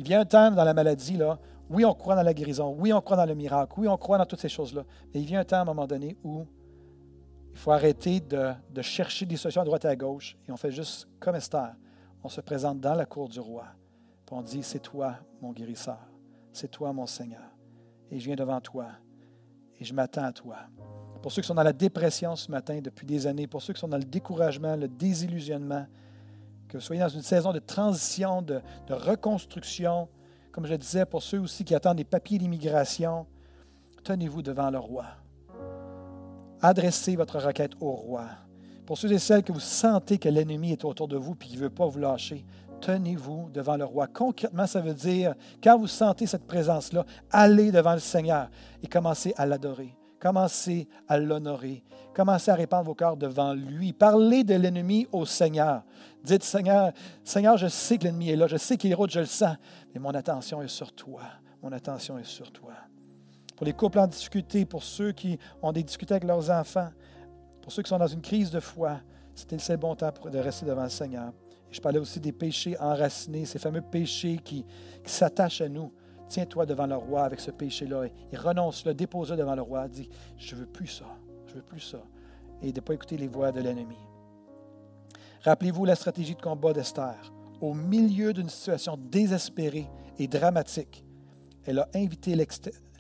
il 0.01 0.05
vient 0.05 0.23
un 0.23 0.25
temps 0.25 0.51
dans 0.51 0.65
la 0.65 0.75
maladie, 0.75 1.17
là, 1.17 1.39
oui, 1.69 1.85
on 1.85 1.95
croit 1.95 2.15
dans 2.15 2.23
la 2.23 2.35
guérison. 2.35 2.75
Oui, 2.79 2.93
on 2.93 3.01
croit 3.01 3.17
dans 3.17 3.27
le 3.27 3.35
miracle. 3.35 3.73
Oui, 3.79 3.89
on 3.89 3.97
croit 3.97 4.19
dans 4.19 4.27
toutes 4.27 4.41
ces 4.41 4.49
choses-là. 4.49 4.85
Mais 5.13 5.21
il 5.21 5.27
vient 5.27 5.41
un 5.41 5.45
temps 5.45 5.59
à 5.59 5.61
un 5.61 5.65
moment 5.65 5.87
donné 5.87 6.17
où 6.23 6.47
il 7.53 7.59
faut 7.59 7.73
arrêter 7.73 8.21
de, 8.21 8.83
chercher 8.83 9.27
des 9.27 9.37
solutions 9.37 9.63
à 9.63 9.65
droite 9.65 9.85
et 9.85 9.89
à 9.89 9.97
gauche. 9.97 10.37
Et 10.47 10.53
on 10.53 10.57
fait 10.57 10.71
juste 10.71 11.09
comme 11.19 11.35
Esther. 11.35 11.75
On 12.23 12.29
se 12.29 12.41
présente 12.41 12.81
dans 12.81 12.95
la 12.95 13.07
cour 13.07 13.29
du 13.29 13.41
roi. 13.41 13.65
Puis 14.27 14.37
on 14.37 14.43
dit, 14.43 14.63
c'est 14.63 14.81
toi, 14.81 15.17
mon 15.41 15.53
guérisseur. 15.53 15.99
C'est 16.53 16.71
toi, 16.71 16.93
mon 16.93 17.07
Seigneur. 17.07 17.43
Et 18.11 18.21
je 18.21 18.27
viens 18.27 18.37
devant 18.37 18.61
toi. 18.61 18.87
Et 19.81 19.85
je 19.85 19.93
m'attends 19.93 20.25
à 20.25 20.33
toi. 20.33 20.57
Pour 21.21 21.33
ceux 21.33 21.43
qui 21.43 21.49
sont 21.49 21.55
dans 21.55 21.63
la 21.63 21.73
dépression 21.73 22.37
ce 22.37 22.51
matin 22.51 22.79
depuis 22.81 23.07
des 23.07 23.27
années, 23.27 23.47
pour 23.47 23.61
ceux 23.61 23.73
qui 23.73 23.81
sont 23.81 23.89
dans 23.89 23.97
le 23.97 24.05
découragement, 24.05 24.77
le 24.77 24.87
désillusionnement, 24.87 25.87
que 26.69 26.77
vous 26.77 26.83
soyez 26.83 27.01
dans 27.01 27.09
une 27.09 27.23
saison 27.23 27.53
de 27.53 27.59
transition, 27.59 28.43
de, 28.43 28.61
de 28.87 28.95
reconstruction. 28.95 30.09
Comme 30.57 30.65
je 30.65 30.75
disais, 30.75 31.05
pour 31.05 31.23
ceux 31.23 31.39
aussi 31.39 31.67
qui 31.67 31.75
attendent 31.75 31.99
des 31.99 32.05
papiers 32.05 32.39
d'immigration, 32.39 33.27
tenez-vous 34.03 34.41
devant 34.41 34.71
le 34.71 34.79
roi. 34.79 35.05
Adressez 36.63 37.15
votre 37.15 37.39
requête 37.39 37.73
au 37.79 37.91
roi. 37.91 38.25
Pour 38.87 38.97
ceux 38.97 39.13
et 39.13 39.19
celles 39.19 39.43
que 39.43 39.53
vous 39.53 39.61
sentez 39.61 40.17
que 40.17 40.31
l'ennemi 40.31 40.73
est 40.73 40.87
autour 40.87 41.09
de 41.09 41.19
vous 41.19 41.35
et 41.35 41.45
qu'il 41.45 41.59
ne 41.59 41.65
veut 41.65 41.69
pas 41.69 41.87
vous 41.87 41.99
lâcher, 41.99 42.47
tenez-vous 42.81 43.51
devant 43.53 43.77
le 43.77 43.85
roi. 43.85 44.07
Concrètement, 44.07 44.67
ça 44.67 44.81
veut 44.81 44.95
dire, 44.95 45.35
quand 45.63 45.77
vous 45.77 45.89
sentez 45.89 46.27
cette 46.27 46.47
présence-là, 46.47 47.05
allez 47.31 47.71
devant 47.71 47.93
le 47.93 48.01
Seigneur 48.01 48.49
et 48.83 48.87
commencez 48.87 49.35
à 49.37 49.45
l'adorer. 49.45 49.95
Commencez 50.21 50.89
à 51.09 51.19
l'honorer. 51.19 51.85
Commencez 52.15 52.51
à 52.51 52.55
répandre 52.55 52.85
vos 52.85 52.95
cœurs 52.95 53.17
devant 53.17 53.53
lui. 53.53 53.93
Parlez 53.93 54.45
de 54.45 54.55
l'ennemi 54.55 55.07
au 55.13 55.27
Seigneur. 55.27 55.83
Dites, 56.25 56.43
Seigneur, 56.43 56.93
Seigneur, 57.23 57.57
je 57.57 57.69
sais 57.69 57.99
que 57.99 58.05
l'ennemi 58.05 58.31
est 58.31 58.37
là, 58.37 58.47
je 58.47 58.57
sais 58.57 58.77
qu'il 58.77 58.91
est 58.91 58.95
rôde, 58.95 59.11
je 59.11 59.21
le 59.21 59.27
sens, 59.27 59.57
mais 59.95 60.01
mon 60.01 60.15
attention 60.15 60.63
est 60.63 60.69
sur 60.69 60.93
toi. 60.93 61.23
Mon 61.63 61.73
attention 61.73 62.19
est 62.19 62.25
sur 62.25 62.51
toi. 62.51 62.73
Pour 63.57 63.67
les 63.67 63.73
couples 63.73 63.99
en 63.99 64.07
difficulté, 64.07 64.65
pour 64.65 64.83
ceux 64.83 65.13
qui 65.13 65.39
ont 65.63 65.73
des 65.73 65.83
difficultés 65.83 66.15
avec 66.15 66.25
leurs 66.25 66.51
enfants, 66.51 66.91
pour 67.63 67.73
ceux 67.73 67.83
qui 67.83 67.89
sont 67.89 67.99
dans 67.99 68.07
une 68.07 68.21
crise 68.21 68.51
de 68.51 68.61
foi, 68.61 69.01
c'était 69.35 69.57
le 69.57 69.77
bon 69.77 69.95
temps 69.95 70.13
de 70.31 70.39
rester 70.39 70.65
devant 70.65 70.85
le 70.85 70.89
Seigneur. 70.89 71.33
je 71.71 71.81
parlais 71.81 71.99
aussi 71.99 72.21
des 72.21 72.33
péchés 72.33 72.79
enracinés, 72.79 73.45
ces 73.45 73.59
fameux 73.59 73.83
péchés 73.83 74.39
qui, 74.43 74.65
s'attachent 75.05 75.61
à 75.61 75.69
nous. 75.69 75.93
Tiens-toi 76.29 76.67
devant 76.67 76.87
le 76.87 76.97
roi 76.97 77.25
avec 77.25 77.41
ce 77.41 77.51
péché-là 77.51 78.05
et, 78.05 78.37
renonce-le, 78.37 78.95
dépose-le 78.95 79.37
devant 79.37 79.55
le 79.55 79.63
roi. 79.63 79.89
Dis, 79.89 80.09
je 80.37 80.55
ne 80.55 80.61
veux 80.61 80.67
plus 80.67 80.89
ça, 80.89 81.07
je 81.47 81.53
ne 81.53 81.57
veux 81.57 81.63
plus 81.63 81.81
ça. 81.81 82.03
Et 82.63 82.73
de 82.73 82.81
ne 82.81 82.85
pas 82.85 82.95
écouter 82.95 83.17
les 83.17 83.29
voix 83.29 83.53
de 83.53 83.61
l'ennemi. 83.61 83.99
Rappelez-vous 85.43 85.85
la 85.85 85.95
stratégie 85.95 86.35
de 86.35 86.43
combat 86.43 86.73
d'Esther. 86.73 87.15
Au 87.61 87.73
milieu 87.73 88.33
d'une 88.33 88.49
situation 88.49 88.99
désespérée 88.99 89.89
et 90.19 90.27
dramatique, 90.27 91.05
elle 91.65 91.79
a 91.79 91.89
invité 91.95 92.35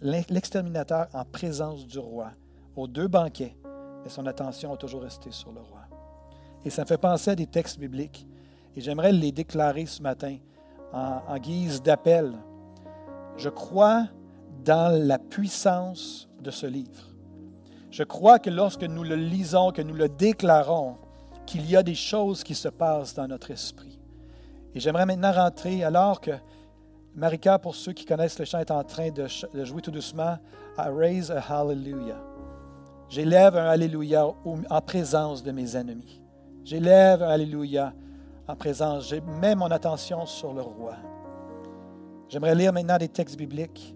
l'exterminateur 0.00 1.08
en 1.12 1.24
présence 1.24 1.86
du 1.86 1.98
roi 1.98 2.32
aux 2.74 2.86
deux 2.86 3.08
banquets 3.08 3.56
et 4.04 4.08
son 4.08 4.26
attention 4.26 4.72
a 4.72 4.76
toujours 4.76 5.02
resté 5.02 5.32
sur 5.32 5.50
le 5.50 5.60
roi. 5.60 5.80
Et 6.64 6.70
ça 6.70 6.82
me 6.82 6.86
fait 6.86 6.98
penser 6.98 7.30
à 7.30 7.34
des 7.34 7.46
textes 7.46 7.78
bibliques. 7.78 8.26
Et 8.76 8.80
j'aimerais 8.80 9.12
les 9.12 9.32
déclarer 9.32 9.86
ce 9.86 10.02
matin 10.02 10.36
en, 10.92 11.38
guise 11.38 11.82
d'appel. 11.82 12.34
Je 13.36 13.48
crois 13.48 14.06
dans 14.64 14.92
la 14.96 15.18
puissance 15.18 16.28
de 16.40 16.50
ce 16.50 16.66
livre. 16.66 17.12
Je 17.90 18.02
crois 18.02 18.38
que 18.38 18.50
lorsque 18.50 18.82
nous 18.82 19.04
le 19.04 19.14
lisons, 19.14 19.70
que 19.70 19.82
nous 19.82 19.94
le 19.94 20.08
déclarons, 20.08 20.96
qu'il 21.46 21.68
y 21.70 21.76
a 21.76 21.82
des 21.82 21.94
choses 21.94 22.42
qui 22.42 22.54
se 22.54 22.68
passent 22.68 23.14
dans 23.14 23.28
notre 23.28 23.50
esprit. 23.50 23.98
Et 24.74 24.80
j'aimerais 24.80 25.06
maintenant 25.06 25.32
rentrer, 25.32 25.84
alors 25.84 26.20
que 26.20 26.32
Marika, 27.14 27.58
pour 27.58 27.74
ceux 27.74 27.92
qui 27.92 28.04
connaissent 28.04 28.38
le 28.38 28.44
chant, 28.44 28.58
est 28.58 28.70
en 28.70 28.84
train 28.84 29.10
de, 29.10 29.26
jouer 29.64 29.80
tout 29.80 29.90
doucement, 29.90 30.38
I 30.78 30.88
raise 30.90 31.30
a 31.30 31.40
hallelujah. 31.40 32.20
J'élève 33.08 33.56
un 33.56 33.68
Alléluia 33.68 34.26
en 34.44 34.80
présence 34.80 35.42
de 35.42 35.52
mes 35.52 35.76
ennemis. 35.76 36.20
J'élève 36.64 37.22
un 37.22 37.28
Alléluia 37.28 37.94
en 38.48 38.56
présence. 38.56 39.08
Je 39.08 39.16
mets 39.16 39.54
mon 39.54 39.70
attention 39.70 40.26
sur 40.26 40.52
le 40.52 40.60
roi. 40.60 40.96
J'aimerais 42.28 42.54
lire 42.54 42.72
maintenant 42.72 42.98
des 42.98 43.08
textes 43.08 43.36
bibliques. 43.36 43.94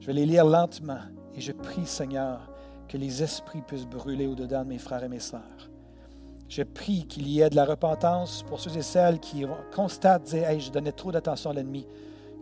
Je 0.00 0.06
vais 0.06 0.12
les 0.12 0.26
lire 0.26 0.44
lentement 0.44 1.00
et 1.34 1.40
je 1.40 1.52
prie, 1.52 1.86
Seigneur, 1.86 2.40
que 2.88 2.96
les 2.96 3.22
esprits 3.22 3.62
puissent 3.62 3.86
brûler 3.86 4.26
au-dedans 4.26 4.64
de 4.64 4.68
mes 4.68 4.78
frères 4.78 5.04
et 5.04 5.08
mes 5.08 5.20
sœurs. 5.20 5.70
Je 6.48 6.62
prie 6.62 7.06
qu'il 7.06 7.28
y 7.28 7.40
ait 7.40 7.48
de 7.48 7.56
la 7.56 7.64
repentance 7.64 8.42
pour 8.42 8.60
ceux 8.60 8.76
et 8.76 8.82
celles 8.82 9.20
qui 9.20 9.46
constatent, 9.74 10.24
disent 10.24 10.34
Hey, 10.34 10.60
je 10.60 10.70
donnais 10.70 10.92
trop 10.92 11.10
d'attention 11.10 11.50
à 11.50 11.54
l'ennemi. 11.54 11.86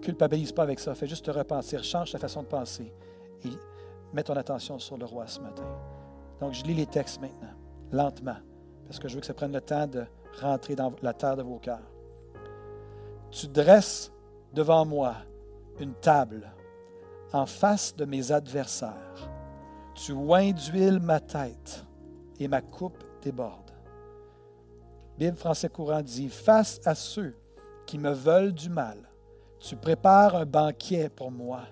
Culpabilise 0.03 0.53
pas 0.53 0.63
avec 0.63 0.81
ça. 0.81 0.95
Fais 0.95 1.07
juste 1.07 1.27
te 1.27 1.31
repentir. 1.31 1.85
Change 1.85 2.11
ta 2.11 2.19
façon 2.19 2.43
de 2.43 2.49
penser. 2.49 2.93
Et 3.45 3.51
Mets 4.13 4.25
ton 4.25 4.37
attention 4.37 4.79
sur 4.79 4.97
le 4.97 5.05
roi 5.05 5.27
ce 5.27 5.41
matin. 5.41 5.63
Donc, 6.41 6.53
je 6.53 6.65
lis 6.65 6.75
les 6.75 6.87
textes 6.87 7.21
maintenant, 7.21 7.53
lentement, 7.93 8.37
parce 8.87 8.99
que 8.99 9.09
je 9.09 9.15
veux 9.15 9.21
que 9.21 9.27
ça 9.27 9.35
prenne 9.35 9.53
le 9.53 9.61
temps 9.61 9.87
de 9.87 10.05
rentrer 10.41 10.75
dans 10.75 10.93
la 11.03 11.13
terre 11.13 11.37
de 11.37 11.43
vos 11.43 11.59
cœurs. 11.59 11.79
Tu 13.31 13.47
dresses 13.47 14.11
devant 14.53 14.85
moi 14.85 15.17
une 15.79 15.95
table 15.95 16.51
en 17.33 17.47
face 17.47 17.95
de 17.97 18.05
mes 18.05 18.33
adversaires. 18.33 19.31
Tu 19.95 20.13
oins 20.13 20.53
d'huile 20.53 21.01
ma 21.01 21.21
tête 21.21 21.85
et 22.39 22.49
ma 22.49 22.61
coupe 22.61 23.05
déborde. 23.23 23.71
Bible 25.19 25.37
français 25.37 25.69
courant 25.69 26.03
dit 26.03 26.29
Face 26.29 26.81
à 26.85 26.95
ceux 26.95 27.35
qui 27.87 27.99
me 27.99 28.13
veulent 28.13 28.55
du 28.55 28.71
mal, 28.71 28.99
tu 29.59 29.77
prépares 29.77 30.37
un 30.37 30.47
banquet 30.47 31.09
pour 31.09 31.31
moi 31.31 31.63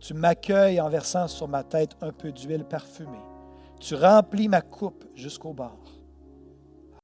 tu 0.00 0.14
m'accueilles 0.14 0.80
en 0.80 0.88
versant 0.88 1.26
sur 1.26 1.48
ma 1.48 1.64
tête 1.64 1.96
un 2.00 2.12
peu 2.12 2.30
d'huile 2.32 2.64
parfumée. 2.64 3.18
Tu 3.80 3.94
remplis 3.94 4.48
ma 4.48 4.60
coupe 4.60 5.04
jusqu'au 5.14 5.52
bord. 5.52 5.78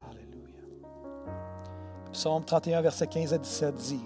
Alléluia. 0.08 0.62
Psaume 2.12 2.44
31, 2.44 2.82
verset 2.82 3.06
15 3.06 3.34
à 3.34 3.38
17 3.38 3.74
dit, 3.74 4.00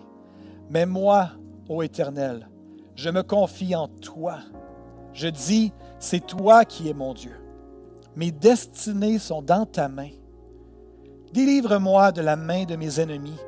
Mais 0.70 0.86
moi, 0.86 1.30
ô 1.68 1.82
Éternel, 1.82 2.48
je 2.94 3.10
me 3.10 3.22
confie 3.22 3.74
en 3.74 3.88
toi. 3.88 4.38
Je 5.12 5.28
dis, 5.28 5.72
c'est 5.98 6.26
toi 6.26 6.64
qui 6.64 6.88
es 6.88 6.94
mon 6.94 7.14
Dieu. 7.14 7.34
Mes 8.16 8.30
destinées 8.30 9.18
sont 9.18 9.42
dans 9.42 9.66
ta 9.66 9.88
main. 9.88 10.10
Délivre-moi 11.32 12.12
de 12.12 12.22
la 12.22 12.36
main 12.36 12.64
de 12.64 12.76
mes 12.76 13.00
ennemis, 13.00 13.38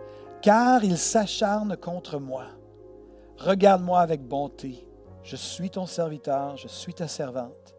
car 0.43 0.85
ils 0.85 0.99
s'acharnent 0.99 1.77
contre 1.77 2.19
moi. 2.19 2.45
Regarde-moi 3.39 4.01
avec 4.01 4.23
bonté 4.23 4.87
je 5.23 5.37
suis 5.37 5.71
ton 5.71 5.87
serviteur, 5.87 6.57
je 6.57 6.69
suis 6.69 6.95
ta 6.95 7.07
servante. 7.07 7.75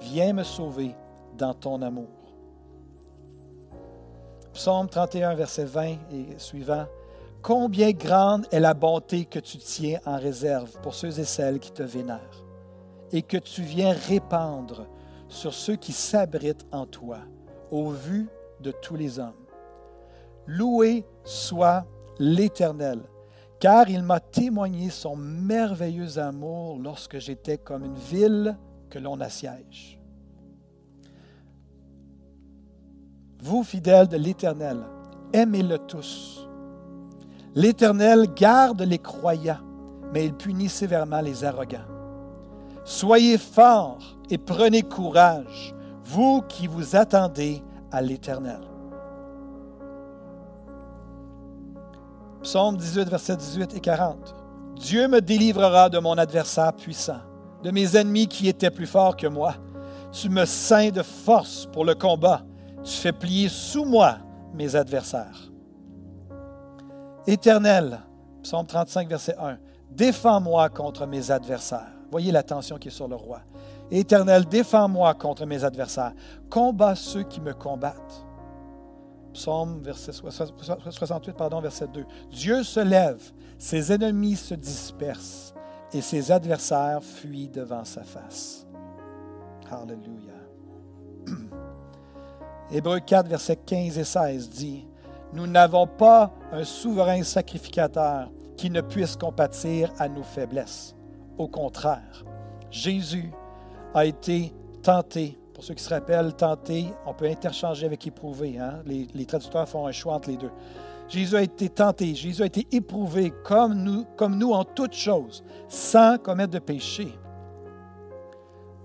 Viens 0.00 0.32
me 0.32 0.42
sauver 0.42 0.94
dans 1.36 1.54
ton 1.54 1.82
amour. 1.82 2.08
Psaume 4.52 4.88
31, 4.88 5.34
verset 5.34 5.64
20 5.64 5.86
et 6.12 6.38
suivant. 6.38 6.86
Combien 7.44 7.90
grande 7.90 8.46
est 8.52 8.58
la 8.58 8.72
bonté 8.72 9.26
que 9.26 9.38
tu 9.38 9.58
tiens 9.58 10.00
en 10.06 10.18
réserve 10.18 10.80
pour 10.80 10.94
ceux 10.94 11.20
et 11.20 11.24
celles 11.24 11.58
qui 11.60 11.72
te 11.72 11.82
vénèrent, 11.82 12.42
et 13.12 13.20
que 13.20 13.36
tu 13.36 13.60
viens 13.60 13.92
répandre 13.92 14.86
sur 15.28 15.52
ceux 15.52 15.76
qui 15.76 15.92
s'abritent 15.92 16.64
en 16.72 16.86
toi, 16.86 17.18
au 17.70 17.90
vu 17.90 18.30
de 18.60 18.70
tous 18.70 18.96
les 18.96 19.18
hommes. 19.18 19.44
Loué 20.46 21.04
soit 21.22 21.84
l'Éternel, 22.18 23.02
car 23.60 23.90
il 23.90 24.02
m'a 24.02 24.20
témoigné 24.20 24.88
son 24.88 25.14
merveilleux 25.14 26.18
amour 26.18 26.78
lorsque 26.78 27.18
j'étais 27.18 27.58
comme 27.58 27.84
une 27.84 27.98
ville 27.98 28.56
que 28.88 28.98
l'on 28.98 29.20
assiège. 29.20 30.00
Vous, 33.42 33.62
fidèles 33.62 34.08
de 34.08 34.16
l'Éternel, 34.16 34.78
aimez-le 35.34 35.76
tous. 35.76 36.48
L'Éternel 37.54 38.26
garde 38.34 38.82
les 38.82 38.98
croyants, 38.98 39.60
mais 40.12 40.26
il 40.26 40.34
punit 40.34 40.68
sévèrement 40.68 41.20
les 41.20 41.44
arrogants. 41.44 41.86
Soyez 42.84 43.38
forts 43.38 44.18
et 44.28 44.38
prenez 44.38 44.82
courage, 44.82 45.74
vous 46.04 46.42
qui 46.42 46.66
vous 46.66 46.96
attendez 46.96 47.62
à 47.92 48.02
l'Éternel. 48.02 48.60
Psaume 52.42 52.76
18, 52.76 53.08
versets 53.08 53.36
18 53.36 53.76
et 53.76 53.80
40. 53.80 54.34
Dieu 54.76 55.06
me 55.08 55.20
délivrera 55.20 55.88
de 55.88 55.98
mon 55.98 56.18
adversaire 56.18 56.74
puissant, 56.74 57.20
de 57.62 57.70
mes 57.70 57.96
ennemis 57.96 58.26
qui 58.26 58.48
étaient 58.48 58.70
plus 58.70 58.86
forts 58.86 59.16
que 59.16 59.28
moi. 59.28 59.54
Tu 60.12 60.28
me 60.28 60.44
ceins 60.44 60.90
de 60.90 61.02
force 61.02 61.66
pour 61.72 61.84
le 61.84 61.94
combat. 61.94 62.42
Tu 62.82 62.92
fais 62.92 63.12
plier 63.12 63.48
sous 63.48 63.84
moi 63.84 64.18
mes 64.52 64.76
adversaires. 64.76 65.53
Éternel, 67.26 68.00
psaume 68.42 68.66
35, 68.66 69.08
verset 69.08 69.36
1. 69.38 69.58
Défends-moi 69.90 70.68
contre 70.68 71.06
mes 71.06 71.30
adversaires. 71.30 71.92
Voyez 72.10 72.30
l'attention 72.32 72.78
qui 72.78 72.88
est 72.88 72.90
sur 72.90 73.08
le 73.08 73.16
roi. 73.16 73.40
Éternel, 73.90 74.44
défends-moi 74.44 75.14
contre 75.14 75.46
mes 75.46 75.64
adversaires. 75.64 76.12
Combat 76.50 76.94
ceux 76.94 77.22
qui 77.22 77.40
me 77.40 77.54
combattent. 77.54 78.24
Psaume 79.32 79.80
verset 79.82 80.12
68, 80.12 81.32
pardon, 81.32 81.60
verset 81.60 81.88
2. 81.88 82.04
Dieu 82.30 82.62
se 82.62 82.80
lève, 82.80 83.32
ses 83.58 83.92
ennemis 83.92 84.36
se 84.36 84.54
dispersent 84.54 85.54
et 85.92 86.00
ses 86.00 86.30
adversaires 86.30 87.02
fuient 87.02 87.48
devant 87.48 87.84
sa 87.84 88.04
face. 88.04 88.66
Alléluia. 89.70 90.34
Hébreu 92.70 93.00
4, 93.00 93.28
verset 93.28 93.56
15 93.56 93.98
et 93.98 94.04
16 94.04 94.50
dit, 94.50 94.86
Nous 95.34 95.46
n'avons 95.46 95.86
pas 95.86 96.32
un 96.52 96.64
souverain 96.64 97.22
sacrificateur 97.22 98.30
qui 98.56 98.70
ne 98.70 98.80
puisse 98.80 99.16
compatir 99.16 99.92
à 99.98 100.08
nos 100.08 100.22
faiblesses. 100.22 100.94
Au 101.36 101.48
contraire, 101.48 102.24
Jésus 102.70 103.32
a 103.94 104.06
été 104.06 104.54
tenté 104.82 105.36
pour 105.54 105.62
ceux 105.62 105.74
qui 105.74 105.84
se 105.84 105.90
rappellent, 105.90 106.34
tenter, 106.34 106.86
on 107.06 107.14
peut 107.14 107.26
interchanger 107.26 107.86
avec 107.86 108.04
éprouver. 108.06 108.58
Hein? 108.58 108.82
Les, 108.84 109.24
traducteurs 109.24 109.68
font 109.68 109.86
un 109.86 109.92
choix 109.92 110.14
entre 110.14 110.30
les 110.30 110.36
deux. 110.36 110.50
Jésus 111.08 111.36
a 111.36 111.42
été 111.42 111.68
tenté, 111.68 112.14
Jésus 112.14 112.42
a 112.42 112.46
été 112.46 112.66
éprouvé 112.72 113.32
comme 113.44 113.74
nous, 113.74 114.04
comme 114.16 114.36
nous 114.36 114.50
en 114.50 114.64
toutes 114.64 114.94
choses, 114.94 115.44
sans 115.68 116.18
commettre 116.18 116.50
de 116.50 116.58
péché. 116.58 117.08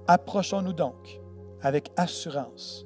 Approchons-nous 0.08 0.74
donc 0.74 1.20
avec 1.62 1.92
assurance 1.98 2.86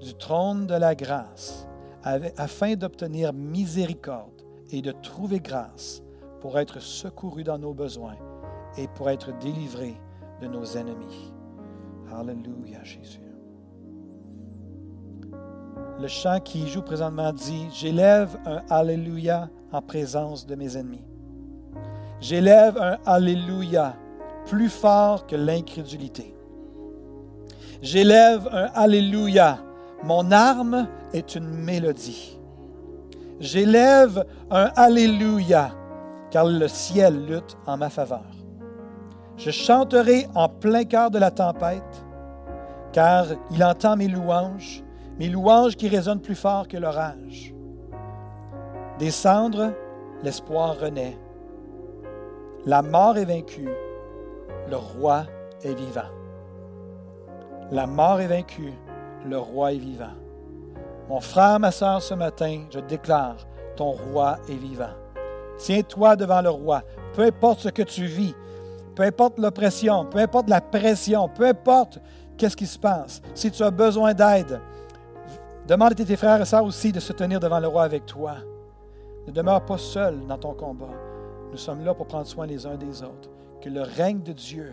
du 0.00 0.14
trône 0.14 0.66
de 0.66 0.74
la 0.74 0.94
grâce, 0.94 1.66
afin 2.04 2.74
d'obtenir 2.74 3.32
miséricorde 3.32 4.42
et 4.70 4.82
de 4.82 4.92
trouver 4.92 5.40
grâce 5.40 6.02
pour 6.40 6.58
être 6.58 6.80
secourus 6.80 7.44
dans 7.44 7.58
nos 7.58 7.74
besoins 7.74 8.16
et 8.76 8.88
pour 8.88 9.10
être 9.10 9.36
délivrés 9.38 10.00
de 10.40 10.48
nos 10.48 10.64
ennemis. 10.64 11.32
Alléluia, 12.12 12.82
Jésus. 12.82 13.20
Le 16.00 16.08
chant 16.08 16.40
qui 16.40 16.66
joue 16.68 16.82
présentement 16.82 17.32
dit, 17.32 17.68
J'élève 17.72 18.36
un 18.44 18.62
Alléluia 18.70 19.48
en 19.70 19.80
présence 19.80 20.46
de 20.46 20.54
mes 20.54 20.76
ennemis. 20.76 21.04
J'élève 22.20 22.76
un 22.78 22.98
Alléluia 23.06 23.94
plus 24.46 24.68
fort 24.68 25.26
que 25.26 25.36
l'incrédulité. 25.36 26.34
J'élève 27.80 28.48
un 28.50 28.70
Alléluia. 28.74 29.58
Mon 30.04 30.32
arme 30.32 30.88
est 31.12 31.36
une 31.36 31.48
mélodie. 31.48 32.38
J'élève 33.38 34.24
un 34.50 34.70
Alléluia, 34.74 35.70
car 36.30 36.44
le 36.44 36.66
ciel 36.66 37.26
lutte 37.26 37.56
en 37.66 37.76
ma 37.76 37.88
faveur. 37.88 38.24
Je 39.36 39.50
chanterai 39.50 40.26
en 40.34 40.48
plein 40.48 40.84
cœur 40.84 41.10
de 41.10 41.18
la 41.18 41.30
tempête, 41.30 42.04
car 42.92 43.26
il 43.50 43.62
entend 43.62 43.96
mes 43.96 44.08
louanges, 44.08 44.82
mes 45.18 45.28
louanges 45.28 45.76
qui 45.76 45.88
résonnent 45.88 46.20
plus 46.20 46.34
fort 46.34 46.66
que 46.66 46.76
l'orage. 46.76 47.54
Des 48.98 49.10
cendres, 49.10 49.72
l'espoir 50.22 50.78
renaît. 50.80 51.16
La 52.66 52.82
mort 52.82 53.18
est 53.18 53.24
vaincue, 53.24 53.70
le 54.68 54.76
roi 54.76 55.24
est 55.62 55.74
vivant. 55.74 56.10
La 57.70 57.86
mort 57.86 58.20
est 58.20 58.26
vaincue, 58.26 58.72
le 59.26 59.38
roi 59.38 59.72
est 59.72 59.78
vivant. 59.78 60.14
Mon 61.08 61.20
frère, 61.20 61.60
ma 61.60 61.70
soeur, 61.70 62.02
ce 62.02 62.14
matin, 62.14 62.64
je 62.70 62.80
déclare, 62.80 63.36
ton 63.76 63.92
roi 63.92 64.38
est 64.48 64.56
vivant. 64.56 64.94
Tiens-toi 65.58 66.16
devant 66.16 66.42
le 66.42 66.50
roi, 66.50 66.82
peu 67.14 67.22
importe 67.22 67.60
ce 67.60 67.68
que 67.68 67.82
tu 67.82 68.06
vis, 68.06 68.34
peu 68.94 69.02
importe 69.02 69.38
l'oppression, 69.38 70.04
peu 70.06 70.18
importe 70.18 70.48
la 70.48 70.60
pression, 70.60 71.28
peu 71.28 71.46
importe 71.46 71.98
qu'est-ce 72.36 72.56
qui 72.56 72.66
se 72.66 72.78
passe. 72.78 73.22
Si 73.34 73.50
tu 73.50 73.62
as 73.62 73.70
besoin 73.70 74.14
d'aide, 74.14 74.60
demande 75.66 75.92
à 75.92 75.94
tes 75.94 76.16
frères 76.16 76.40
et 76.40 76.44
sœurs 76.44 76.64
aussi 76.64 76.92
de 76.92 77.00
se 77.00 77.12
tenir 77.12 77.40
devant 77.40 77.60
le 77.60 77.68
roi 77.68 77.84
avec 77.84 78.06
toi. 78.06 78.36
Ne 79.26 79.32
demeure 79.32 79.64
pas 79.64 79.78
seul 79.78 80.26
dans 80.26 80.38
ton 80.38 80.54
combat. 80.54 80.94
Nous 81.50 81.58
sommes 81.58 81.84
là 81.84 81.94
pour 81.94 82.06
prendre 82.06 82.26
soin 82.26 82.46
les 82.46 82.66
uns 82.66 82.76
des 82.76 83.02
autres. 83.02 83.30
Que 83.60 83.68
le 83.68 83.82
règne 83.82 84.22
de 84.22 84.32
Dieu 84.32 84.72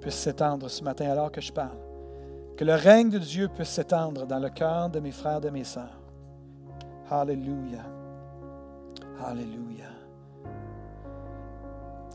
puisse 0.00 0.14
s'étendre 0.14 0.70
ce 0.70 0.84
matin 0.84 1.10
alors 1.10 1.32
que 1.32 1.40
je 1.40 1.52
parle. 1.52 1.81
Que 2.62 2.66
le 2.68 2.74
règne 2.76 3.10
de 3.10 3.18
Dieu 3.18 3.48
puisse 3.48 3.70
s'étendre 3.70 4.24
dans 4.24 4.38
le 4.38 4.48
cœur 4.48 4.88
de 4.88 5.00
mes 5.00 5.10
frères 5.10 5.38
et 5.38 5.40
de 5.40 5.50
mes 5.50 5.64
sœurs. 5.64 5.98
Alléluia. 7.10 7.80
Alléluia. 9.20 9.86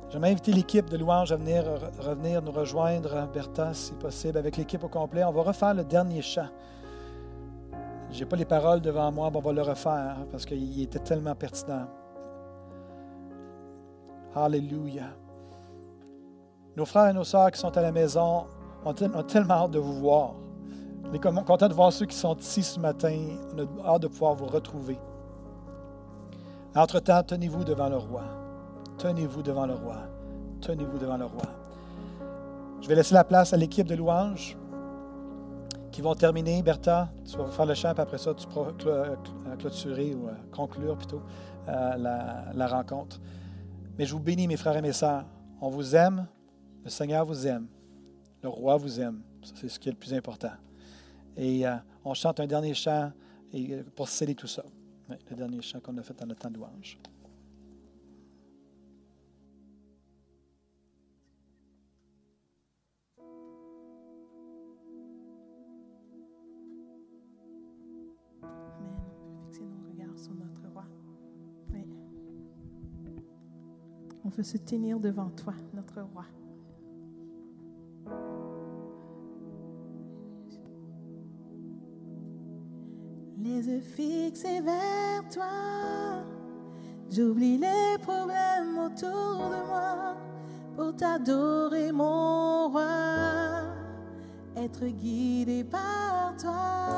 J'aimerais 0.10 0.32
inviter 0.32 0.54
l'équipe 0.54 0.90
de 0.90 0.96
louange 0.96 1.34
à 1.34 1.36
venir 1.36 1.66
revenir 2.00 2.42
nous 2.42 2.54
rejoindre, 2.54 3.28
Bertha, 3.34 3.74
si 3.74 3.92
possible, 3.96 4.38
avec 4.38 4.56
l'équipe 4.56 4.82
au 4.86 4.88
complet. 4.88 5.22
On 5.26 5.34
va 5.34 5.42
refaire 5.42 5.74
le 5.74 5.84
dernier 5.84 6.22
chant. 6.22 6.48
Je 8.10 8.18
n'ai 8.18 8.26
pas 8.26 8.38
les 8.38 8.46
paroles 8.46 8.80
devant 8.80 9.12
moi, 9.12 9.30
mais 9.30 9.40
on 9.40 9.42
va 9.42 9.52
le 9.52 9.64
refaire 9.64 10.16
parce 10.32 10.46
qu'il 10.46 10.82
était 10.82 11.00
tellement 11.00 11.36
pertinent. 11.36 11.88
Alléluia. 14.34 15.10
Nos 16.78 16.86
frères 16.86 17.10
et 17.10 17.14
nos 17.14 17.26
sœurs 17.26 17.52
qui 17.52 17.60
sont 17.60 17.78
à 17.78 17.82
la 17.82 17.92
maison 17.92 18.46
ont, 18.86 18.94
tellement 18.94 19.54
hâte 19.54 19.72
de 19.72 19.80
vous 19.80 19.94
voir. 19.94 20.34
On 21.10 21.14
est 21.14 21.20
content 21.20 21.68
de 21.68 21.74
voir 21.74 21.92
ceux 21.94 22.06
qui 22.06 22.16
sont 22.16 22.36
ici 22.36 22.64
ce 22.64 22.80
matin. 22.80 23.18
On 23.56 23.60
a 23.60 23.88
hâte 23.88 24.02
de 24.02 24.08
pouvoir 24.08 24.36
vous 24.36 24.46
retrouver. 24.46 24.98
Entre-temps, 26.76 27.24
tenez-vous 27.24 27.64
devant 27.64 27.90
le 27.90 27.98
roi. 27.98 28.24
Tenez-vous 28.98 29.42
devant 29.42 29.66
le 29.66 29.74
roi. 29.74 29.98
Tenez-vous 30.62 30.98
devant 30.98 31.18
le 31.18 31.26
roi. 31.26 31.44
Je 32.82 32.88
vais 32.88 32.96
laisser 32.96 33.14
la 33.14 33.24
place 33.24 33.54
à 33.54 33.58
l'équipe 33.58 33.88
de 33.88 33.96
louanges 33.96 34.58
qui 35.92 36.02
vont 36.02 36.14
terminer. 36.14 36.62
Bertha, 36.62 37.10
tu 37.26 37.38
vas 37.38 37.48
faire 37.48 37.66
le 37.66 37.74
chant, 37.74 37.94
puis 37.94 38.02
après 38.02 38.18
ça, 38.18 38.34
tu 38.34 38.48
pourras 38.48 38.72
euh, 38.86 39.16
clôturer 39.58 40.14
ou 40.14 40.28
euh, 40.28 40.34
conclure 40.52 40.96
plutôt 40.96 41.22
euh, 41.68 41.98
la 42.54 42.68
rencontre. 42.68 43.20
Mais 43.98 44.06
je 44.06 44.14
vous 44.14 44.20
bénis, 44.20 44.48
mes 44.48 44.58
frères 44.58 44.78
et 44.78 44.82
mes 44.82 44.94
sœurs. 44.94 45.26
On 45.60 45.70
vous 45.70 45.96
aime. 45.96 46.28
Le 46.84 46.90
Seigneur 46.90 47.26
vous 47.26 47.48
aime. 47.48 47.68
Le 48.44 48.50
roi 48.50 48.78
vous 48.78 49.00
aime. 49.00 49.22
C'est 49.44 49.70
ce 49.70 49.80
qui 49.80 49.90
est 49.90 49.92
le 49.92 49.98
plus 49.98 50.14
important. 50.14 50.54
Et 51.36 51.64
on 52.04 52.14
chante 52.14 52.40
un 52.40 52.48
dernier 52.48 52.74
chant 52.74 53.12
et, 53.54 53.84
pour 53.96 54.08
sceller 54.08 54.36
tout 54.36 54.48
ça. 54.48 54.64
le 55.10 55.36
dernier 55.36 55.62
chant 55.62 55.80
qu'on 55.80 55.98
a 55.98 56.04
fait 56.04 56.18
dans 56.18 56.26
le 56.26 56.36
temps 56.36 56.50
de 56.50 56.58
louange. 56.58 56.98
On 74.28 74.30
veut 74.30 74.44
se 74.44 74.58
tenir 74.58 75.00
devant 75.00 75.30
toi, 75.30 75.54
notre 75.74 76.02
roi. 76.02 76.26
Les 83.48 83.66
yeux 83.66 83.80
fixés 83.80 84.60
vers 84.60 85.24
toi, 85.32 85.46
j'oublie 87.10 87.58
les 87.58 87.98
problèmes 88.02 88.78
autour 88.78 89.38
de 89.38 89.68
moi 89.68 90.18
pour 90.76 90.94
t'adorer, 90.98 91.94
mon 91.94 92.68
roi, 92.68 92.84
être 94.58 94.86
guidé 94.86 95.64
par 95.64 96.34
toi. 96.38 96.90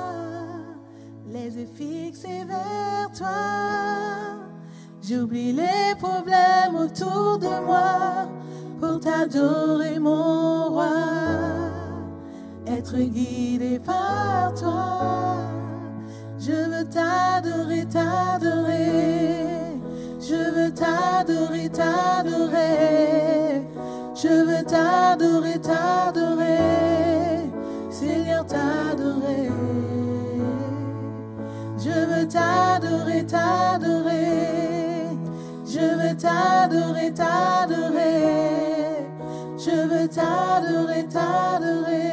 Les 1.27 1.55
yeux 1.55 1.67
fixés 1.67 2.45
vers 2.45 3.11
toi 3.15 3.27
J'oublie 5.03 5.53
les 5.53 5.95
problèmes 5.99 6.75
autour 6.75 7.37
de 7.37 7.63
moi 7.63 8.27
pour 8.79 8.99
t'adorer, 8.99 9.99
mon 9.99 10.69
roi. 10.69 10.95
Être 12.65 12.97
guidé 12.97 13.77
par 13.77 14.55
toi. 14.55 15.38
T'adorer, 17.09 17.85
t'adorer. 17.85 18.91
Je 20.21 20.39
veux 20.55 20.71
t'adorer, 20.71 21.69
t'adorer. 21.69 23.63
Je 24.13 24.27
veux 24.47 24.63
t'adorer, 24.63 25.59
t'adorer. 25.59 26.59
Seigneur, 27.89 28.45
t'adorer. 28.45 29.49
Je 31.79 31.97
veux 32.09 32.27
t'adorer, 32.27 33.25
t'adorer. 33.25 34.27
Je 35.65 35.85
veux 35.99 36.15
t'adorer, 36.15 37.11
t'adorer. 37.11 38.19
Je 39.57 39.77
veux 39.91 40.07
t'adorer, 40.07 41.05
t'adorer. 41.15 42.11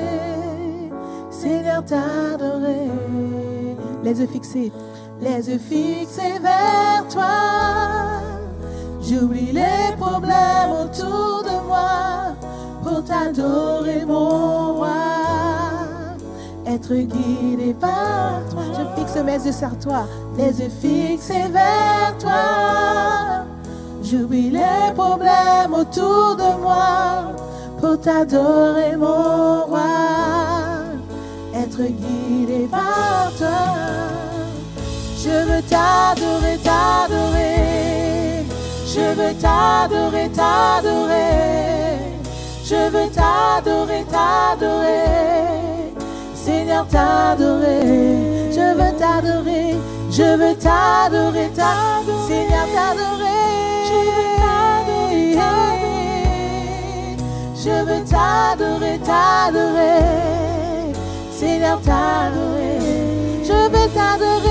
Seigneur, 1.30 1.84
t'adorer. 1.84 2.90
Les 4.02 4.20
yeux 4.20 4.28
fixés, 4.28 4.70
les 5.26 5.50
yeux 5.50 5.58
fixés 5.58 6.38
vers 6.40 7.04
toi. 7.10 7.24
J'oublie 9.00 9.52
les 9.52 9.96
problèmes 9.98 10.72
autour 10.82 11.42
de 11.44 11.66
moi 11.66 12.34
pour 12.82 13.04
t'adorer, 13.04 14.04
mon 14.06 14.74
roi. 14.74 14.88
Être 16.66 16.94
guidé 16.94 17.74
par 17.74 18.40
toi. 18.50 18.62
Je 18.76 19.00
fixe 19.00 19.16
mes 19.24 19.44
yeux 19.44 19.52
sur 19.52 19.76
toi, 19.78 20.06
les 20.36 20.60
yeux 20.60 20.70
fixés 20.80 21.48
vers 21.50 22.14
toi. 22.18 23.44
J'oublie 24.02 24.50
les 24.50 24.92
problèmes 24.94 25.74
autour 25.74 26.36
de 26.36 26.60
moi 26.60 27.32
pour 27.80 28.00
t'adorer, 28.00 28.96
mon 28.96 29.64
roi. 29.64 29.80
Être 31.54 31.82
guidé 31.82 32.68
par 32.70 33.32
toi. 33.38 34.05
Je 35.26 35.32
veux 35.32 35.62
t'adorer, 35.62 36.56
t'adorer. 36.62 38.44
Je 38.86 39.06
veux 39.18 39.34
t'adorer, 39.34 40.30
t'adorer. 40.30 41.34
Je 42.64 42.88
veux 42.90 43.10
t'adorer, 43.10 44.04
t'adorer. 44.08 45.02
Seigneur, 46.32 46.86
t'adorer. 46.86 48.52
Je 48.52 48.66
veux 48.78 48.92
t'adorer. 48.96 49.74
Je 50.12 50.22
veux 50.22 50.54
t'adorer, 50.54 51.50
t'adorer, 51.56 52.28
Seigneur, 52.28 52.66
t'adorer. 52.76 53.42
Je 53.88 53.98
veux 54.06 54.30
t'adorer. 54.38 55.56
Je 57.64 57.74
veux 57.84 58.04
t'adorer, 58.04 58.98
t'adorer. 59.00 60.04
Seigneur, 61.32 61.80
t'adorer. 61.80 62.78
Je 63.42 63.58
veux 63.72 63.88
t'adorer. 63.92 64.45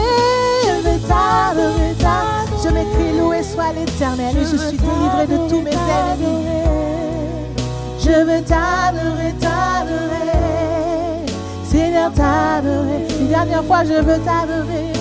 Je 2.65 2.71
m'écris 2.71 3.17
loué 3.17 3.43
soit 3.43 3.73
l'éternel 3.73 4.35
et 4.35 4.41
je 4.41 4.57
suis 4.57 4.77
délivré 4.77 5.27
de 5.27 5.37
tous 5.47 5.61
mes 5.61 5.71
ennemis. 5.71 6.45
Je 7.99 8.09
veux 8.09 8.41
t'adorer, 8.41 9.33
t'adorer. 9.39 10.25
Seigneur, 11.63 12.11
t'adorer. 12.11 13.07
Une 13.19 13.27
dernière 13.27 13.63
fois, 13.65 13.83
je 13.83 13.93
veux 13.93 14.19
t'adorer. 14.19 14.93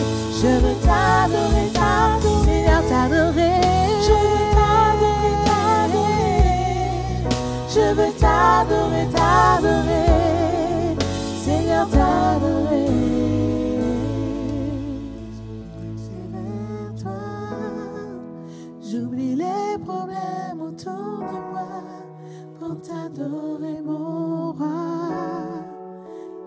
Je 0.42 0.46
veux 0.46 0.76
t'adorer, 0.84 1.70
t'adorer. 1.72 2.44
Seigneur, 2.44 2.82
t'adorer. 2.88 3.55
Je 4.02 4.12
veux 4.12 4.50
t'adorer, 4.57 5.34
t'adorer. 5.46 6.34
Je 7.70 7.84
veux 7.94 8.12
t'adorer, 8.20 9.07
t'adorer. 9.14 10.12
Seigneur, 11.44 11.88
t'adorer. 11.88 13.13
Problèmes 19.85 20.61
autour 20.61 21.18
de 21.18 21.41
moi 21.53 21.82
pour 22.59 22.80
t'adorer, 22.80 23.80
mon 23.85 24.53
roi. 24.53 24.68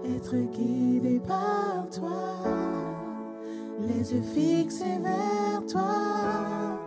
Être 0.06 0.36
guidé 0.36 1.20
par 1.20 1.88
toi 1.92 2.38
les 3.80 4.14
yeux 4.14 4.22
fixés 4.22 5.00
vers 5.02 5.66
toi. 5.68 6.78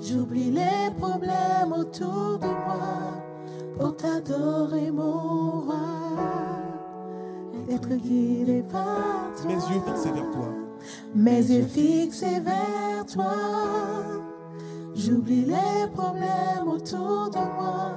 J'oublie 0.00 0.50
les 0.50 0.90
problèmes 0.98 1.72
autour 1.72 2.38
de 2.38 2.46
moi 2.46 3.22
pour 3.78 3.96
t'adorer, 3.96 4.90
mon 4.90 5.60
roi. 5.62 5.76
Être 7.70 7.94
guidé 7.94 8.62
par 8.70 9.32
toi. 9.36 9.46
Mes 9.46 9.54
yeux 9.54 9.80
fixés 9.86 10.12
vers 10.12 10.30
toi. 10.30 10.48
Mes 11.14 11.50
yeux 11.50 11.66
fixés 11.66 12.40
vers 12.40 13.06
toi. 13.12 14.01
J'oublie 14.94 15.46
les 15.46 15.88
problèmes 15.94 16.68
autour 16.68 17.30
de 17.30 17.38
moi 17.38 17.92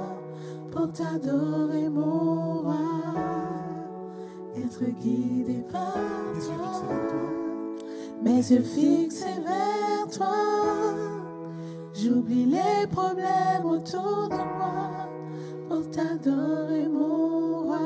pour 0.71 0.91
t'adorer, 0.93 1.89
mon 1.89 2.61
roi. 2.61 2.75
Être 4.55 4.85
guidé 5.01 5.65
par 5.71 5.93
toi? 5.93 6.85
Mes 8.23 8.37
yeux 8.37 8.61
fixés 8.61 9.41
vers 9.43 10.07
toi. 10.09 10.35
J'oublie 11.93 12.45
les 12.45 12.87
problèmes 12.87 13.65
autour 13.65 14.29
de 14.29 14.57
moi 14.57 15.09
pour 15.67 15.89
t'adorer, 15.91 16.87
mon 16.87 17.63
roi. 17.63 17.79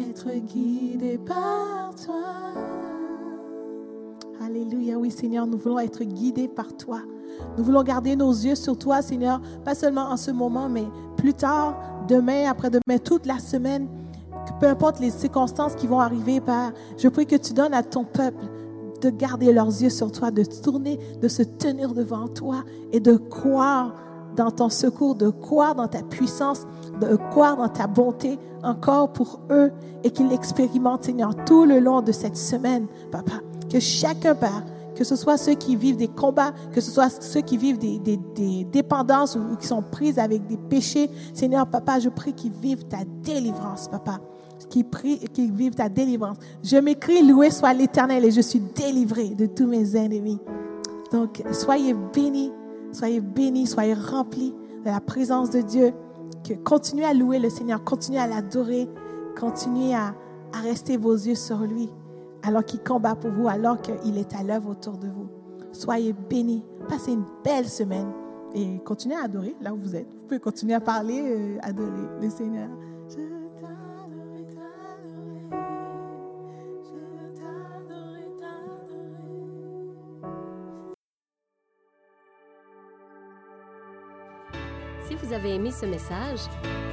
Être 0.00 0.30
guidé 0.46 1.18
par 1.18 1.94
toi. 2.02 2.85
Alléluia. 4.46 4.96
Oui, 4.96 5.10
Seigneur, 5.10 5.44
nous 5.44 5.58
voulons 5.58 5.80
être 5.80 6.04
guidés 6.04 6.46
par 6.46 6.76
toi. 6.76 7.00
Nous 7.58 7.64
voulons 7.64 7.82
garder 7.82 8.14
nos 8.14 8.30
yeux 8.30 8.54
sur 8.54 8.78
toi, 8.78 9.02
Seigneur, 9.02 9.40
pas 9.64 9.74
seulement 9.74 10.08
en 10.08 10.16
ce 10.16 10.30
moment, 10.30 10.68
mais 10.68 10.84
plus 11.16 11.34
tard, 11.34 11.74
demain, 12.06 12.48
après-demain, 12.48 12.98
toute 13.02 13.26
la 13.26 13.40
semaine 13.40 13.88
peu 14.60 14.66
importe 14.66 15.00
les 15.00 15.10
circonstances 15.10 15.74
qui 15.74 15.88
vont 15.88 15.98
arriver, 15.98 16.40
Père, 16.40 16.72
je 16.96 17.08
prie 17.08 17.26
que 17.26 17.34
tu 17.34 17.52
donnes 17.54 17.74
à 17.74 17.82
ton 17.82 18.04
peuple 18.04 18.44
de 19.02 19.10
garder 19.10 19.52
leurs 19.52 19.66
yeux 19.66 19.90
sur 19.90 20.12
toi, 20.12 20.30
de 20.30 20.44
tourner, 20.44 21.00
de 21.20 21.26
se 21.26 21.42
tenir 21.42 21.92
devant 21.92 22.28
toi 22.28 22.62
et 22.92 23.00
de 23.00 23.16
croire 23.16 23.94
dans 24.36 24.52
ton 24.52 24.68
secours, 24.68 25.16
de 25.16 25.28
croire 25.28 25.74
dans 25.74 25.88
ta 25.88 26.02
puissance, 26.02 26.66
de 27.00 27.16
croire 27.30 27.56
dans 27.56 27.68
ta 27.68 27.88
bonté 27.88 28.38
encore 28.62 29.12
pour 29.12 29.40
eux 29.50 29.72
et 30.04 30.10
qu'ils 30.10 30.28
l'expérimentent, 30.28 31.04
Seigneur, 31.04 31.34
tout 31.44 31.64
le 31.64 31.80
long 31.80 32.00
de 32.00 32.12
cette 32.12 32.36
semaine, 32.36 32.86
Papa. 33.10 33.45
Que 33.76 33.80
chacun, 33.80 34.34
Père, 34.34 34.64
que 34.94 35.04
ce 35.04 35.16
soit 35.16 35.36
ceux 35.36 35.52
qui 35.52 35.76
vivent 35.76 35.98
des 35.98 36.08
combats, 36.08 36.54
que 36.72 36.80
ce 36.80 36.90
soit 36.90 37.10
ceux 37.10 37.42
qui 37.42 37.58
vivent 37.58 37.76
des, 37.76 37.98
dépendances 38.72 39.36
ou, 39.36 39.54
qui 39.56 39.66
sont 39.66 39.82
prises 39.82 40.18
avec 40.18 40.46
des 40.46 40.56
péchés, 40.56 41.10
Seigneur, 41.34 41.66
Papa, 41.66 41.98
je 41.98 42.08
prie 42.08 42.32
qu'ils 42.32 42.52
vivent 42.52 42.86
ta 42.86 43.00
délivrance, 43.22 43.88
Papa 43.88 44.18
qui 44.70 44.82
prient 44.82 45.18
et 45.22 45.28
qui 45.28 45.50
vivent 45.50 45.74
ta 45.74 45.90
délivrance. 45.90 46.38
Je 46.64 46.78
m'écris, 46.78 47.22
loué 47.22 47.50
soit 47.50 47.74
l'Éternel 47.74 48.24
et 48.24 48.30
je 48.30 48.40
suis 48.40 48.60
délivré 48.60 49.34
de 49.34 49.44
tous 49.44 49.66
mes 49.66 49.94
ennemis. 49.94 50.38
Donc, 51.12 51.42
soyez 51.52 51.92
bénis, 52.14 52.52
soyez 52.92 53.20
bénis, 53.20 53.66
soyez 53.66 53.92
remplis 53.92 54.54
de 54.86 54.90
la 54.90 55.00
présence 55.00 55.50
de 55.50 55.60
Dieu. 55.60 55.92
Que 56.48 56.54
continuez 56.54 57.04
à 57.04 57.12
louer 57.12 57.40
le 57.40 57.50
Seigneur, 57.50 57.84
continuez 57.84 58.20
à 58.20 58.26
l'adorer, 58.26 58.88
continuez 59.38 59.94
à 59.94 60.14
rester 60.62 60.96
vos 60.96 61.12
yeux 61.12 61.34
sur 61.34 61.58
lui 61.58 61.90
alors 62.46 62.64
qu'il 62.64 62.80
combat 62.80 63.16
pour 63.16 63.30
vous, 63.30 63.48
alors 63.48 63.80
qu'il 63.82 64.16
est 64.18 64.34
à 64.34 64.44
l'œuvre 64.44 64.70
autour 64.70 64.98
de 64.98 65.08
vous. 65.08 65.28
Soyez 65.72 66.12
bénis, 66.12 66.64
passez 66.88 67.12
une 67.12 67.24
belle 67.44 67.68
semaine 67.68 68.12
et 68.54 68.78
continuez 68.84 69.16
à 69.16 69.24
adorer 69.24 69.56
là 69.60 69.74
où 69.74 69.76
vous 69.76 69.96
êtes. 69.96 70.06
Vous 70.16 70.22
pouvez 70.26 70.40
continuer 70.40 70.74
à 70.74 70.80
parler, 70.80 71.20
euh, 71.20 71.58
adorer 71.62 71.90
le 72.22 72.30
Seigneur. 72.30 72.68
Si 85.08 85.14
vous 85.14 85.32
avez 85.32 85.54
aimé 85.54 85.70
ce 85.72 85.86
message, 85.86 86.40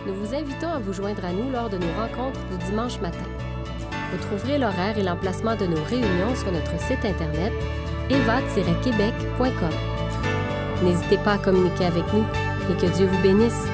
nous 0.08 0.14
vous 0.16 0.34
invitons 0.34 0.70
à 0.70 0.80
vous 0.80 0.94
joindre 0.94 1.24
à 1.24 1.32
nous 1.32 1.52
lors 1.52 1.70
de 1.70 1.78
nos 1.78 1.94
rencontres 1.94 2.44
du 2.50 2.58
dimanche 2.66 3.00
matin. 3.00 3.53
Vous 4.14 4.20
trouverez 4.20 4.60
l'horaire 4.60 4.96
et 4.96 5.02
l'emplacement 5.02 5.56
de 5.56 5.66
nos 5.66 5.84
réunions 5.86 6.36
sur 6.36 6.52
notre 6.52 6.80
site 6.80 7.04
internet 7.04 7.52
eva-québec.com. 8.12 9.70
N'hésitez 10.84 11.18
pas 11.18 11.34
à 11.34 11.38
communiquer 11.40 11.86
avec 11.86 12.04
nous 12.14 12.24
et 12.70 12.78
que 12.80 12.96
Dieu 12.96 13.08
vous 13.08 13.22
bénisse. 13.24 13.66